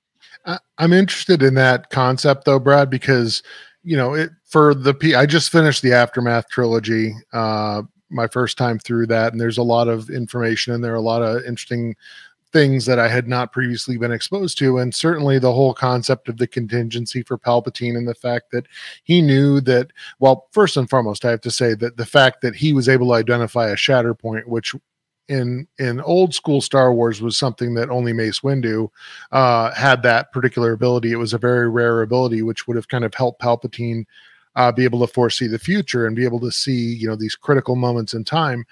I'm 0.80 0.94
interested 0.94 1.44
in 1.44 1.54
that 1.56 1.92
concept 1.92 2.46
though, 2.46 2.58
Brad, 2.58 2.90
because 2.90 3.44
you 3.84 3.96
know 3.96 4.16
it 4.16 4.32
for 4.46 4.74
the 4.74 4.96
P. 4.96 5.14
I 5.14 5.28
just 5.28 5.52
finished 5.52 5.84
the 5.84 5.94
Aftermath 5.94 6.50
trilogy, 6.50 7.14
uh, 7.34 7.84
my 8.10 8.26
first 8.26 8.58
time 8.58 8.80
through 8.80 9.06
that, 9.08 9.32
and 9.32 9.40
there's 9.40 9.60
a 9.60 9.64
lot 9.64 9.88
of 9.88 10.10
information 10.10 10.74
and 10.74 10.84
there 10.84 10.96
a 10.96 11.02
lot 11.02 11.22
of 11.22 11.44
interesting 11.44 11.96
things 12.56 12.86
that 12.86 13.00
I 13.00 13.10
had 13.10 13.28
not 13.28 13.52
previously 13.52 13.98
been 13.98 14.14
exposed 14.14 14.58
to, 14.60 14.78
and 14.78 14.96
certainly 14.96 15.40
the 15.40 15.52
whole 15.52 15.74
concept 15.74 16.30
of 16.30 16.38
the 16.38 16.48
contingency 16.48 17.22
for 17.22 17.38
Palpatine 17.38 17.98
and 17.98 18.08
the 18.08 18.16
fact 18.16 18.52
that 18.52 18.66
he 19.04 19.22
knew 19.22 19.60
that. 19.60 19.92
Well, 20.20 20.48
first 20.54 20.78
and 20.78 20.90
foremost, 20.90 21.26
I 21.26 21.32
have 21.32 21.42
to 21.42 21.52
say 21.52 21.74
that 21.74 21.98
the 21.98 22.06
fact 22.06 22.40
that 22.44 22.56
he 22.56 22.72
was 22.72 22.88
able 22.88 23.08
to 23.08 23.16
identify 23.16 23.68
a 23.68 23.76
shatter 23.76 24.14
point, 24.14 24.48
which 24.48 24.74
in 25.28 25.68
in 25.80 26.00
old 26.00 26.34
school 26.34 26.62
Star 26.62 26.94
Wars 26.94 27.22
was 27.22 27.38
something 27.38 27.74
that 27.74 27.90
only 27.90 28.14
Mace 28.14 28.40
Windu 28.40 28.88
uh, 29.34 29.74
had 29.74 30.02
that 30.04 30.32
particular 30.32 30.72
ability. 30.72 31.12
It 31.12 31.18
was 31.18 31.34
a 31.34 31.38
very 31.38 31.70
rare 31.70 32.04
ability, 32.04 32.42
which 32.42 32.68
would 32.68 32.78
have 32.78 32.88
kind 32.88 33.04
of 33.04 33.14
helped 33.14 33.42
Palpatine 33.42 34.06
uh, 34.56 34.72
be 34.72 34.86
able 34.86 35.06
to 35.06 35.14
foresee 35.14 35.48
the 35.48 35.60
future 35.60 36.08
and 36.08 36.16
be 36.16 36.24
able 36.24 36.40
to 36.40 36.52
see, 36.52 36.94
you 36.96 37.06
know, 37.06 37.18
these 37.18 37.36
critical 37.36 37.76
moments 37.76 38.14
in 38.14 38.24
time. 38.24 38.66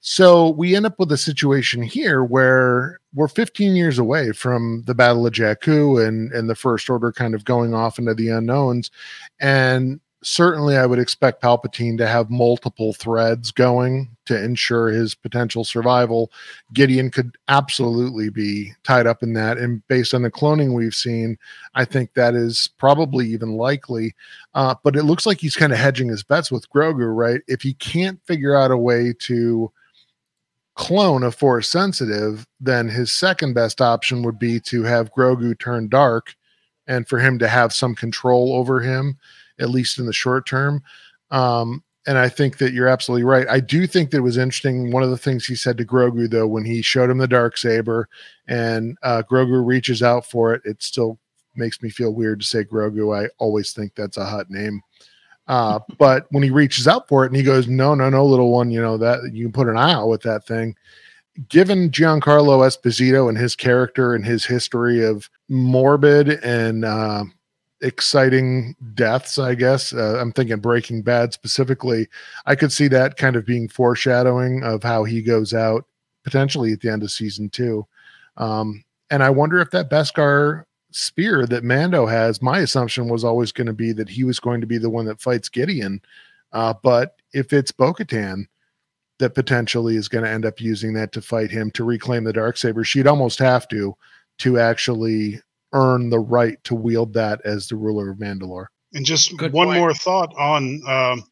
So 0.00 0.50
we 0.50 0.74
end 0.74 0.86
up 0.86 0.98
with 0.98 1.12
a 1.12 1.18
situation 1.18 1.82
here 1.82 2.24
where 2.24 3.00
we're 3.12 3.28
15 3.28 3.76
years 3.76 3.98
away 3.98 4.32
from 4.32 4.82
the 4.86 4.94
Battle 4.94 5.26
of 5.26 5.34
Jakku 5.34 6.06
and 6.06 6.32
and 6.32 6.48
the 6.48 6.54
First 6.54 6.88
Order 6.88 7.12
kind 7.12 7.34
of 7.34 7.44
going 7.44 7.74
off 7.74 7.98
into 7.98 8.14
the 8.14 8.28
unknowns, 8.30 8.90
and 9.40 10.00
certainly 10.22 10.76
I 10.76 10.86
would 10.86 10.98
expect 10.98 11.42
Palpatine 11.42 11.96
to 11.98 12.06
have 12.06 12.30
multiple 12.30 12.92
threads 12.92 13.50
going 13.50 14.16
to 14.26 14.42
ensure 14.42 14.88
his 14.88 15.14
potential 15.14 15.64
survival. 15.64 16.30
Gideon 16.72 17.10
could 17.10 17.36
absolutely 17.48 18.28
be 18.28 18.72
tied 18.84 19.06
up 19.06 19.22
in 19.22 19.32
that. 19.34 19.58
And 19.58 19.86
based 19.88 20.12
on 20.12 20.22
the 20.22 20.30
cloning 20.30 20.74
we've 20.74 20.94
seen, 20.94 21.38
I 21.74 21.84
think 21.84 22.14
that 22.14 22.34
is 22.34 22.68
probably 22.78 23.28
even 23.28 23.54
likely. 23.54 24.14
Uh, 24.54 24.74
but 24.82 24.96
it 24.96 25.04
looks 25.04 25.26
like 25.26 25.40
he's 25.40 25.56
kind 25.56 25.72
of 25.72 25.78
hedging 25.78 26.08
his 26.08 26.22
bets 26.22 26.52
with 26.52 26.68
Grogu, 26.70 27.14
right? 27.14 27.40
If 27.46 27.62
he 27.62 27.74
can't 27.74 28.20
figure 28.26 28.54
out 28.54 28.70
a 28.70 28.76
way 28.76 29.14
to 29.20 29.72
clone 30.80 31.22
a 31.22 31.30
force 31.30 31.68
sensitive, 31.68 32.46
then 32.58 32.88
his 32.88 33.12
second 33.12 33.52
best 33.52 33.82
option 33.82 34.22
would 34.22 34.38
be 34.38 34.58
to 34.60 34.82
have 34.82 35.12
Grogu 35.12 35.58
turn 35.58 35.90
dark 35.90 36.34
and 36.86 37.06
for 37.06 37.18
him 37.18 37.38
to 37.38 37.48
have 37.48 37.74
some 37.74 37.94
control 37.94 38.54
over 38.54 38.80
him 38.80 39.18
at 39.58 39.68
least 39.68 39.98
in 39.98 40.06
the 40.06 40.12
short 40.14 40.46
term. 40.46 40.82
Um, 41.30 41.84
and 42.06 42.16
I 42.16 42.30
think 42.30 42.56
that 42.58 42.72
you're 42.72 42.88
absolutely 42.88 43.24
right. 43.24 43.46
I 43.46 43.60
do 43.60 43.86
think 43.86 44.10
that 44.10 44.16
it 44.16 44.22
was 44.22 44.38
interesting. 44.38 44.90
One 44.90 45.02
of 45.02 45.10
the 45.10 45.18
things 45.18 45.44
he 45.44 45.54
said 45.54 45.76
to 45.76 45.84
Grogu, 45.84 46.30
though, 46.30 46.46
when 46.46 46.64
he 46.64 46.80
showed 46.80 47.10
him 47.10 47.18
the 47.18 47.28
dark 47.28 47.58
saber, 47.58 48.08
and 48.48 48.96
uh, 49.02 49.22
Grogu 49.30 49.62
reaches 49.62 50.02
out 50.02 50.24
for 50.24 50.54
it, 50.54 50.62
it 50.64 50.82
still 50.82 51.18
makes 51.56 51.82
me 51.82 51.90
feel 51.90 52.14
weird 52.14 52.40
to 52.40 52.46
say 52.46 52.64
Grogu. 52.64 53.14
I 53.14 53.28
always 53.38 53.74
think 53.74 53.94
that's 53.94 54.16
a 54.16 54.24
hot 54.24 54.48
name. 54.48 54.80
Uh, 55.50 55.80
but 55.98 56.28
when 56.30 56.44
he 56.44 56.50
reaches 56.50 56.86
out 56.86 57.08
for 57.08 57.24
it 57.24 57.26
and 57.26 57.36
he 57.36 57.42
goes, 57.42 57.66
"No, 57.66 57.92
no, 57.96 58.08
no, 58.08 58.24
little 58.24 58.52
one, 58.52 58.70
you 58.70 58.80
know 58.80 58.96
that 58.96 59.32
you 59.34 59.46
can 59.46 59.52
put 59.52 59.68
an 59.68 59.76
eye 59.76 59.92
out 59.92 60.06
with 60.06 60.22
that 60.22 60.46
thing." 60.46 60.76
Given 61.48 61.90
Giancarlo 61.90 62.64
Esposito 62.64 63.28
and 63.28 63.36
his 63.36 63.56
character 63.56 64.14
and 64.14 64.24
his 64.24 64.44
history 64.44 65.04
of 65.04 65.28
morbid 65.48 66.28
and 66.44 66.84
uh, 66.84 67.24
exciting 67.80 68.76
deaths, 68.94 69.40
I 69.40 69.56
guess. 69.56 69.92
Uh, 69.92 70.18
I'm 70.20 70.30
thinking 70.30 70.60
Breaking 70.60 71.02
Bad 71.02 71.32
specifically. 71.32 72.06
I 72.46 72.54
could 72.54 72.70
see 72.70 72.86
that 72.86 73.16
kind 73.16 73.34
of 73.34 73.44
being 73.44 73.68
foreshadowing 73.68 74.62
of 74.62 74.84
how 74.84 75.02
he 75.02 75.20
goes 75.20 75.52
out 75.52 75.84
potentially 76.22 76.72
at 76.72 76.80
the 76.80 76.92
end 76.92 77.02
of 77.02 77.10
season 77.10 77.50
two. 77.50 77.84
Um, 78.36 78.84
and 79.10 79.20
I 79.20 79.30
wonder 79.30 79.58
if 79.58 79.72
that 79.72 79.90
Beskar 79.90 80.64
spear 80.90 81.46
that 81.46 81.64
Mando 81.64 82.06
has, 82.06 82.42
my 82.42 82.60
assumption 82.60 83.08
was 83.08 83.24
always 83.24 83.52
going 83.52 83.66
to 83.66 83.72
be 83.72 83.92
that 83.92 84.08
he 84.08 84.24
was 84.24 84.40
going 84.40 84.60
to 84.60 84.66
be 84.66 84.78
the 84.78 84.90
one 84.90 85.06
that 85.06 85.20
fights 85.20 85.48
Gideon. 85.48 86.00
Uh, 86.52 86.74
but 86.82 87.16
if 87.32 87.52
it's 87.52 87.72
Bo 87.72 87.92
Katan 87.92 88.46
that 89.18 89.34
potentially 89.34 89.96
is 89.96 90.08
going 90.08 90.24
to 90.24 90.30
end 90.30 90.46
up 90.46 90.60
using 90.60 90.94
that 90.94 91.12
to 91.12 91.22
fight 91.22 91.50
him 91.50 91.70
to 91.72 91.84
reclaim 91.84 92.24
the 92.24 92.32
dark 92.32 92.56
saber, 92.56 92.84
she'd 92.84 93.06
almost 93.06 93.38
have 93.38 93.68
to 93.68 93.94
to 94.38 94.58
actually 94.58 95.40
earn 95.72 96.10
the 96.10 96.18
right 96.18 96.62
to 96.64 96.74
wield 96.74 97.12
that 97.14 97.40
as 97.44 97.68
the 97.68 97.76
ruler 97.76 98.10
of 98.10 98.18
Mandalore. 98.18 98.66
And 98.94 99.04
just 99.06 99.36
Good 99.36 99.52
one 99.52 99.68
point. 99.68 99.78
more 99.78 99.94
thought 99.94 100.34
on 100.36 100.80
um, 100.88 101.24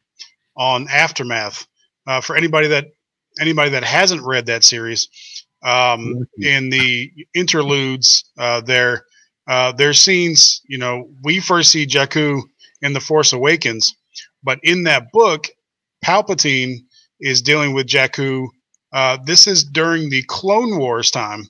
on 0.55 0.87
aftermath 0.89 1.67
uh, 2.07 2.21
for 2.21 2.37
anybody 2.37 2.67
that 2.67 2.87
anybody 3.41 3.69
that 3.71 3.83
hasn't 3.83 4.21
read 4.23 4.45
that 4.45 4.63
series. 4.63 5.09
Um, 5.61 6.25
in 6.37 6.69
the 6.69 7.11
interludes, 7.33 8.23
uh, 8.37 8.61
there 8.61 9.03
uh, 9.49 9.71
there's 9.73 9.99
scenes. 9.99 10.61
You 10.67 10.77
know, 10.77 11.09
we 11.23 11.39
first 11.39 11.71
see 11.71 11.85
Jakku 11.85 12.41
in 12.81 12.93
the 12.93 13.01
Force 13.01 13.33
Awakens, 13.33 13.93
But 14.43 14.59
in 14.63 14.83
that 14.83 15.11
book, 15.11 15.47
Palpatine 16.05 16.75
is 17.19 17.41
dealing 17.41 17.73
with 17.73 17.87
Jakku. 17.87 18.47
Uh, 18.93 19.17
this 19.25 19.47
is 19.47 19.63
during 19.63 20.09
the 20.09 20.23
Clone 20.23 20.77
Wars 20.77 21.11
time. 21.11 21.47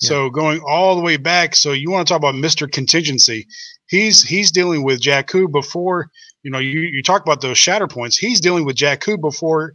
So 0.00 0.30
going 0.30 0.60
all 0.64 0.94
the 0.94 1.02
way 1.02 1.16
back, 1.16 1.56
so 1.56 1.72
you 1.72 1.90
want 1.90 2.06
to 2.06 2.12
talk 2.12 2.20
about 2.20 2.36
Mr. 2.36 2.70
Contingency. 2.70 3.48
He's 3.88 4.22
he's 4.22 4.52
dealing 4.52 4.84
with 4.84 5.00
Jakku 5.00 5.50
before, 5.50 6.08
you 6.44 6.52
know, 6.52 6.60
you, 6.60 6.80
you 6.80 7.02
talk 7.02 7.22
about 7.22 7.40
those 7.40 7.58
shatter 7.58 7.88
points. 7.88 8.16
He's 8.16 8.40
dealing 8.40 8.64
with 8.64 8.76
Jakku 8.76 9.20
before 9.20 9.74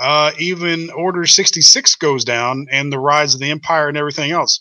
uh, 0.00 0.32
even 0.38 0.90
Order 0.90 1.26
66 1.26 1.94
goes 1.96 2.24
down 2.24 2.66
and 2.70 2.92
the 2.92 2.98
rise 2.98 3.34
of 3.34 3.40
the 3.40 3.50
Empire 3.50 3.88
and 3.88 3.96
everything 3.96 4.30
else. 4.30 4.60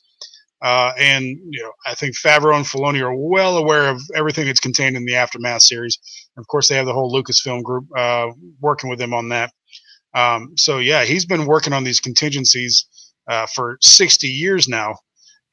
Uh, 0.62 0.92
and 0.98 1.24
you 1.24 1.62
know, 1.62 1.72
I 1.86 1.94
think 1.94 2.16
Favreau 2.16 2.56
and 2.56 2.66
Filoni 2.66 3.02
are 3.02 3.16
well 3.16 3.58
aware 3.58 3.90
of 3.90 4.02
everything 4.16 4.48
that's 4.48 4.60
contained 4.60 4.98
in 4.98 5.06
the 5.06 5.16
Aftermath 5.16 5.62
series. 5.62 5.98
And 6.36 6.44
of 6.44 6.48
course, 6.48 6.68
they 6.68 6.76
have 6.76 6.86
the 6.86 6.94
whole 6.94 7.14
Lucasfilm 7.14 7.64
group 7.64 7.86
uh, 7.96 8.32
working 8.60 8.90
with 8.90 9.00
them 9.00 9.14
on 9.14 9.30
that. 9.30 9.52
Um, 10.14 10.54
so 10.58 10.80
yeah, 10.80 11.04
he's 11.04 11.26
been 11.26 11.46
working 11.46 11.74
on 11.74 11.84
these 11.84 12.00
contingencies 12.00 12.88
uh, 13.28 13.46
for 13.54 13.78
60 13.82 14.28
years 14.28 14.68
now, 14.68 14.96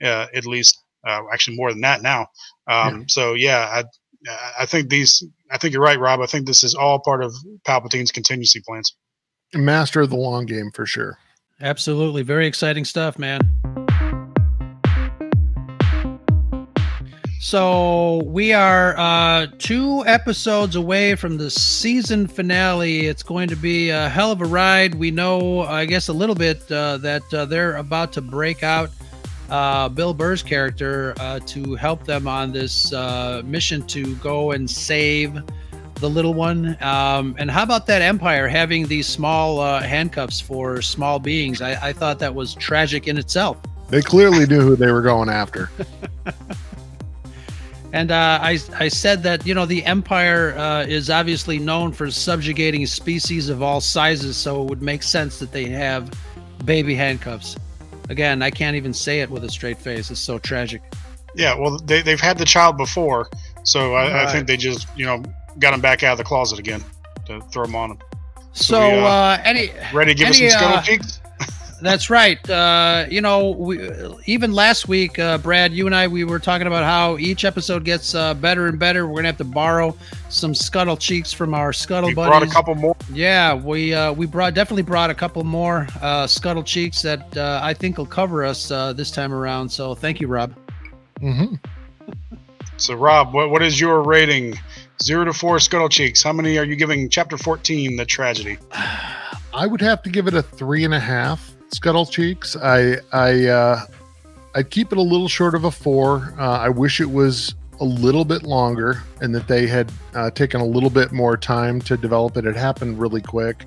uh, 0.03 0.27
at 0.35 0.47
least. 0.47 0.79
Uh, 1.07 1.21
actually, 1.31 1.55
more 1.55 1.71
than 1.71 1.83
that 1.83 2.01
now. 2.01 2.27
Um, 2.67 3.07
So 3.09 3.35
yeah, 3.35 3.69
I, 3.71 3.85
I 4.61 4.67
think 4.67 4.89
these. 4.89 5.23
I 5.51 5.59
think 5.59 5.75
you're 5.75 5.83
right, 5.83 6.01
Rob. 6.01 6.21
I 6.21 6.27
think 6.27 6.47
this 6.47 6.65
is 6.65 6.75
all 6.75 6.99
part 6.99 7.23
of 7.23 7.35
Palpatine's 7.67 8.11
contingency 8.11 8.63
plans. 8.67 8.97
Master 9.53 10.01
of 10.01 10.11
the 10.11 10.17
long 10.17 10.47
game 10.47 10.71
for 10.73 10.87
sure. 10.87 11.19
Absolutely. 11.61 12.23
Very 12.23 12.47
exciting 12.47 12.85
stuff, 12.85 13.19
man. 13.19 13.41
So 17.45 18.23
we 18.25 18.55
are 18.55 18.97
uh, 18.97 19.49
two 19.59 20.03
episodes 20.07 20.77
away 20.77 21.15
from 21.15 21.37
the 21.37 21.51
season 21.51 22.27
finale. 22.27 23.01
It's 23.07 23.23
going 23.23 23.51
to 23.51 23.55
be 23.55 23.91
a 23.91 24.09
hell 24.09 24.33
of 24.33 24.41
a 24.41 24.47
ride. 24.47 24.95
We 24.95 25.11
know, 25.11 25.61
I 25.61 25.85
guess, 25.85 26.09
a 26.09 26.13
little 26.15 26.35
bit 26.35 26.63
uh, 26.73 26.97
that 26.97 27.35
uh, 27.35 27.45
they're 27.45 27.77
about 27.77 28.15
to 28.15 28.23
break 28.23 28.63
out 28.63 28.89
uh, 29.51 29.91
Bill 29.91 30.15
Burr's 30.15 30.43
character 30.43 31.13
uh, 31.21 31.39
to 31.41 31.75
help 31.75 32.07
them 32.07 32.27
on 32.27 32.51
this 32.51 32.95
uh, 32.95 33.43
mission 33.45 33.87
to 33.89 34.17
go 34.17 34.53
and 34.53 34.69
save 34.69 35.39
the 35.97 36.09
little 36.09 36.33
one. 36.33 36.83
Um, 36.83 37.37
and 37.39 37.51
how 37.51 37.63
about 37.63 37.87
that 37.89 38.01
Empire 38.01 38.49
having 38.49 38.87
these 38.87 39.07
small 39.07 39.61
uh, 39.61 39.83
handcuffs 39.83 40.41
for 40.41 40.81
small 40.81 41.19
beings? 41.19 41.61
I, 41.61 41.89
I 41.89 41.93
thought 41.93 42.19
that 42.21 42.35
was 42.35 42.55
tragic 42.55 43.07
in 43.07 43.19
itself. 43.19 43.59
They 43.91 44.01
clearly 44.01 44.47
knew 44.47 44.63
who 44.63 44.77
they 44.77 44.91
were 44.91 45.03
going 45.03 45.29
after. 45.29 45.69
And 47.95 48.11
uh, 48.11 48.41
I, 48.43 48.59
I 48.77 48.89
said 48.89 49.23
that, 49.23 49.47
you 49.47 49.55
know, 49.55 49.67
the 49.67 49.85
Empire 49.85 50.53
uh, 50.59 50.83
is 50.83 51.11
obviously 51.11 51.61
known 51.61 51.93
for 51.93 52.11
subjugating 52.11 52.85
species 52.87 53.49
of 53.49 53.63
all 53.63 53.81
sizes, 53.81 54.37
so 54.37 54.61
it 54.65 54.69
would 54.69 54.83
make 54.83 55.05
sense 55.05 55.39
that 55.39 55.53
they 55.53 55.67
have 55.67 56.11
baby 56.65 56.97
handcuffs. 56.97 57.57
Again, 58.09 58.43
I 58.43 58.51
can't 58.51 58.75
even 58.75 58.93
say 58.93 59.21
it 59.21 59.31
with 59.31 59.45
a 59.45 59.49
straight 59.49 59.79
face. 59.79 60.11
It's 60.11 60.19
so 60.19 60.41
tragic. 60.41 60.83
Yeah, 61.37 61.55
well, 61.57 61.79
they, 61.79 62.03
they've 62.03 62.21
had 62.21 62.37
the 62.37 62.45
child 62.45 62.77
before, 62.77 63.29
so 63.63 63.95
I, 63.95 64.25
I 64.25 64.33
think 64.33 64.49
they 64.49 64.57
just, 64.57 64.89
you 64.97 65.07
know, 65.07 65.23
got 65.61 65.73
him 65.73 65.81
back 65.81 66.03
out 66.03 66.13
of 66.13 66.19
the 66.19 66.25
closet 66.25 66.59
again 66.59 66.83
to 67.27 67.41
throw 67.43 67.63
him 67.63 67.77
on 67.77 67.93
him. 67.93 67.99
So, 68.55 68.81
we, 68.81 68.99
uh, 68.99 69.07
uh, 69.07 69.43
any 69.45 69.71
Ready 69.93 70.15
to 70.15 70.19
give 70.19 70.31
us 70.31 70.39
some 70.39 70.47
Any, 70.47 70.51
scuttle 70.51 70.79
uh, 70.79 70.83
cheeks? 70.83 71.21
That's 71.81 72.09
right. 72.09 72.39
Uh, 72.49 73.05
you 73.11 73.21
know, 73.21 73.51
we, 73.51 73.91
even 74.27 74.53
last 74.53 74.89
week, 74.89 75.19
uh, 75.19 75.39
Brad, 75.39 75.73
you 75.73 75.87
and 75.87 75.95
I, 75.95 76.09
we 76.09 76.25
were 76.25 76.39
talking 76.39 76.67
about 76.67 76.85
how 76.85 77.19
each 77.19 77.45
episode 77.45 77.85
gets 77.85 78.15
uh, 78.15 78.35
better 78.35 78.67
and 78.67 78.79
better. 78.79 79.07
We're 79.07 79.17
gonna 79.17 79.29
have 79.29 79.39
to 79.39 79.45
borrow 79.45 79.97
some 80.29 80.55
scuttle 80.55 80.97
cheeks 80.97 81.33
from 81.33 81.53
our 81.55 81.73
scuttle 81.73 82.09
We 82.09 82.15
buddies. 82.15 82.31
brought 82.31 82.43
a 82.43 82.51
couple 82.53 82.75
more. 82.75 82.97
Yeah, 83.13 83.55
we 83.55 83.93
uh, 83.93 84.13
we 84.13 84.27
brought 84.27 84.55
definitely 84.55 84.83
brought 84.83 85.11
a 85.11 85.15
couple 85.15 85.45
more 85.45 85.87
uh, 86.01 86.27
scuttle 86.27 86.63
cheeks 86.63 87.03
that 87.03 87.37
uh, 87.37 87.61
I 87.63 87.75
think 87.75 87.99
will 87.99 88.07
cover 88.07 88.45
us 88.45 88.71
uh, 88.71 88.93
this 88.93 89.11
time 89.11 89.33
around. 89.33 89.69
So 89.69 89.95
thank 89.95 90.21
you, 90.21 90.29
Rob. 90.29 90.55
hmm 91.21 91.55
So, 92.77 92.95
Rob, 92.95 93.35
what, 93.35 93.51
what 93.51 93.63
is 93.63 93.81
your 93.81 94.03
rating? 94.03 94.55
Zero 95.03 95.25
to 95.25 95.33
four 95.33 95.59
scuttle 95.59 95.89
cheeks. 95.89 96.23
How 96.23 96.33
many 96.33 96.57
are 96.57 96.65
you 96.65 96.77
giving 96.77 97.09
chapter 97.11 97.37
14, 97.37 97.97
The 97.97 98.05
Tragedy? 98.05 98.59
I 99.53 99.67
would 99.67 99.81
have 99.81 100.03
to 100.03 100.11
give 100.11 100.27
it 100.27 100.35
a 100.35 100.43
three 100.43 100.85
and 100.85 100.95
a 100.95 101.01
half 101.01 101.54
scuttle 101.75 102.07
cheeks. 102.07 102.57
I 102.57 102.99
I 103.13 103.47
uh, 103.47 103.87
I'd 104.55 104.71
keep 104.71 104.93
it 104.93 104.99
a 104.99 105.03
little 105.03 105.29
short 105.29 105.55
of 105.55 105.65
a 105.65 105.71
four. 105.71 106.35
Uh, 106.39 106.59
I 106.59 106.69
wish 106.69 107.01
it 107.01 107.11
was 107.11 107.55
a 107.81 107.85
little 107.85 108.25
bit 108.25 108.45
longer 108.45 109.03
and 109.21 109.35
that 109.35 109.49
they 109.49 109.67
had 109.67 109.91
uh, 110.15 110.31
taken 110.31 110.61
a 110.61 110.65
little 110.65 110.91
bit 110.91 111.11
more 111.11 111.37
time 111.37 111.81
to 111.83 111.97
develop 111.97 112.37
it. 112.37 112.47
It 112.47 112.55
happened 112.55 113.01
really 113.01 113.21
quick, 113.21 113.67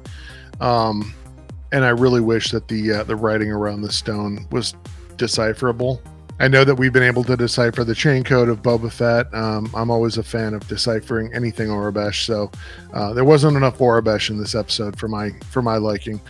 um, 0.62 1.14
and 1.74 1.84
I 1.84 1.90
really 1.90 2.22
wish 2.22 2.52
that 2.52 2.68
the 2.70 2.94
uh, 2.94 3.04
the 3.04 3.16
writing 3.16 3.52
around 3.52 3.82
the 3.82 3.92
stone 3.92 4.48
was 4.52 4.74
decipherable. 5.18 6.02
I 6.40 6.48
know 6.48 6.64
that 6.64 6.76
we've 6.76 6.94
been 6.94 7.02
able 7.02 7.24
to 7.24 7.36
decipher 7.36 7.84
the 7.84 7.96
chain 7.96 8.24
code 8.24 8.48
of 8.48 8.62
Boba 8.62 8.92
Fett. 8.92 9.34
Um, 9.34 9.72
I'm 9.74 9.90
always 9.90 10.20
a 10.20 10.24
fan 10.24 10.54
of 10.54 10.68
deciphering 10.68 11.34
anything 11.34 11.70
Aurebesh, 11.70 12.26
so 12.26 12.52
uh, 12.94 13.12
there 13.14 13.26
wasn't 13.26 13.58
enough 13.58 13.80
Aurebesh 13.80 14.30
in 14.30 14.38
this 14.38 14.54
episode 14.54 14.98
for 14.98 15.08
my 15.08 15.32
for 15.50 15.62
my 15.62 15.78
liking. 15.78 16.22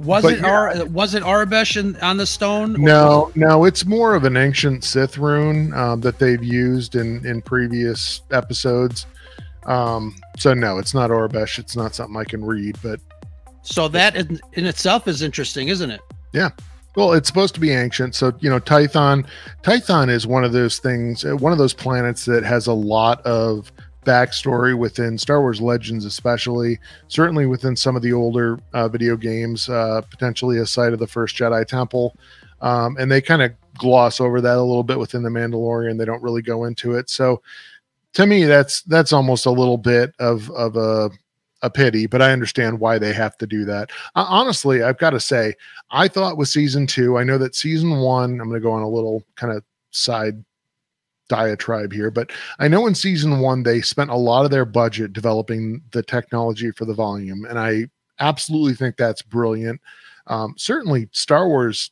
Was 0.00 0.22
But 0.22 0.32
it 0.34 0.44
Ar- 0.44 0.84
was 0.86 1.14
it 1.14 1.22
Aurebesh 1.22 1.76
in, 1.76 1.94
on 1.96 2.16
the 2.16 2.24
stone? 2.24 2.72
No, 2.72 3.30
no, 3.34 3.64
it's 3.66 3.84
more 3.84 4.14
of 4.14 4.24
an 4.24 4.34
ancient 4.36 4.82
Sith 4.82 5.18
rune 5.18 5.74
um, 5.74 6.00
that 6.00 6.18
they've 6.18 6.42
used 6.42 6.94
in 6.94 7.24
in 7.26 7.42
previous 7.42 8.22
episodes. 8.30 9.04
Um, 9.66 10.14
so 10.38 10.54
no, 10.54 10.78
it's 10.78 10.94
not 10.94 11.10
Aurebesh. 11.10 11.58
It's 11.58 11.76
not 11.76 11.94
something 11.94 12.16
I 12.16 12.24
can 12.24 12.42
read, 12.42 12.78
but 12.82 12.98
So 13.62 13.88
that 13.88 14.16
in, 14.16 14.40
in 14.54 14.64
itself 14.64 15.06
is 15.06 15.20
interesting, 15.20 15.68
isn't 15.68 15.90
it? 15.90 16.00
Yeah. 16.32 16.48
Well, 16.96 17.12
it's 17.12 17.28
supposed 17.28 17.52
to 17.54 17.60
be 17.60 17.70
ancient. 17.70 18.14
So 18.14 18.32
you 18.40 18.48
know, 18.48 18.58
Tython, 18.58 19.26
Tython 19.62 20.08
is 20.08 20.26
one 20.26 20.44
of 20.44 20.52
those 20.52 20.78
things, 20.78 21.26
uh, 21.26 21.36
one 21.36 21.52
of 21.52 21.58
those 21.58 21.74
planets 21.74 22.24
that 22.24 22.42
has 22.42 22.66
a 22.68 22.72
lot 22.72 23.20
of 23.26 23.70
backstory 24.10 24.76
within 24.76 25.16
Star 25.16 25.40
Wars 25.40 25.60
Legends, 25.60 26.04
especially 26.04 26.80
certainly 27.06 27.46
within 27.46 27.76
some 27.76 27.94
of 27.94 28.02
the 28.02 28.12
older 28.12 28.58
uh, 28.72 28.88
video 28.88 29.16
games, 29.16 29.68
uh, 29.68 30.00
potentially 30.10 30.58
a 30.58 30.66
site 30.66 30.92
of 30.92 30.98
the 30.98 31.06
first 31.06 31.36
Jedi 31.36 31.64
Temple, 31.64 32.16
um, 32.60 32.96
and 32.98 33.10
they 33.10 33.20
kind 33.20 33.40
of 33.40 33.52
gloss 33.78 34.20
over 34.20 34.40
that 34.40 34.56
a 34.56 34.62
little 34.62 34.82
bit 34.82 34.98
within 34.98 35.22
the 35.22 35.30
Mandalorian. 35.30 35.96
They 35.96 36.04
don't 36.04 36.22
really 36.22 36.42
go 36.42 36.64
into 36.64 36.94
it. 36.94 37.08
So 37.08 37.40
to 38.14 38.26
me, 38.26 38.44
that's 38.44 38.82
that's 38.82 39.12
almost 39.12 39.46
a 39.46 39.50
little 39.50 39.78
bit 39.78 40.12
of 40.18 40.50
of 40.50 40.76
a 40.76 41.10
a 41.62 41.70
pity, 41.70 42.06
but 42.06 42.22
I 42.22 42.32
understand 42.32 42.80
why 42.80 42.98
they 42.98 43.12
have 43.12 43.36
to 43.38 43.46
do 43.46 43.64
that. 43.66 43.90
Uh, 44.16 44.24
honestly, 44.28 44.82
I've 44.82 44.98
got 44.98 45.10
to 45.10 45.20
say, 45.20 45.54
I 45.90 46.08
thought 46.08 46.38
with 46.38 46.48
season 46.48 46.86
two, 46.86 47.18
I 47.18 47.22
know 47.22 47.38
that 47.38 47.54
season 47.54 47.98
one, 47.98 48.40
I'm 48.40 48.48
going 48.48 48.60
to 48.60 48.60
go 48.60 48.72
on 48.72 48.82
a 48.82 48.88
little 48.88 49.22
kind 49.36 49.52
of 49.52 49.62
side 49.90 50.42
diatribe 51.30 51.92
here, 51.92 52.10
but 52.10 52.30
I 52.58 52.68
know 52.68 52.86
in 52.86 52.94
season 52.94 53.38
one, 53.38 53.62
they 53.62 53.80
spent 53.80 54.10
a 54.10 54.16
lot 54.16 54.44
of 54.44 54.50
their 54.50 54.66
budget 54.66 55.14
developing 55.14 55.80
the 55.92 56.02
technology 56.02 56.72
for 56.72 56.84
the 56.84 56.92
volume. 56.92 57.46
And 57.46 57.58
I 57.58 57.86
absolutely 58.18 58.74
think 58.74 58.96
that's 58.96 59.22
brilliant. 59.22 59.80
Um, 60.26 60.54
certainly, 60.58 61.08
Star 61.12 61.48
Wars 61.48 61.90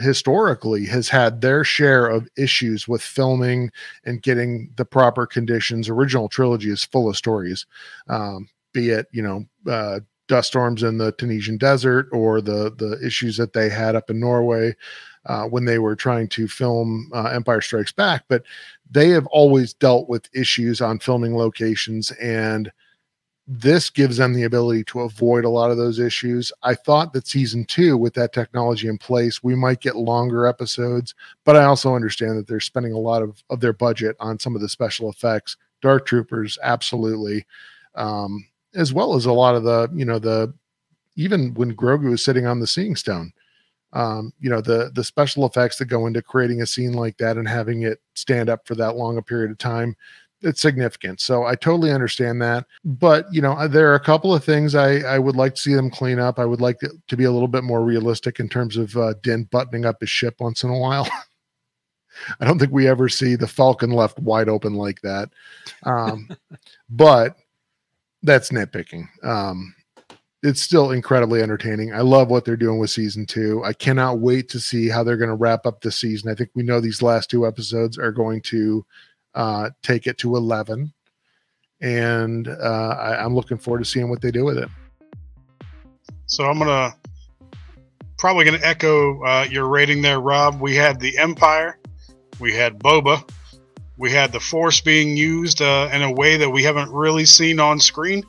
historically 0.00 0.84
has 0.86 1.08
had 1.08 1.40
their 1.40 1.64
share 1.64 2.06
of 2.06 2.28
issues 2.36 2.86
with 2.86 3.00
filming 3.00 3.70
and 4.04 4.22
getting 4.22 4.70
the 4.76 4.84
proper 4.84 5.26
conditions. 5.26 5.88
Original 5.88 6.28
trilogy 6.28 6.70
is 6.70 6.84
full 6.84 7.08
of 7.08 7.16
stories, 7.16 7.64
um, 8.08 8.48
be 8.72 8.90
it, 8.90 9.06
you 9.12 9.22
know, 9.22 9.44
uh, 9.70 10.00
dust 10.28 10.48
storms 10.48 10.82
in 10.82 10.98
the 10.98 11.12
Tunisian 11.12 11.56
desert 11.56 12.06
or 12.12 12.40
the 12.40 12.72
the 12.76 12.98
issues 13.04 13.36
that 13.38 13.54
they 13.54 13.68
had 13.68 13.96
up 13.96 14.10
in 14.10 14.20
Norway 14.20 14.74
uh, 15.26 15.44
when 15.44 15.64
they 15.64 15.78
were 15.78 15.96
trying 15.96 16.28
to 16.28 16.48
film 16.48 17.10
uh, 17.14 17.24
Empire 17.24 17.60
Strikes 17.60 17.92
Back. 17.92 18.24
But 18.28 18.42
they 18.90 19.10
have 19.10 19.26
always 19.26 19.74
dealt 19.74 20.08
with 20.08 20.28
issues 20.34 20.80
on 20.80 20.98
filming 20.98 21.36
locations, 21.36 22.10
and 22.12 22.72
this 23.46 23.88
gives 23.88 24.18
them 24.18 24.34
the 24.34 24.44
ability 24.44 24.84
to 24.84 25.00
avoid 25.00 25.44
a 25.44 25.50
lot 25.50 25.70
of 25.70 25.78
those 25.78 25.98
issues. 25.98 26.52
I 26.62 26.74
thought 26.74 27.14
that 27.14 27.26
season 27.26 27.64
two, 27.64 27.96
with 27.96 28.12
that 28.14 28.34
technology 28.34 28.88
in 28.88 28.98
place, 28.98 29.42
we 29.42 29.54
might 29.54 29.80
get 29.80 29.96
longer 29.96 30.46
episodes, 30.46 31.14
but 31.44 31.56
I 31.56 31.64
also 31.64 31.94
understand 31.94 32.36
that 32.36 32.46
they're 32.46 32.60
spending 32.60 32.92
a 32.92 32.98
lot 32.98 33.22
of, 33.22 33.42
of 33.48 33.60
their 33.60 33.72
budget 33.72 34.16
on 34.20 34.38
some 34.38 34.54
of 34.54 34.60
the 34.60 34.68
special 34.68 35.08
effects. 35.08 35.56
Dark 35.80 36.04
Troopers, 36.04 36.58
absolutely. 36.62 37.46
Um, 37.94 38.46
as 38.74 38.92
well 38.92 39.14
as 39.14 39.24
a 39.26 39.32
lot 39.32 39.54
of 39.54 39.64
the 39.64 39.88
you 39.94 40.04
know 40.04 40.18
the 40.18 40.52
even 41.16 41.54
when 41.54 41.74
Grogu 41.74 42.12
is 42.12 42.24
sitting 42.24 42.46
on 42.46 42.60
the 42.60 42.66
Seeing 42.66 42.94
Stone, 42.94 43.32
um, 43.92 44.32
you 44.40 44.50
know 44.50 44.60
the 44.60 44.90
the 44.94 45.04
special 45.04 45.46
effects 45.46 45.78
that 45.78 45.86
go 45.86 46.06
into 46.06 46.22
creating 46.22 46.62
a 46.62 46.66
scene 46.66 46.92
like 46.92 47.16
that 47.18 47.36
and 47.36 47.48
having 47.48 47.82
it 47.82 48.00
stand 48.14 48.48
up 48.48 48.66
for 48.66 48.74
that 48.74 48.96
long 48.96 49.16
a 49.16 49.22
period 49.22 49.50
of 49.50 49.58
time, 49.58 49.96
it's 50.42 50.60
significant. 50.60 51.20
So 51.20 51.44
I 51.44 51.54
totally 51.54 51.90
understand 51.90 52.40
that. 52.42 52.66
But 52.84 53.26
you 53.32 53.40
know 53.40 53.66
there 53.66 53.90
are 53.90 53.94
a 53.96 54.00
couple 54.00 54.34
of 54.34 54.44
things 54.44 54.74
I 54.74 54.98
I 55.00 55.18
would 55.18 55.36
like 55.36 55.54
to 55.54 55.60
see 55.60 55.74
them 55.74 55.90
clean 55.90 56.18
up. 56.18 56.38
I 56.38 56.44
would 56.44 56.60
like 56.60 56.78
to, 56.80 56.90
to 57.08 57.16
be 57.16 57.24
a 57.24 57.32
little 57.32 57.48
bit 57.48 57.64
more 57.64 57.82
realistic 57.82 58.40
in 58.40 58.48
terms 58.48 58.76
of 58.76 58.96
uh, 58.96 59.14
Din 59.22 59.44
buttoning 59.44 59.84
up 59.86 60.00
his 60.00 60.10
ship 60.10 60.36
once 60.40 60.62
in 60.64 60.70
a 60.70 60.78
while. 60.78 61.08
I 62.40 62.44
don't 62.44 62.58
think 62.58 62.72
we 62.72 62.88
ever 62.88 63.08
see 63.08 63.36
the 63.36 63.46
Falcon 63.46 63.90
left 63.90 64.18
wide 64.18 64.48
open 64.48 64.74
like 64.74 65.00
that. 65.02 65.30
Um, 65.84 66.28
but 66.90 67.36
that's 68.22 68.50
nitpicking. 68.50 69.06
Um, 69.24 69.74
it's 70.42 70.62
still 70.62 70.92
incredibly 70.92 71.42
entertaining. 71.42 71.92
I 71.92 72.00
love 72.00 72.30
what 72.30 72.44
they're 72.44 72.56
doing 72.56 72.78
with 72.78 72.90
season 72.90 73.26
two. 73.26 73.62
I 73.64 73.72
cannot 73.72 74.20
wait 74.20 74.48
to 74.50 74.60
see 74.60 74.88
how 74.88 75.02
they're 75.02 75.16
going 75.16 75.30
to 75.30 75.34
wrap 75.34 75.66
up 75.66 75.80
the 75.80 75.90
season. 75.90 76.30
I 76.30 76.34
think 76.34 76.50
we 76.54 76.62
know 76.62 76.80
these 76.80 77.02
last 77.02 77.28
two 77.28 77.46
episodes 77.46 77.98
are 77.98 78.12
going 78.12 78.42
to 78.42 78.86
uh, 79.34 79.70
take 79.82 80.06
it 80.06 80.18
to 80.18 80.36
11. 80.36 80.92
And 81.80 82.48
uh, 82.48 82.96
I, 82.98 83.24
I'm 83.24 83.34
looking 83.34 83.58
forward 83.58 83.80
to 83.80 83.84
seeing 83.84 84.10
what 84.10 84.20
they 84.20 84.30
do 84.30 84.44
with 84.44 84.58
it. 84.58 84.68
So 86.26 86.44
I'm 86.44 86.58
gonna 86.58 86.94
probably 88.18 88.44
gonna 88.44 88.58
echo 88.62 89.22
uh, 89.24 89.46
your 89.48 89.66
rating 89.66 90.02
there, 90.02 90.20
Rob. 90.20 90.60
We 90.60 90.74
had 90.74 91.00
the 91.00 91.16
Empire, 91.18 91.78
we 92.38 92.52
had 92.52 92.78
Boba, 92.80 93.28
we 93.96 94.10
had 94.10 94.32
the 94.32 94.40
Force 94.40 94.80
being 94.80 95.16
used 95.16 95.62
uh, 95.62 95.88
in 95.92 96.02
a 96.02 96.12
way 96.12 96.36
that 96.36 96.50
we 96.50 96.62
haven't 96.62 96.90
really 96.90 97.24
seen 97.24 97.60
on 97.60 97.78
screen, 97.80 98.24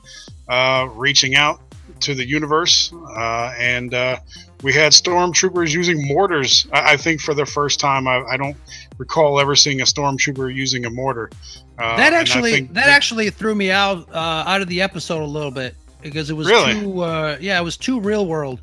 uh, 0.48 0.88
reaching 0.94 1.36
out 1.36 1.69
to 2.02 2.16
the 2.16 2.28
universe, 2.28 2.94
uh, 3.16 3.54
and 3.58 3.94
uh, 3.94 4.18
we 4.64 4.74
had 4.74 4.92
stormtroopers 4.92 5.74
using 5.74 6.08
mortars. 6.08 6.68
I, 6.72 6.94
I 6.94 6.98
think 6.98 7.22
for 7.22 7.34
the 7.34 7.46
first 7.46 7.80
time, 7.80 8.08
I, 8.08 8.24
I, 8.24 8.38
don't 8.38 8.58
recall 8.98 9.40
ever 9.40 9.56
seeing 9.56 9.82
a 9.82 9.86
stormtrooper 9.86 10.54
using 10.54 10.86
a 10.86 10.90
mortar. 10.90 11.30
Uh, 11.78 11.96
that 11.98 12.14
actually 12.14 12.62
that, 12.62 12.74
that, 12.74 12.90
actually 12.90 13.30
threw 13.30 13.56
me 13.56 13.72
out 13.72 14.10
uh, 14.14 14.44
out 14.46 14.62
of 14.62 14.68
the 14.68 14.82
episode 14.82 15.22
a 15.22 15.26
little 15.26 15.52
bit 15.52 15.76
because 16.02 16.30
it 16.30 16.34
was 16.34 16.48
really? 16.48 16.80
too 16.80 17.02
uh, 17.02 17.38
yeah 17.40 17.60
it 17.60 17.64
was 17.64 17.78
too 17.78 18.00
real 18.00 18.26
world. 18.26 18.62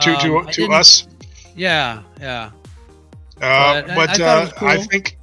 To 0.00 0.14
um, 0.14 0.46
to, 0.46 0.52
to 0.52 0.72
us. 0.72 1.06
Yeah, 1.54 2.02
yeah. 2.20 2.50
Uh, 3.40 3.82
but, 3.82 3.86
but 3.94 4.20
I, 4.20 4.42
I, 4.42 4.50
cool. 4.50 4.68
I, 4.68 4.76
think 4.78 5.18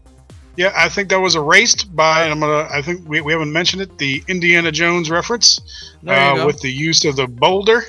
yeah, 0.56 0.72
I 0.76 0.90
think 0.90 1.10
that 1.10 1.20
was 1.20 1.36
erased 1.36 1.96
by. 1.96 2.24
I'm 2.24 2.40
gonna. 2.40 2.68
I 2.72 2.82
think 2.82 3.08
we, 3.08 3.22
we 3.22 3.32
haven't 3.32 3.52
mentioned 3.52 3.82
it. 3.82 3.98
The 3.98 4.24
Indiana 4.28 4.72
Jones 4.72 5.10
reference 5.10 5.60
uh, 6.08 6.44
with 6.46 6.60
the 6.62 6.72
use 6.72 7.06
of 7.06 7.16
the 7.16 7.28
boulder 7.28 7.84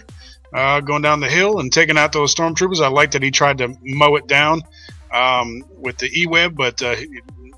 uh, 0.54 0.80
going 0.80 1.02
down 1.02 1.20
the 1.20 1.28
hill 1.28 1.60
and 1.60 1.72
taking 1.72 1.98
out 1.98 2.12
those 2.12 2.34
stormtroopers. 2.34 2.82
I 2.82 2.88
like 2.88 3.10
that 3.10 3.22
he 3.22 3.30
tried 3.30 3.58
to 3.58 3.76
mow 3.82 4.16
it 4.16 4.26
down 4.28 4.62
um, 5.12 5.64
with 5.76 5.98
the 5.98 6.10
e-web, 6.18 6.56
but 6.56 6.80
uh, 6.82 6.96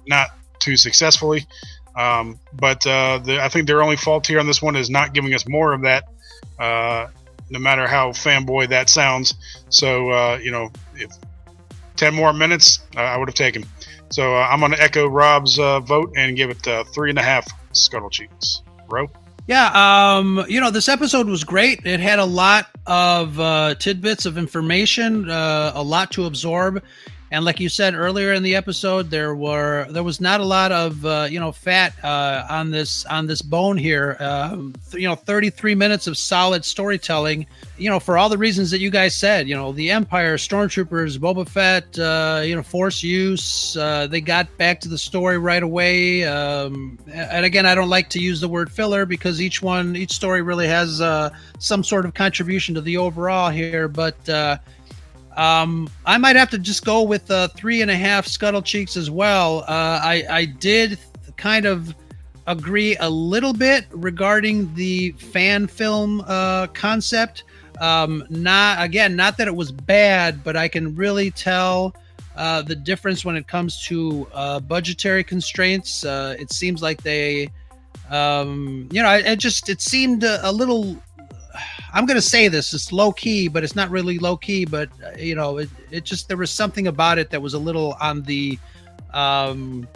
not 0.08 0.30
too 0.58 0.76
successfully. 0.76 1.46
Um, 1.94 2.38
but 2.54 2.86
uh, 2.86 3.18
the, 3.18 3.40
I 3.40 3.48
think 3.48 3.66
their 3.66 3.82
only 3.82 3.96
fault 3.96 4.26
here 4.26 4.40
on 4.40 4.46
this 4.46 4.60
one 4.60 4.76
is 4.76 4.90
not 4.90 5.14
giving 5.14 5.34
us 5.34 5.48
more 5.48 5.72
of 5.72 5.82
that. 5.82 6.04
Uh, 6.58 7.08
no 7.48 7.58
matter 7.60 7.86
how 7.86 8.10
fanboy 8.10 8.68
that 8.68 8.90
sounds. 8.90 9.34
So 9.68 10.10
uh, 10.10 10.38
you 10.42 10.50
know, 10.50 10.70
if 10.94 11.10
ten 11.96 12.14
more 12.14 12.32
minutes, 12.32 12.80
I 12.96 13.16
would 13.16 13.28
have 13.28 13.34
taken. 13.34 13.64
So 14.10 14.36
uh, 14.36 14.48
I'm 14.50 14.60
going 14.60 14.72
to 14.72 14.80
echo 14.80 15.08
Rob's 15.08 15.58
uh, 15.58 15.80
vote 15.80 16.12
and 16.16 16.36
give 16.36 16.50
it 16.50 16.66
uh, 16.66 16.84
three 16.94 17.10
and 17.10 17.18
a 17.18 17.22
half 17.22 17.46
scuttle 17.72 18.10
cheeks. 18.10 18.62
Ro? 18.88 19.08
Yeah, 19.48 19.70
um, 20.16 20.44
you 20.48 20.60
know, 20.60 20.70
this 20.70 20.88
episode 20.88 21.28
was 21.28 21.44
great. 21.44 21.84
It 21.86 22.00
had 22.00 22.18
a 22.18 22.24
lot 22.24 22.68
of 22.86 23.38
uh, 23.38 23.76
tidbits 23.76 24.26
of 24.26 24.38
information, 24.38 25.30
uh, 25.30 25.72
a 25.74 25.82
lot 25.82 26.10
to 26.12 26.24
absorb. 26.24 26.82
And 27.32 27.44
like 27.44 27.58
you 27.58 27.68
said 27.68 27.94
earlier 27.94 28.32
in 28.34 28.44
the 28.44 28.54
episode, 28.54 29.10
there 29.10 29.34
were 29.34 29.86
there 29.90 30.04
was 30.04 30.20
not 30.20 30.40
a 30.40 30.44
lot 30.44 30.70
of 30.70 31.04
uh, 31.04 31.26
you 31.28 31.40
know 31.40 31.50
fat 31.50 31.92
uh, 32.04 32.46
on 32.48 32.70
this 32.70 33.04
on 33.06 33.26
this 33.26 33.42
bone 33.42 33.76
here. 33.76 34.16
Uh, 34.20 34.56
you 34.92 35.08
know, 35.08 35.16
33 35.16 35.74
minutes 35.74 36.06
of 36.06 36.16
solid 36.16 36.64
storytelling. 36.64 37.44
You 37.78 37.90
know, 37.90 37.98
for 37.98 38.16
all 38.16 38.28
the 38.28 38.38
reasons 38.38 38.70
that 38.70 38.78
you 38.78 38.90
guys 38.90 39.16
said. 39.16 39.48
You 39.48 39.56
know, 39.56 39.72
the 39.72 39.90
Empire, 39.90 40.36
Stormtroopers, 40.36 41.18
Boba 41.18 41.48
Fett. 41.48 41.98
Uh, 41.98 42.42
you 42.44 42.54
know, 42.54 42.62
Force 42.62 43.02
use. 43.02 43.76
Uh, 43.76 44.06
they 44.06 44.20
got 44.20 44.56
back 44.56 44.80
to 44.82 44.88
the 44.88 44.98
story 44.98 45.36
right 45.36 45.64
away. 45.64 46.24
Um, 46.24 46.96
and 47.12 47.44
again, 47.44 47.66
I 47.66 47.74
don't 47.74 47.90
like 47.90 48.08
to 48.10 48.20
use 48.20 48.40
the 48.40 48.48
word 48.48 48.70
filler 48.70 49.04
because 49.04 49.40
each 49.40 49.60
one, 49.62 49.96
each 49.96 50.12
story 50.12 50.42
really 50.42 50.68
has 50.68 51.00
uh, 51.00 51.30
some 51.58 51.82
sort 51.82 52.04
of 52.04 52.14
contribution 52.14 52.74
to 52.76 52.80
the 52.80 52.96
overall 52.96 53.50
here. 53.50 53.88
But 53.88 54.16
um, 55.36 55.88
I 56.04 56.18
might 56.18 56.36
have 56.36 56.50
to 56.50 56.58
just 56.58 56.84
go 56.84 57.02
with 57.02 57.30
uh, 57.30 57.48
three 57.48 57.82
and 57.82 57.90
a 57.90 57.96
half 57.96 58.26
scuttle 58.26 58.62
cheeks 58.62 58.96
as 58.96 59.10
well. 59.10 59.60
Uh, 59.60 60.00
I, 60.02 60.24
I 60.30 60.44
did 60.46 60.98
kind 61.36 61.66
of 61.66 61.94
agree 62.46 62.96
a 63.00 63.10
little 63.10 63.52
bit 63.52 63.84
regarding 63.90 64.72
the 64.74 65.12
fan 65.12 65.66
film 65.66 66.22
uh, 66.26 66.68
concept. 66.68 67.44
Um, 67.80 68.24
not 68.30 68.82
again, 68.82 69.16
not 69.16 69.36
that 69.36 69.48
it 69.48 69.54
was 69.54 69.70
bad, 69.70 70.42
but 70.42 70.56
I 70.56 70.68
can 70.68 70.94
really 70.94 71.30
tell 71.30 71.94
uh, 72.36 72.62
the 72.62 72.76
difference 72.76 73.24
when 73.24 73.36
it 73.36 73.46
comes 73.46 73.84
to 73.86 74.26
uh, 74.32 74.60
budgetary 74.60 75.24
constraints. 75.24 76.04
Uh, 76.04 76.36
it 76.38 76.52
seems 76.52 76.80
like 76.80 77.02
they, 77.02 77.50
um, 78.10 78.88
you 78.90 79.02
know, 79.02 79.12
it, 79.12 79.36
just 79.36 79.68
it 79.68 79.82
seemed 79.82 80.24
a, 80.24 80.48
a 80.48 80.52
little 80.52 80.96
I'm 81.92 82.06
going 82.06 82.16
to 82.16 82.22
say 82.22 82.48
this. 82.48 82.72
It's 82.74 82.92
low 82.92 83.12
key, 83.12 83.48
but 83.48 83.64
it's 83.64 83.76
not 83.76 83.90
really 83.90 84.18
low 84.18 84.36
key. 84.36 84.64
But 84.64 84.88
uh, 85.04 85.16
you 85.18 85.34
know, 85.34 85.58
it, 85.58 85.70
it 85.90 86.04
just 86.04 86.28
there 86.28 86.36
was 86.36 86.50
something 86.50 86.86
about 86.86 87.18
it 87.18 87.30
that 87.30 87.40
was 87.40 87.54
a 87.54 87.58
little 87.58 87.96
on 88.00 88.22
the 88.22 88.58
um, 89.12 89.88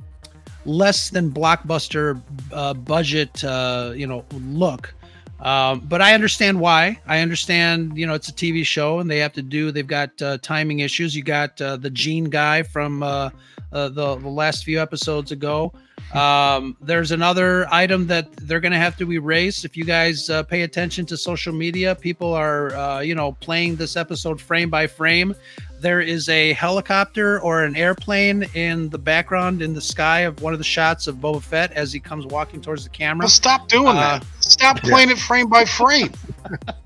less 0.65 1.11
than 1.11 1.31
blockbuster 1.31 2.21
uh, 2.53 2.75
budget, 2.75 3.43
uh, 3.45 3.93
you 3.95 4.07
know, 4.07 4.25
look. 4.33 4.95
Um, 5.41 5.81
but 5.81 6.03
I 6.03 6.13
understand 6.13 6.61
why. 6.61 7.01
I 7.07 7.21
understand, 7.21 7.97
you 7.97 8.07
know, 8.07 8.15
it's 8.15 8.29
a 8.29 8.33
TV 8.33 8.65
show 8.65 8.99
and 8.99 9.11
they 9.11 9.19
have 9.19 9.33
to 9.35 9.43
do. 9.43 9.73
They've 9.73 9.87
got 9.87 10.21
uh, 10.21 10.39
timing 10.39 10.81
issues. 10.81 11.17
You 11.17 11.23
got 11.23 11.61
uh, 11.61 11.77
the 11.77 11.91
Gene 11.91 12.25
guy 12.25 12.63
from 12.63 13.03
uh, 13.03 13.31
uh 13.73 13.89
the 13.89 14.17
the 14.17 14.29
last 14.29 14.65
few 14.65 14.81
episodes 14.81 15.33
ago. 15.33 15.73
Um, 16.15 16.77
there's 16.81 17.13
another 17.13 17.67
item 17.73 18.07
that 18.09 18.35
they're 18.37 18.61
going 18.61 18.73
to 18.73 18.79
have 18.79 18.97
to 18.99 19.13
erase. 19.13 19.65
If 19.65 19.77
you 19.77 19.85
guys 19.85 20.29
uh, 20.29 20.43
pay 20.43 20.63
attention 20.63 21.07
to 21.07 21.17
social 21.17 21.53
media, 21.53 21.95
people 21.95 22.35
are, 22.35 22.75
uh, 22.75 23.01
you 23.01 23.15
know, 23.15 23.33
playing 23.33 23.77
this 23.77 23.97
episode 23.97 24.41
frame 24.41 24.71
by 24.71 24.87
frame. 24.87 25.35
There 25.81 26.03
is 26.03 26.29
a 26.29 26.53
helicopter 26.53 27.41
or 27.41 27.65
an 27.65 27.75
airplane 27.75 28.43
in 28.53 28.91
the 28.91 28.99
background 28.99 29.63
in 29.63 29.73
the 29.73 29.81
sky 29.81 30.21
of 30.21 30.43
one 30.43 30.53
of 30.53 30.59
the 30.59 30.65
shots 30.65 31.07
of 31.07 31.17
Boba 31.17 31.43
Fett 31.43 31.73
as 31.73 31.91
he 31.91 31.99
comes 31.99 32.27
walking 32.27 32.61
towards 32.61 32.85
the 32.85 32.91
camera. 32.91 33.25
Well, 33.25 33.31
stop 33.31 33.67
doing 33.67 33.89
uh, 33.89 33.95
that. 33.95 34.27
Stop 34.41 34.81
playing 34.81 35.09
yeah. 35.09 35.15
it 35.15 35.21
frame 35.21 35.49
by 35.49 35.65
frame. 35.65 36.13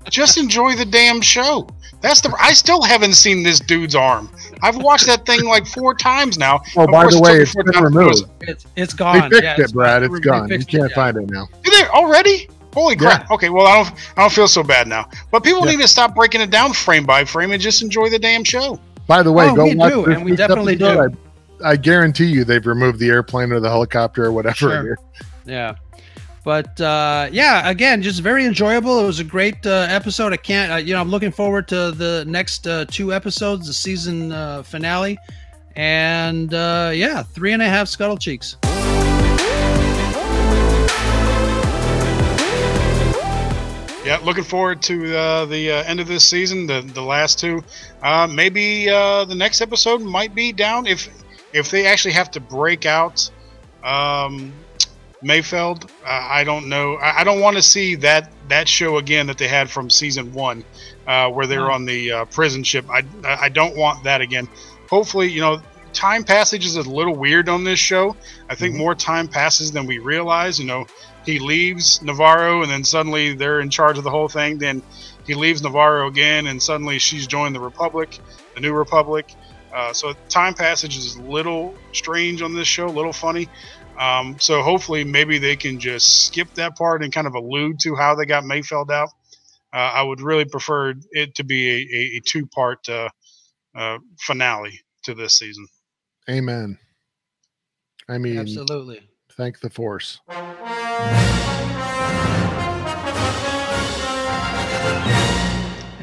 Just 0.09 0.37
enjoy 0.37 0.75
the 0.75 0.85
damn 0.85 1.19
show. 1.19 1.67
That's 1.99 2.21
the. 2.21 2.33
I 2.39 2.53
still 2.53 2.81
haven't 2.83 3.15
seen 3.15 3.43
this 3.43 3.59
dude's 3.59 3.95
arm. 3.95 4.29
I've 4.63 4.77
watched 4.77 5.07
that 5.07 5.25
thing 5.25 5.43
like 5.43 5.65
four 5.67 5.93
times 5.93 6.37
now. 6.37 6.61
Oh, 6.77 6.87
by 6.87 7.09
the 7.09 7.19
way, 7.19 7.41
it's 7.41 7.53
been 7.53 7.83
removed. 7.83 8.29
It's, 8.41 8.65
it's 8.77 8.93
gone. 8.93 9.29
They 9.29 9.41
fixed 9.41 9.43
yeah, 9.43 9.65
it, 9.65 9.73
Brad. 9.73 10.03
It's 10.03 10.19
gone. 10.19 10.49
You 10.49 10.59
can't 10.59 10.91
it, 10.91 10.95
find 10.95 11.17
it 11.17 11.29
now. 11.29 11.49
Is 11.65 11.77
there 11.77 11.89
already? 11.93 12.47
Holy 12.75 12.97
crap! 12.97 13.21
Yeah. 13.21 13.33
Okay, 13.33 13.49
well 13.49 13.65
I 13.65 13.77
don't 13.77 13.95
I 14.17 14.21
don't 14.21 14.33
feel 14.33 14.49
so 14.49 14.61
bad 14.61 14.87
now. 14.87 15.09
But 15.31 15.45
people 15.45 15.65
yeah. 15.65 15.71
need 15.71 15.81
to 15.81 15.87
stop 15.87 16.13
breaking 16.13 16.41
it 16.41 16.51
down 16.51 16.73
frame 16.73 17.05
by 17.05 17.23
frame 17.23 17.53
and 17.53 17.61
just 17.61 17.81
enjoy 17.81 18.09
the 18.09 18.19
damn 18.19 18.43
show. 18.43 18.77
By 19.07 19.23
the 19.23 19.31
way, 19.31 19.47
oh, 19.47 19.55
go 19.55 19.63
we 19.63 19.75
watch 19.75 19.93
do, 19.93 20.05
and 20.07 20.25
we 20.25 20.35
definitely 20.35 20.75
do. 20.75 20.85
I, 20.85 21.07
I, 21.63 21.75
guarantee 21.77 22.25
you 22.25 22.43
they've 22.43 22.65
removed 22.65 22.99
the 22.99 23.07
airplane 23.07 23.53
or 23.53 23.61
the 23.61 23.69
helicopter 23.69 24.25
or 24.25 24.33
whatever. 24.33 24.55
Sure. 24.55 24.97
Yeah. 25.45 25.75
But 26.43 26.79
uh, 26.81 27.29
yeah, 27.31 27.67
again, 27.69 28.01
just 28.01 28.19
very 28.19 28.45
enjoyable. 28.45 28.99
It 28.99 29.05
was 29.05 29.19
a 29.19 29.23
great 29.23 29.65
uh, 29.65 29.87
episode. 29.89 30.33
I 30.33 30.37
can't, 30.37 30.71
uh, 30.71 30.75
you 30.75 30.93
know, 30.93 30.99
I'm 30.99 31.09
looking 31.09 31.31
forward 31.31 31.69
to 31.69 31.91
the 31.91 32.25
next 32.27 32.67
uh, 32.67 32.85
two 32.85 33.13
episodes, 33.13 33.67
the 33.67 33.73
season 33.73 34.33
uh, 34.33 34.63
finale, 34.63 35.17
and 35.77 36.53
uh, 36.53 36.91
yeah, 36.93 37.23
three 37.23 37.53
and 37.53 37.61
a 37.61 37.69
half 37.69 37.87
scuttle 37.87 38.17
cheeks. 38.17 38.57
Yeah, 44.05 44.19
looking 44.23 44.43
forward 44.43 44.83
to 44.83 45.17
uh, 45.17 45.45
the 45.45 45.71
uh, 45.71 45.83
end 45.85 45.99
of 45.99 46.07
this 46.07 46.23
season, 46.23 46.67
the 46.67 46.81
the 46.81 47.01
last 47.01 47.39
two. 47.39 47.63
Uh, 48.03 48.27
maybe 48.27 48.87
uh, 48.87 49.25
the 49.25 49.33
next 49.33 49.61
episode 49.61 49.99
might 49.99 50.35
be 50.35 50.53
down 50.53 50.85
if 50.85 51.09
if 51.53 51.71
they 51.71 51.87
actually 51.87 52.13
have 52.13 52.29
to 52.31 52.39
break 52.39 52.85
out 52.85 53.31
um, 53.83 54.53
Mayfeld. 55.23 55.89
I 56.05 56.43
don't 56.43 56.69
know. 56.69 56.97
I, 56.97 57.21
I 57.21 57.23
don't 57.23 57.39
want 57.39 57.55
to 57.55 57.63
see 57.63 57.95
that 57.95 58.31
that 58.47 58.67
show 58.69 58.97
again 58.97 59.25
that 59.25 59.39
they 59.39 59.47
had 59.47 59.71
from 59.71 59.89
season 59.89 60.31
one, 60.33 60.63
uh, 61.07 61.31
where 61.31 61.47
they 61.47 61.57
were 61.57 61.71
on 61.71 61.85
the 61.85 62.11
uh, 62.11 62.25
prison 62.25 62.63
ship. 62.63 62.85
I 62.91 63.03
I 63.23 63.49
don't 63.49 63.75
want 63.75 64.03
that 64.03 64.21
again. 64.21 64.47
Hopefully, 64.87 65.31
you 65.31 65.41
know, 65.41 65.63
time 65.93 66.23
passage 66.23 66.63
is 66.63 66.75
a 66.75 66.87
little 66.87 67.15
weird 67.15 67.49
on 67.49 67.63
this 67.63 67.79
show. 67.79 68.15
I 68.51 68.53
think 68.53 68.73
mm-hmm. 68.75 68.83
more 68.83 68.93
time 68.93 69.27
passes 69.27 69.71
than 69.71 69.87
we 69.87 69.97
realize. 69.97 70.59
You 70.59 70.67
know 70.67 70.85
he 71.25 71.39
leaves 71.39 72.01
Navarro, 72.01 72.61
and 72.61 72.71
then 72.71 72.83
suddenly 72.83 73.33
they're 73.33 73.59
in 73.59 73.69
charge 73.69 73.97
of 73.97 74.03
the 74.03 74.11
whole 74.11 74.27
thing. 74.27 74.57
Then 74.57 74.81
he 75.25 75.33
leaves 75.33 75.61
Navarro 75.61 76.07
again, 76.07 76.47
and 76.47 76.61
suddenly 76.61 76.99
she's 76.99 77.27
joined 77.27 77.55
the 77.55 77.59
Republic, 77.59 78.19
the 78.53 78.61
New 78.61 78.73
Republic. 78.73 79.33
Uh, 79.73 79.91
so 79.91 80.13
time 80.29 80.53
passage 80.53 80.97
is 80.97 81.15
a 81.15 81.21
little 81.23 81.73
strange 81.91 82.41
on 82.41 82.53
this 82.53 82.67
show, 82.67 82.85
a 82.85 82.87
little 82.87 83.13
funny. 83.13 83.49
Um, 83.99 84.37
so 84.39 84.61
hopefully, 84.61 85.03
maybe 85.03 85.37
they 85.37 85.55
can 85.55 85.79
just 85.79 86.27
skip 86.27 86.53
that 86.55 86.77
part 86.77 87.03
and 87.03 87.11
kind 87.11 87.27
of 87.27 87.35
allude 87.35 87.79
to 87.81 87.95
how 87.95 88.15
they 88.15 88.25
got 88.25 88.43
Mayfeld 88.43 88.91
out. 88.91 89.09
Uh, 89.73 89.77
I 89.77 90.03
would 90.03 90.21
really 90.21 90.45
prefer 90.45 90.93
it 91.11 91.35
to 91.35 91.43
be 91.43 91.69
a, 91.69 91.75
a, 91.75 92.17
a 92.17 92.21
two-part 92.25 92.87
uh, 92.87 93.09
uh 93.75 93.97
finale 94.19 94.79
to 95.03 95.13
this 95.13 95.37
season. 95.37 95.65
Amen. 96.29 96.77
I 98.07 98.17
mean, 98.17 98.37
absolutely. 98.37 99.01
Thank 99.31 99.59
the 99.59 99.69
Force. 99.69 100.21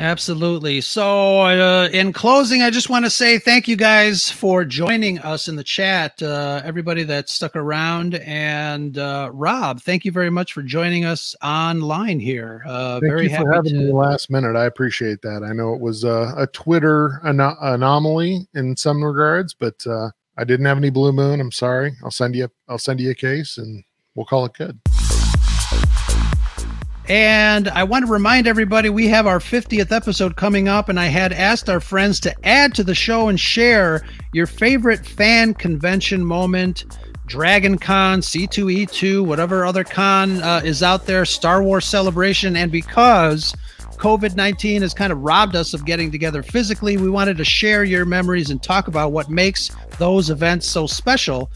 Absolutely. 0.02 0.80
So, 0.80 1.42
uh, 1.42 1.88
in 1.92 2.12
closing, 2.12 2.60
I 2.60 2.70
just 2.70 2.90
want 2.90 3.04
to 3.04 3.10
say 3.10 3.38
thank 3.38 3.68
you 3.68 3.76
guys 3.76 4.28
for 4.28 4.64
joining 4.64 5.20
us 5.20 5.46
in 5.46 5.54
the 5.54 5.62
chat. 5.62 6.20
Uh, 6.20 6.60
everybody 6.64 7.04
that 7.04 7.28
stuck 7.28 7.54
around, 7.54 8.16
and 8.16 8.98
uh, 8.98 9.30
Rob, 9.32 9.80
thank 9.80 10.04
you 10.04 10.10
very 10.10 10.28
much 10.28 10.54
for 10.54 10.62
joining 10.62 11.04
us 11.04 11.36
online 11.40 12.18
here. 12.18 12.64
Uh, 12.66 12.98
very 12.98 13.28
happy 13.28 13.44
for 13.44 13.52
having 13.52 13.74
to- 13.74 13.78
me 13.78 13.92
last 13.92 14.28
minute. 14.28 14.56
I 14.56 14.64
appreciate 14.64 15.22
that. 15.22 15.44
I 15.44 15.52
know 15.52 15.72
it 15.72 15.80
was 15.80 16.02
a 16.02 16.48
Twitter 16.52 17.20
anomaly 17.22 18.48
in 18.54 18.76
some 18.76 19.04
regards, 19.04 19.54
but 19.54 19.86
uh, 19.86 20.10
I 20.36 20.42
didn't 20.42 20.66
have 20.66 20.78
any 20.78 20.90
blue 20.90 21.12
moon. 21.12 21.40
I'm 21.40 21.52
sorry. 21.52 21.92
I'll 22.02 22.10
send 22.10 22.34
you. 22.34 22.46
A, 22.46 22.50
I'll 22.68 22.78
send 22.78 23.00
you 23.00 23.10
a 23.12 23.14
case 23.14 23.56
and 23.56 23.84
we'll 24.14 24.26
call 24.26 24.44
it 24.44 24.54
good. 24.54 24.78
And 27.08 27.68
I 27.68 27.82
want 27.82 28.06
to 28.06 28.12
remind 28.12 28.46
everybody 28.46 28.88
we 28.88 29.08
have 29.08 29.26
our 29.26 29.40
50th 29.40 29.90
episode 29.90 30.36
coming 30.36 30.68
up, 30.68 30.88
and 30.88 31.00
I 31.00 31.06
had 31.06 31.32
asked 31.32 31.68
our 31.68 31.80
friends 31.80 32.20
to 32.20 32.34
add 32.46 32.74
to 32.76 32.84
the 32.84 32.94
show 32.94 33.28
and 33.28 33.38
share 33.38 34.06
your 34.32 34.46
favorite 34.46 35.04
fan 35.04 35.54
convention 35.54 36.24
moment. 36.24 36.84
Dragon 37.26 37.78
Con, 37.78 38.20
C2E2, 38.20 39.24
whatever 39.24 39.64
other 39.64 39.84
con 39.84 40.42
uh, 40.42 40.60
is 40.64 40.82
out 40.82 41.06
there, 41.06 41.24
Star 41.24 41.62
Wars 41.62 41.86
Celebration. 41.86 42.56
And 42.56 42.70
because 42.70 43.54
COVID 43.96 44.36
19 44.36 44.82
has 44.82 44.92
kind 44.92 45.12
of 45.12 45.20
robbed 45.20 45.54
us 45.54 45.74
of 45.74 45.86
getting 45.86 46.10
together 46.10 46.42
physically, 46.42 46.96
we 46.96 47.08
wanted 47.08 47.36
to 47.38 47.44
share 47.44 47.84
your 47.84 48.04
memories 48.04 48.50
and 48.50 48.62
talk 48.62 48.88
about 48.88 49.12
what 49.12 49.30
makes 49.30 49.70
those 49.98 50.28
events 50.28 50.66
so 50.66 50.86
special. 50.86 51.50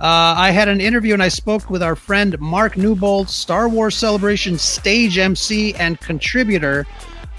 Uh, 0.00 0.34
I 0.36 0.52
had 0.52 0.68
an 0.68 0.80
interview 0.80 1.12
and 1.12 1.22
I 1.22 1.28
spoke 1.28 1.70
with 1.70 1.82
our 1.82 1.96
friend 1.96 2.38
Mark 2.38 2.76
Newbold, 2.76 3.28
Star 3.28 3.68
Wars 3.68 3.96
Celebration 3.96 4.56
stage 4.56 5.18
MC 5.18 5.74
and 5.74 6.00
contributor 6.00 6.86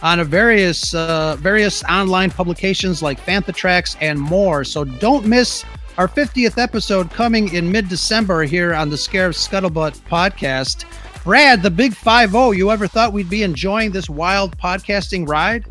on 0.01 0.24
various 0.26 0.93
uh, 0.93 1.38
various 1.39 1.84
online 1.86 2.32
publications 2.32 3.01
like 3.01 3.20
Fantha 3.22 3.55
Tracks 3.55 3.95
and 4.01 4.20
more. 4.20 4.64
So 4.64 4.84
don't 4.84 5.26
miss 5.26 5.64
our 5.97 6.07
50th 6.07 6.57
episode 6.57 7.12
coming 7.12 7.53
in 7.53 7.72
mid-December 7.72 8.43
here 8.43 8.74
on 8.74 8.89
the 8.89 8.95
Scarif 8.95 9.36
Scuttlebutt 9.36 9.97
podcast. 10.10 10.86
Brad, 11.24 11.62
the 11.62 11.70
Big 11.70 11.93
Five 11.93 12.36
O. 12.36 12.51
You 12.51 12.72
ever 12.72 12.88
thought 12.88 13.14
we'd 13.14 13.30
be 13.30 13.43
enjoying 13.43 13.91
this 13.91 14.10
wild 14.10 14.57
podcasting 14.57 15.28
ride? 15.28 15.66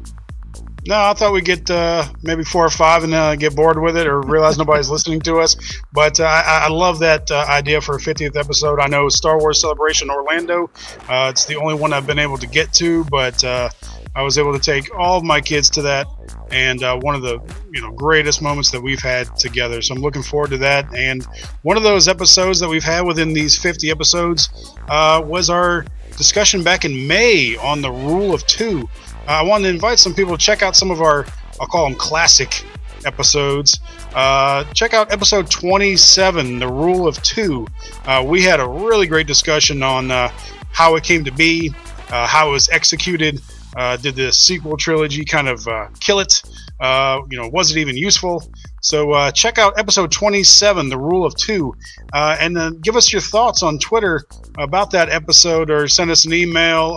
No, 0.89 0.97
I 0.97 1.12
thought 1.12 1.34
we'd 1.34 1.45
get 1.45 1.70
uh, 1.70 2.09
maybe 2.22 2.43
four 2.45 2.64
or 2.64 2.70
five 2.70 3.05
and 3.05 3.12
uh, 3.12 3.36
get 3.36 3.55
bored 3.55 3.78
with 3.78 3.95
it 3.95 4.07
or 4.07 4.22
realize 4.22 4.57
nobody's 4.57 4.89
listening 4.91 5.20
to 5.20 5.36
us. 5.36 5.55
But 5.93 6.18
uh, 6.18 6.24
I, 6.24 6.64
I 6.64 6.68
love 6.68 6.99
that 7.01 7.30
uh, 7.30 7.45
idea 7.47 7.82
for 7.82 7.97
a 7.97 7.99
50th 7.99 8.36
episode. 8.36 8.80
I 8.80 8.86
know 8.86 9.11
Star 9.11 9.39
Wars 9.39 9.61
Celebration 9.61 10.09
Orlando. 10.09 10.70
Uh, 11.07 11.28
it's 11.28 11.45
the 11.45 11.57
only 11.57 11.74
one 11.74 11.93
I've 11.93 12.07
been 12.07 12.18
able 12.18 12.39
to 12.39 12.47
get 12.47 12.72
to, 12.74 13.05
but 13.11 13.45
uh, 13.45 13.68
I 14.16 14.22
was 14.22 14.39
able 14.39 14.55
to 14.55 14.59
take 14.59 14.89
all 14.99 15.18
of 15.18 15.24
my 15.24 15.43
kids 15.43 15.68
to 15.70 15.82
that, 15.82 16.07
and 16.51 16.80
one 17.03 17.14
of 17.14 17.20
the 17.20 17.39
you 17.70 17.82
know 17.82 17.91
greatest 17.91 18.41
moments 18.41 18.70
that 18.70 18.80
we've 18.80 19.03
had 19.03 19.36
together. 19.36 19.82
So 19.82 19.95
I'm 19.95 20.01
looking 20.01 20.22
forward 20.22 20.51
to 20.53 20.59
that. 20.59 20.86
And 20.97 21.22
one 21.64 21.76
of 21.76 21.82
those 21.82 22.09
episodes 22.09 22.61
that 22.61 22.68
we've 22.68 22.82
had 22.82 23.03
within 23.03 23.34
these 23.34 23.59
50 23.59 23.91
episodes 23.91 24.49
was 24.89 25.51
our 25.51 25.84
discussion 26.16 26.64
back 26.64 26.86
in 26.86 27.07
May 27.07 27.57
on 27.57 27.82
the 27.82 27.91
rule 27.91 28.32
of 28.32 28.47
two. 28.47 28.89
Uh, 29.29 29.33
I 29.33 29.43
wanted 29.43 29.64
to 29.64 29.74
invite 29.74 29.99
some 29.99 30.14
people 30.14 30.39
to 30.39 30.43
check 30.43 30.62
out 30.62 30.74
some 30.74 30.91
of 30.91 31.03
our 31.03 31.26
I'll 31.61 31.66
call 31.66 31.87
them 31.89 31.99
classic 31.99 32.64
episodes. 33.05 33.79
Uh, 34.14 34.64
check 34.72 34.95
out 34.95 35.12
episode 35.12 35.51
27, 35.51 36.59
The 36.59 36.68
Rule 36.68 37.07
of 37.07 37.22
Two. 37.22 37.66
Uh, 38.07 38.24
we 38.26 38.43
had 38.43 38.59
a 38.61 38.66
really 38.66 39.07
great 39.07 39.26
discussion 39.26 39.83
on 39.83 40.11
uh, 40.11 40.29
how 40.72 40.95
it 40.97 41.05
came 41.05 41.24
to 41.24 41.33
be, 41.33 41.72
uh, 42.11 42.26
how 42.26 42.49
it 42.49 42.53
was 42.53 42.68
executed. 42.70 43.43
Uh, 43.76 43.97
did 43.99 44.16
the 44.16 44.33
sequel 44.33 44.76
trilogy 44.76 45.24
kind 45.24 45.49
of 45.49 45.68
kill 46.01 46.20
it? 46.20 46.43
You 46.81 47.39
know, 47.39 47.49
was 47.53 47.70
it 47.70 47.79
even 47.79 47.97
useful? 47.97 48.51
So 48.81 49.31
check 49.33 49.59
out 49.59 49.79
episode 49.79 50.11
27, 50.11 50.89
The 50.89 50.97
Rule 50.97 51.26
of 51.26 51.37
Two, 51.37 51.74
and 52.14 52.83
give 52.83 52.97
us 52.97 53.12
your 53.12 53.22
thoughts 53.22 53.62
on 53.62 53.79
Twitter 53.79 54.24
about 54.57 54.91
that 54.93 55.11
episode 55.11 55.70
or 55.70 55.87
send 55.87 56.11
us 56.11 56.24
an 56.24 56.33
email. 56.33 56.97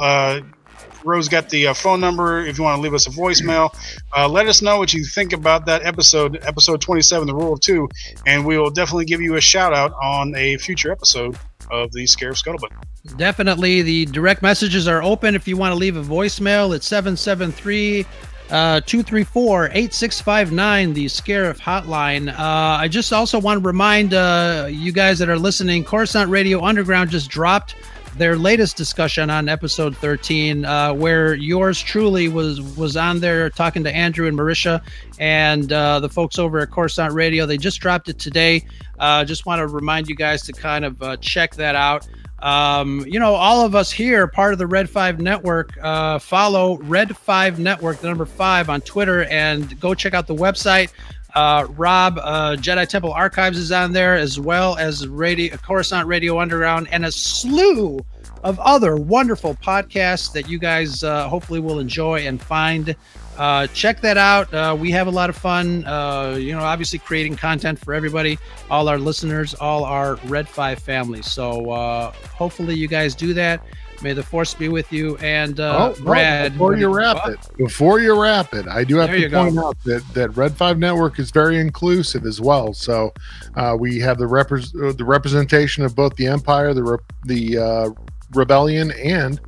Rose 1.04 1.28
got 1.28 1.50
the 1.50 1.68
uh, 1.68 1.74
phone 1.74 2.00
number 2.00 2.46
if 2.46 2.58
you 2.58 2.64
want 2.64 2.78
to 2.78 2.82
leave 2.82 2.94
us 2.94 3.08
a 3.08 3.10
voicemail. 3.10 3.76
Uh, 4.16 4.28
let 4.28 4.48
us 4.48 4.62
know 4.62 4.78
what 4.78 4.94
you 4.94 5.04
think 5.04 5.34
about 5.34 5.66
that 5.66 5.84
episode, 5.84 6.40
episode 6.44 6.82
27, 6.82 7.28
The 7.28 7.36
Rule 7.36 7.54
of 7.54 7.60
Two, 7.60 7.90
and 8.26 8.46
we 8.46 8.58
will 8.58 8.70
definitely 8.70 9.06
give 9.06 9.22
you 9.22 9.36
a 9.36 9.42
shout 9.42 9.74
out 9.74 9.94
on 10.02 10.36
a 10.36 10.58
future 10.58 10.92
episode 10.92 11.38
of 11.70 11.92
the 11.92 12.04
Scarif 12.04 12.44
Scuttlebutt. 12.44 13.18
Definitely. 13.18 13.82
The 13.82 14.06
direct 14.08 14.42
messages 14.42 14.88
are 14.88 15.02
open. 15.02 15.36
If 15.36 15.48
you 15.48 15.58
want 15.58 15.72
to 15.72 15.76
leave 15.76 15.96
a 15.96 16.04
voicemail, 16.04 16.76
it's 16.76 16.88
773 16.88 18.06
uh, 18.52 18.82
234 18.82 19.70
8659, 19.72 20.94
the 20.94 21.06
Scarif 21.06 21.58
hotline. 21.58 22.30
Uh, 22.30 22.78
I 22.82 22.88
just 22.90 23.14
also 23.14 23.40
want 23.40 23.62
to 23.62 23.66
remind 23.66 24.14
uh, 24.14 24.68
you 24.70 24.92
guys 24.92 25.20
that 25.20 25.30
are 25.30 25.40
listening 25.40 25.86
Coruscant 25.86 26.30
Radio 26.30 26.62
Underground 26.62 27.10
just 27.10 27.30
dropped 27.30 27.76
their 28.18 28.36
latest 28.36 28.78
discussion 28.78 29.30
on 29.30 29.48
episode 29.48 29.96
13 29.98 30.66
uh, 30.66 30.94
where 30.94 31.34
yours 31.34 31.82
truly 31.82 32.28
was 32.28 32.62
was 32.76 32.98
on 32.98 33.20
there 33.20 33.50
talking 33.50 33.84
to 33.84 33.94
andrew 33.94 34.28
and 34.28 34.38
marisha 34.38 34.82
and 35.20 35.72
uh, 35.72 36.00
the 36.00 36.10
folks 36.10 36.40
over 36.40 36.60
at 36.60 36.72
coruscant 36.72 37.14
radio. 37.14 37.46
They 37.46 37.58
just 37.58 37.80
dropped 37.80 38.10
it 38.10 38.20
today. 38.20 38.66
Uh, 39.00 39.24
just 39.24 39.46
want 39.46 39.60
to 39.60 39.68
remind 39.68 40.10
you 40.10 40.16
guys 40.16 40.44
to 40.44 40.54
kind 40.54 40.84
of 40.84 41.02
uh, 41.02 41.18
check 41.18 41.56
that 41.56 41.76
out. 41.76 42.08
Um, 42.40 43.06
you 43.08 43.20
know 43.20 43.36
all 43.36 43.64
of 43.64 43.76
us 43.76 43.92
here 43.92 44.26
part 44.26 44.52
of 44.52 44.58
the 44.58 44.66
red 44.66 44.90
5 44.90 45.22
network 45.22 45.78
uh, 45.80 46.18
follow 46.18 46.78
red 46.80 47.16
5 47.16 47.60
network 47.60 48.00
the 48.00 48.08
number 48.08 48.26
5 48.26 48.68
on 48.68 48.82
twitter 48.82 49.26
and 49.26 49.80
go 49.80 49.94
check 49.94 50.16
out 50.16 50.26
the 50.26 50.34
website 50.34 50.92
uh, 51.36 51.68
Rob, 51.72 52.20
uh, 52.22 52.56
Jedi 52.56 52.88
Temple 52.88 53.14
Archives 53.14 53.58
is 53.58 53.72
on 53.72 53.92
there, 53.92 54.16
as 54.16 54.40
well 54.40 54.78
as 54.78 55.08
Radio 55.08 55.56
Coruscant 55.58 56.08
Radio 56.08 56.40
Underground, 56.40 56.88
and 56.92 57.06
a 57.06 57.12
slew 57.12 58.00
of 58.44 58.60
other 58.60 58.96
wonderful 58.96 59.56
podcasts 59.56 60.32
that 60.34 60.50
you 60.50 60.58
guys 60.58 61.04
uh, 61.04 61.28
hopefully 61.30 61.60
will 61.60 61.80
enjoy 61.80 62.22
and 62.22 62.42
find. 62.42 62.96
Uh, 63.38 63.66
check 63.68 64.02
that 64.02 64.18
out. 64.18 64.54
Uh, 64.54 64.76
we 64.78 64.92
have 64.92 65.08
a 65.08 65.12
lot 65.12 65.30
of 65.30 65.36
fun. 65.36 65.86
Uh, 65.86 66.36
you 66.40 66.52
know, 66.52 66.60
obviously 66.60 67.00
creating 67.00 67.36
content 67.36 67.80
for 67.80 67.94
everybody, 67.94 68.38
all 68.70 68.88
our 68.90 69.00
listeners, 69.00 69.54
all 69.56 69.84
our 69.84 70.16
Red 70.26 70.48
Five 70.48 70.80
family. 70.80 71.22
So 71.22 71.72
uh, 71.72 72.12
hopefully 72.36 72.76
you 72.76 72.88
guys 72.88 73.16
do 73.16 73.34
that. 73.36 73.64
May 74.04 74.14
the 74.14 74.24
force 74.24 74.54
be 74.54 74.68
with 74.70 74.92
you. 74.92 75.18
And 75.18 75.60
uh, 75.60 75.94
oh, 75.98 76.04
Brad, 76.04 76.54
before 76.54 76.76
you 76.76 76.94
wrap 76.94 77.18
Oh, 77.26 77.32
it, 77.32 77.40
before 77.58 78.00
you 78.00 78.20
wrap 78.22 78.54
it, 78.54 78.68
I 78.68 78.84
do 78.84 78.98
have 78.98 79.10
There 79.10 79.18
to 79.18 79.22
you 79.24 79.30
go. 79.30 79.44
point 79.46 79.58
out 79.60 79.78
that 79.86 80.04
that 80.14 80.30
Red 80.38 80.56
Five 80.58 80.78
Network 80.80 81.20
is 81.20 81.32
very 81.32 81.60
inclusive 81.60 82.26
as 82.26 82.42
well. 82.42 82.74
So 82.74 83.14
uh, 83.56 83.76
we 83.80 84.00
have 84.00 84.18
the 84.18 84.26
repres- 84.26 84.74
uh, 84.90 84.94
the 84.94 85.06
representation 85.06 85.84
of 85.84 85.96
both 85.96 86.16
the 86.16 86.28
Empire, 86.28 86.74
the 86.74 86.84
re- 86.84 86.98
the 87.26 87.58
uh, 87.58 87.90
Rebellion, 88.34 88.92
and 89.04 89.40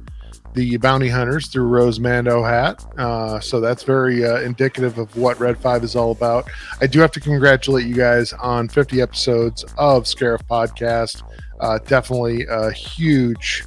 the 0.53 0.77
Bounty 0.77 1.09
Hunters 1.09 1.47
through 1.47 1.65
Rose 1.65 1.99
Mando 1.99 2.43
hat. 2.43 2.85
Uh, 2.99 3.39
so 3.39 3.59
that's 3.59 3.81
very 3.81 4.23
uh, 4.23 4.39
indicative 4.41 4.99
of 4.99 5.15
what 5.17 5.39
Red 5.39 5.57
Five 5.57 5.83
is 5.83 5.95
all 5.95 6.11
about. 6.11 6.47
I 6.79 6.85
do 6.85 6.99
have 6.99 7.11
to 7.13 7.19
congratulate 7.19 7.87
you 7.87 7.95
guys 7.95 8.33
on 8.33 8.67
50 8.69 9.01
episodes 9.01 9.63
of 9.79 10.03
Scarif 10.03 10.43
Podcast. 10.47 11.23
Uh, 11.59 11.79
definitely 11.87 12.45
a 12.49 12.71
huge 12.71 13.63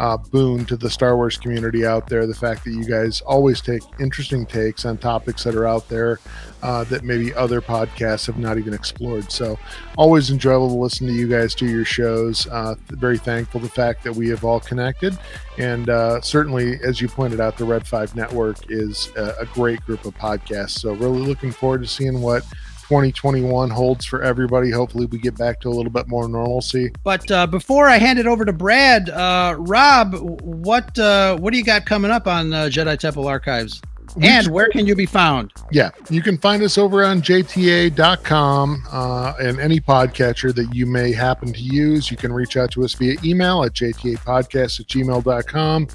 uh, 0.00 0.16
boon 0.16 0.64
to 0.64 0.78
the 0.78 0.88
Star 0.88 1.14
Wars 1.14 1.36
community 1.36 1.84
out 1.84 2.08
there. 2.08 2.26
The 2.26 2.34
fact 2.34 2.64
that 2.64 2.70
you 2.70 2.84
guys 2.84 3.20
always 3.20 3.60
take 3.60 3.82
interesting 4.00 4.46
takes 4.46 4.86
on 4.86 4.96
topics 4.96 5.44
that 5.44 5.54
are 5.54 5.66
out 5.66 5.88
there 5.90 6.20
uh, 6.62 6.84
that 6.84 7.04
maybe 7.04 7.34
other 7.34 7.60
podcasts 7.60 8.26
have 8.26 8.38
not 8.38 8.56
even 8.56 8.72
explored. 8.72 9.30
So, 9.30 9.58
always 9.98 10.30
enjoyable 10.30 10.68
to 10.68 10.74
listen 10.74 11.06
to 11.06 11.12
you 11.12 11.28
guys 11.28 11.54
do 11.54 11.66
your 11.66 11.84
shows. 11.84 12.46
Uh, 12.46 12.76
very 12.88 13.18
thankful 13.18 13.60
the 13.60 13.68
fact 13.68 14.02
that 14.04 14.14
we 14.14 14.30
have 14.30 14.42
all 14.42 14.58
connected. 14.58 15.18
And 15.58 15.90
uh, 15.90 16.22
certainly, 16.22 16.80
as 16.82 17.02
you 17.02 17.08
pointed 17.08 17.38
out, 17.38 17.58
the 17.58 17.66
Red 17.66 17.86
5 17.86 18.16
Network 18.16 18.70
is 18.70 19.12
a, 19.16 19.34
a 19.40 19.46
great 19.52 19.84
group 19.84 20.06
of 20.06 20.14
podcasts. 20.16 20.78
So, 20.78 20.94
really 20.94 21.20
looking 21.20 21.52
forward 21.52 21.82
to 21.82 21.88
seeing 21.88 22.22
what 22.22 22.42
2021 22.90 23.70
holds 23.70 24.04
for 24.04 24.20
everybody. 24.20 24.68
Hopefully, 24.68 25.06
we 25.06 25.18
get 25.18 25.38
back 25.38 25.60
to 25.60 25.68
a 25.68 25.70
little 25.70 25.92
bit 25.92 26.08
more 26.08 26.28
normalcy. 26.28 26.90
But 27.04 27.30
uh, 27.30 27.46
before 27.46 27.88
I 27.88 27.98
hand 27.98 28.18
it 28.18 28.26
over 28.26 28.44
to 28.44 28.52
Brad, 28.52 29.08
uh, 29.08 29.54
Rob, 29.60 30.16
what 30.42 30.98
uh, 30.98 31.36
what 31.36 31.52
do 31.52 31.58
you 31.58 31.62
got 31.62 31.86
coming 31.86 32.10
up 32.10 32.26
on 32.26 32.52
uh, 32.52 32.64
Jedi 32.64 32.98
Temple 32.98 33.28
Archives? 33.28 33.80
And 34.20 34.48
where 34.48 34.68
can 34.68 34.86
you 34.86 34.94
be 34.94 35.06
found? 35.06 35.52
Yeah, 35.70 35.90
you 36.08 36.22
can 36.22 36.38
find 36.38 36.62
us 36.62 36.78
over 36.78 37.04
on 37.04 37.22
jta.com 37.22 38.84
uh, 38.90 39.34
and 39.40 39.60
any 39.60 39.80
podcatcher 39.80 40.54
that 40.54 40.74
you 40.74 40.86
may 40.86 41.12
happen 41.12 41.52
to 41.52 41.60
use. 41.60 42.10
You 42.10 42.16
can 42.16 42.32
reach 42.32 42.56
out 42.56 42.70
to 42.72 42.84
us 42.84 42.94
via 42.94 43.16
email 43.24 43.62
at 43.62 43.72
jtapodcast 43.72 44.80
at 44.80 44.86
gmail.com. 44.86 45.88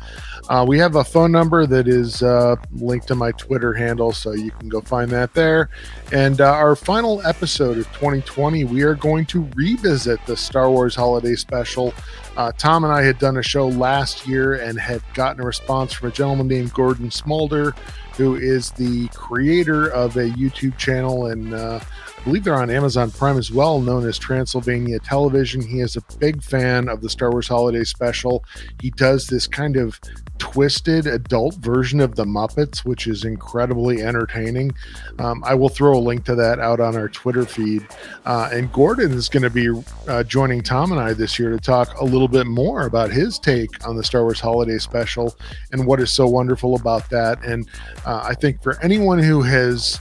Uh, 0.47 0.65
we 0.67 0.77
have 0.77 0.95
a 0.95 1.03
phone 1.03 1.31
number 1.31 1.65
that 1.65 1.87
is 1.87 2.21
uh, 2.21 2.55
linked 2.73 3.07
to 3.07 3.15
my 3.15 3.31
Twitter 3.31 3.73
handle, 3.73 4.11
so 4.11 4.33
you 4.33 4.51
can 4.51 4.69
go 4.69 4.79
find 4.81 5.09
that 5.11 5.33
there. 5.33 5.69
And 6.11 6.39
uh, 6.39 6.51
our 6.51 6.75
final 6.75 7.25
episode 7.25 7.77
of 7.77 7.85
2020, 7.93 8.63
we 8.65 8.83
are 8.83 8.95
going 8.95 9.25
to 9.27 9.49
revisit 9.55 10.23
the 10.25 10.37
Star 10.37 10.69
Wars 10.69 10.95
Holiday 10.95 11.35
Special. 11.35 11.93
Uh, 12.37 12.51
Tom 12.57 12.83
and 12.83 12.93
I 12.93 13.01
had 13.01 13.17
done 13.17 13.37
a 13.37 13.43
show 13.43 13.67
last 13.67 14.27
year 14.27 14.55
and 14.55 14.79
had 14.79 15.01
gotten 15.13 15.41
a 15.41 15.45
response 15.45 15.93
from 15.93 16.09
a 16.09 16.11
gentleman 16.11 16.47
named 16.47 16.73
Gordon 16.73 17.09
Smolder 17.09 17.73
who 18.17 18.35
is 18.35 18.71
the 18.71 19.07
creator 19.09 19.87
of 19.87 20.17
a 20.17 20.29
YouTube 20.29 20.77
channel 20.77 21.27
and 21.27 21.53
uh, 21.53 21.79
I 22.17 22.23
believe 22.23 22.43
they're 22.43 22.55
on 22.55 22.71
Amazon 22.71 23.11
Prime 23.11 23.37
as 23.37 23.51
well, 23.51 23.79
known 23.79 24.07
as 24.07 24.17
Transylvania 24.17 24.99
Television. 24.99 25.61
He 25.61 25.81
is 25.81 25.95
a 25.95 26.01
big 26.17 26.41
fan 26.41 26.89
of 26.89 27.01
the 27.01 27.09
Star 27.09 27.29
Wars 27.31 27.47
Holiday 27.47 27.83
Special. 27.83 28.43
He 28.81 28.89
does 28.89 29.27
this 29.27 29.45
kind 29.45 29.77
of 29.77 29.99
twisted 30.37 31.07
adult 31.07 31.55
version 31.55 31.99
of 31.99 32.15
the 32.15 32.25
Muppets, 32.25 32.79
which 32.79 33.07
is 33.07 33.25
incredibly 33.25 34.01
entertaining. 34.01 34.71
Um, 35.19 35.43
I 35.45 35.55
will 35.55 35.69
throw 35.69 35.97
a 35.97 35.99
link 35.99 36.25
to 36.25 36.35
that 36.35 36.59
out 36.59 36.79
on 36.79 36.95
our 36.95 37.09
Twitter 37.09 37.45
feed. 37.45 37.87
Uh, 38.25 38.49
and 38.51 38.71
Gordon 38.71 39.11
is 39.11 39.29
going 39.29 39.43
to 39.43 39.49
be 39.49 39.69
uh, 40.07 40.23
joining 40.23 40.61
Tom 40.61 40.91
and 40.91 40.99
I 40.99 41.13
this 41.13 41.39
year 41.39 41.51
to 41.51 41.59
talk 41.59 41.99
a 41.99 42.05
little 42.05 42.27
bit 42.27 42.47
more 42.47 42.85
about 42.85 43.11
his 43.11 43.39
take 43.39 43.87
on 43.87 43.95
the 43.95 44.03
Star 44.03 44.23
Wars 44.23 44.39
Holiday 44.39 44.77
Special 44.77 45.35
and 45.71 45.85
what 45.85 45.99
is 45.99 46.11
so 46.11 46.27
wonderful 46.27 46.75
about 46.75 47.09
that. 47.09 47.43
And 47.43 47.69
uh, 48.05 48.21
I 48.23 48.33
think 48.33 48.61
for 48.61 48.81
anyone 48.81 49.19
who 49.19 49.41
has 49.41 49.99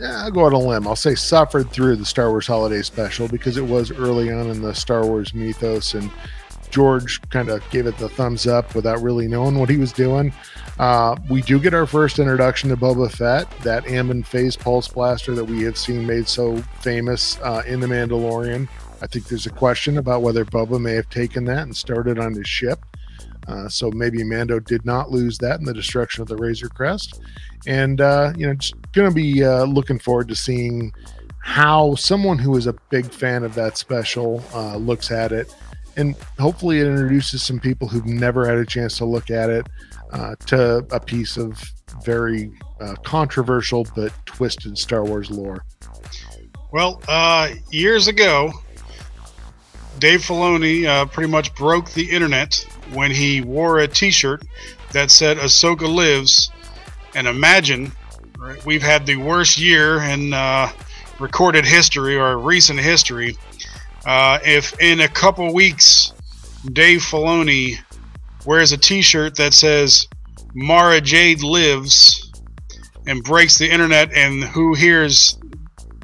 yeah, 0.00 0.22
I'll 0.22 0.30
go 0.30 0.46
out 0.46 0.54
on 0.54 0.62
a 0.62 0.68
limb. 0.68 0.86
I'll 0.86 0.94
say 0.94 1.16
suffered 1.16 1.70
through 1.70 1.96
the 1.96 2.04
Star 2.04 2.30
Wars 2.30 2.46
Holiday 2.46 2.82
Special 2.82 3.26
because 3.26 3.56
it 3.56 3.64
was 3.64 3.90
early 3.90 4.30
on 4.30 4.48
in 4.48 4.62
the 4.62 4.74
Star 4.74 5.04
Wars 5.04 5.34
mythos, 5.34 5.94
and 5.94 6.10
George 6.70 7.20
kind 7.30 7.48
of 7.48 7.68
gave 7.70 7.86
it 7.86 7.96
the 7.98 8.08
thumbs 8.08 8.46
up 8.46 8.74
without 8.74 9.00
really 9.00 9.28
knowing 9.28 9.58
what 9.58 9.68
he 9.68 9.76
was 9.76 9.92
doing. 9.92 10.32
Uh, 10.78 11.16
we 11.28 11.42
do 11.42 11.58
get 11.58 11.74
our 11.74 11.86
first 11.86 12.18
introduction 12.18 12.70
to 12.70 12.76
Boba 12.76 13.10
Fett, 13.10 13.50
that 13.60 13.84
Amban 13.84 14.24
phase 14.24 14.56
pulse 14.56 14.88
blaster 14.88 15.34
that 15.34 15.44
we 15.44 15.62
have 15.62 15.76
seen 15.76 16.06
made 16.06 16.28
so 16.28 16.56
famous 16.80 17.38
uh, 17.40 17.62
in 17.66 17.80
The 17.80 17.86
Mandalorian. 17.86 18.68
I 19.02 19.06
think 19.06 19.26
there's 19.26 19.46
a 19.46 19.50
question 19.50 19.98
about 19.98 20.22
whether 20.22 20.44
Boba 20.44 20.80
may 20.80 20.94
have 20.94 21.08
taken 21.08 21.44
that 21.46 21.62
and 21.62 21.76
started 21.76 22.18
on 22.18 22.34
his 22.34 22.48
ship. 22.48 22.84
Uh, 23.48 23.68
so 23.68 23.90
maybe 23.90 24.22
Mando 24.22 24.60
did 24.60 24.84
not 24.84 25.10
lose 25.10 25.38
that 25.38 25.58
in 25.58 25.64
the 25.64 25.72
destruction 25.72 26.20
of 26.22 26.28
the 26.28 26.36
Razor 26.36 26.68
Crest. 26.68 27.20
And, 27.66 28.00
uh, 28.00 28.32
you 28.36 28.46
know, 28.46 28.54
just 28.54 28.74
going 28.92 29.08
to 29.08 29.14
be 29.14 29.42
uh, 29.42 29.64
looking 29.64 29.98
forward 29.98 30.28
to 30.28 30.34
seeing 30.34 30.92
how 31.40 31.94
someone 31.94 32.38
who 32.38 32.56
is 32.56 32.66
a 32.66 32.74
big 32.90 33.06
fan 33.06 33.42
of 33.42 33.54
that 33.54 33.78
special 33.78 34.42
uh, 34.52 34.76
looks 34.76 35.10
at 35.10 35.32
it. 35.32 35.54
And 35.98 36.16
hopefully 36.38 36.78
it 36.78 36.86
introduces 36.86 37.42
some 37.42 37.58
people 37.58 37.88
who've 37.88 38.06
never 38.06 38.46
had 38.46 38.56
a 38.56 38.64
chance 38.64 38.96
to 38.98 39.04
look 39.04 39.30
at 39.30 39.50
it 39.50 39.66
uh, 40.12 40.36
to 40.46 40.86
a 40.90 41.00
piece 41.00 41.36
of 41.36 41.60
very 42.04 42.52
uh, 42.80 42.94
controversial 43.02 43.86
but 43.96 44.12
twisted 44.24 44.78
Star 44.78 45.04
Wars 45.04 45.30
lore. 45.30 45.64
Well, 46.70 47.02
uh, 47.08 47.50
years 47.70 48.08
ago, 48.08 48.52
Dave 49.98 50.20
Filoni 50.20 50.86
uh, 50.86 51.06
pretty 51.06 51.30
much 51.30 51.54
broke 51.54 51.90
the 51.90 52.08
internet 52.08 52.64
when 52.92 53.10
he 53.10 53.40
wore 53.40 53.80
a 53.80 53.88
T-shirt 53.88 54.44
that 54.92 55.10
said 55.10 55.38
"Ahsoka 55.38 55.92
lives," 55.92 56.50
and 57.14 57.26
imagine 57.26 57.90
right, 58.38 58.64
we've 58.64 58.82
had 58.82 59.06
the 59.06 59.16
worst 59.16 59.58
year 59.58 60.00
in 60.02 60.32
uh, 60.32 60.70
recorded 61.18 61.64
history 61.64 62.16
or 62.16 62.38
recent 62.38 62.78
history. 62.78 63.36
Uh, 64.06 64.38
if 64.44 64.78
in 64.80 65.00
a 65.00 65.08
couple 65.08 65.52
weeks 65.52 66.12
Dave 66.72 67.00
Filoni 67.00 67.76
wears 68.46 68.72
a 68.72 68.78
T-shirt 68.78 69.36
that 69.36 69.54
says 69.54 70.06
"Mara 70.54 71.00
Jade 71.00 71.42
lives" 71.42 72.32
and 73.06 73.22
breaks 73.22 73.58
the 73.58 73.70
internet, 73.70 74.12
and 74.12 74.44
who 74.44 74.74
hears 74.74 75.38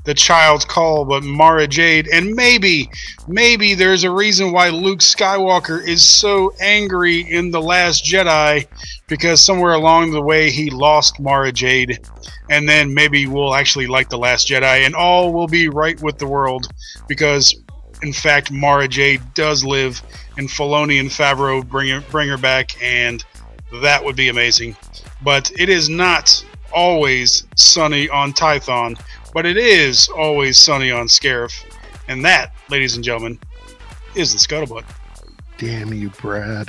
the 0.05 0.15
child's 0.15 0.65
call 0.65 1.05
but 1.05 1.25
Mara 1.25 1.67
Jade. 1.67 2.09
And 2.13 2.35
maybe, 2.35 2.91
maybe 3.27 3.75
there's 3.75 4.05
a 4.05 4.11
reason 4.11 4.53
why 4.53 4.69
Luke 4.69 5.01
Skywalker 5.01 5.87
is 5.87 6.03
so 6.03 6.53
angry 6.61 7.21
in 7.21 7.51
The 7.51 7.61
Last 7.61 8.05
Jedi 8.05 8.67
because 9.07 9.41
somewhere 9.41 9.73
along 9.73 10.13
the 10.13 10.23
way 10.23 10.51
he 10.51 10.71
lost 10.71 11.21
Mara 11.21 11.53
Jade. 11.53 12.07
And 12.51 12.69
then 12.69 12.93
maybe 12.93 13.27
we'll 13.27 13.55
actually 13.55 13.87
like 13.87 14.11
The 14.11 14.19
Last 14.19 14.49
Jedi 14.49 14.85
and 14.85 14.95
all 14.95 15.33
will 15.33 15.49
be 15.49 15.69
right 15.69 16.01
with 16.03 16.19
the 16.19 16.27
world 16.27 16.69
because, 17.09 17.55
in 18.05 18.13
fact, 18.13 18.53
Mara 18.53 18.87
Jade 18.87 19.23
does 19.35 19.65
live 19.65 20.01
and 20.39 20.49
Filoni 20.49 21.01
and 21.01 21.11
Favreau 21.11 21.67
bring 21.67 21.89
her, 21.89 22.01
bring 22.11 22.29
her 22.29 22.39
back 22.39 22.81
and 22.83 23.25
that 23.83 24.05
would 24.05 24.15
be 24.15 24.29
amazing. 24.29 24.77
But 25.23 25.51
it 25.59 25.69
is 25.69 25.89
not 25.89 26.45
always 26.73 27.45
sunny 27.57 28.09
on 28.09 28.33
Tython 28.33 28.97
but 29.35 29.45
it 29.45 29.57
is 29.57 30.09
always 30.09 30.59
sunny 30.59 30.93
on 30.93 31.09
Scarif. 31.09 31.65
And 32.07 32.25
that, 32.25 32.55
ladies 32.71 32.95
and 32.95 33.05
gentlemen, 33.05 33.39
is 34.15 34.33
the 34.33 34.39
scuttlebutt. 34.39 34.85
Damn 35.59 35.93
you, 35.93 36.11
Brad. 36.11 36.69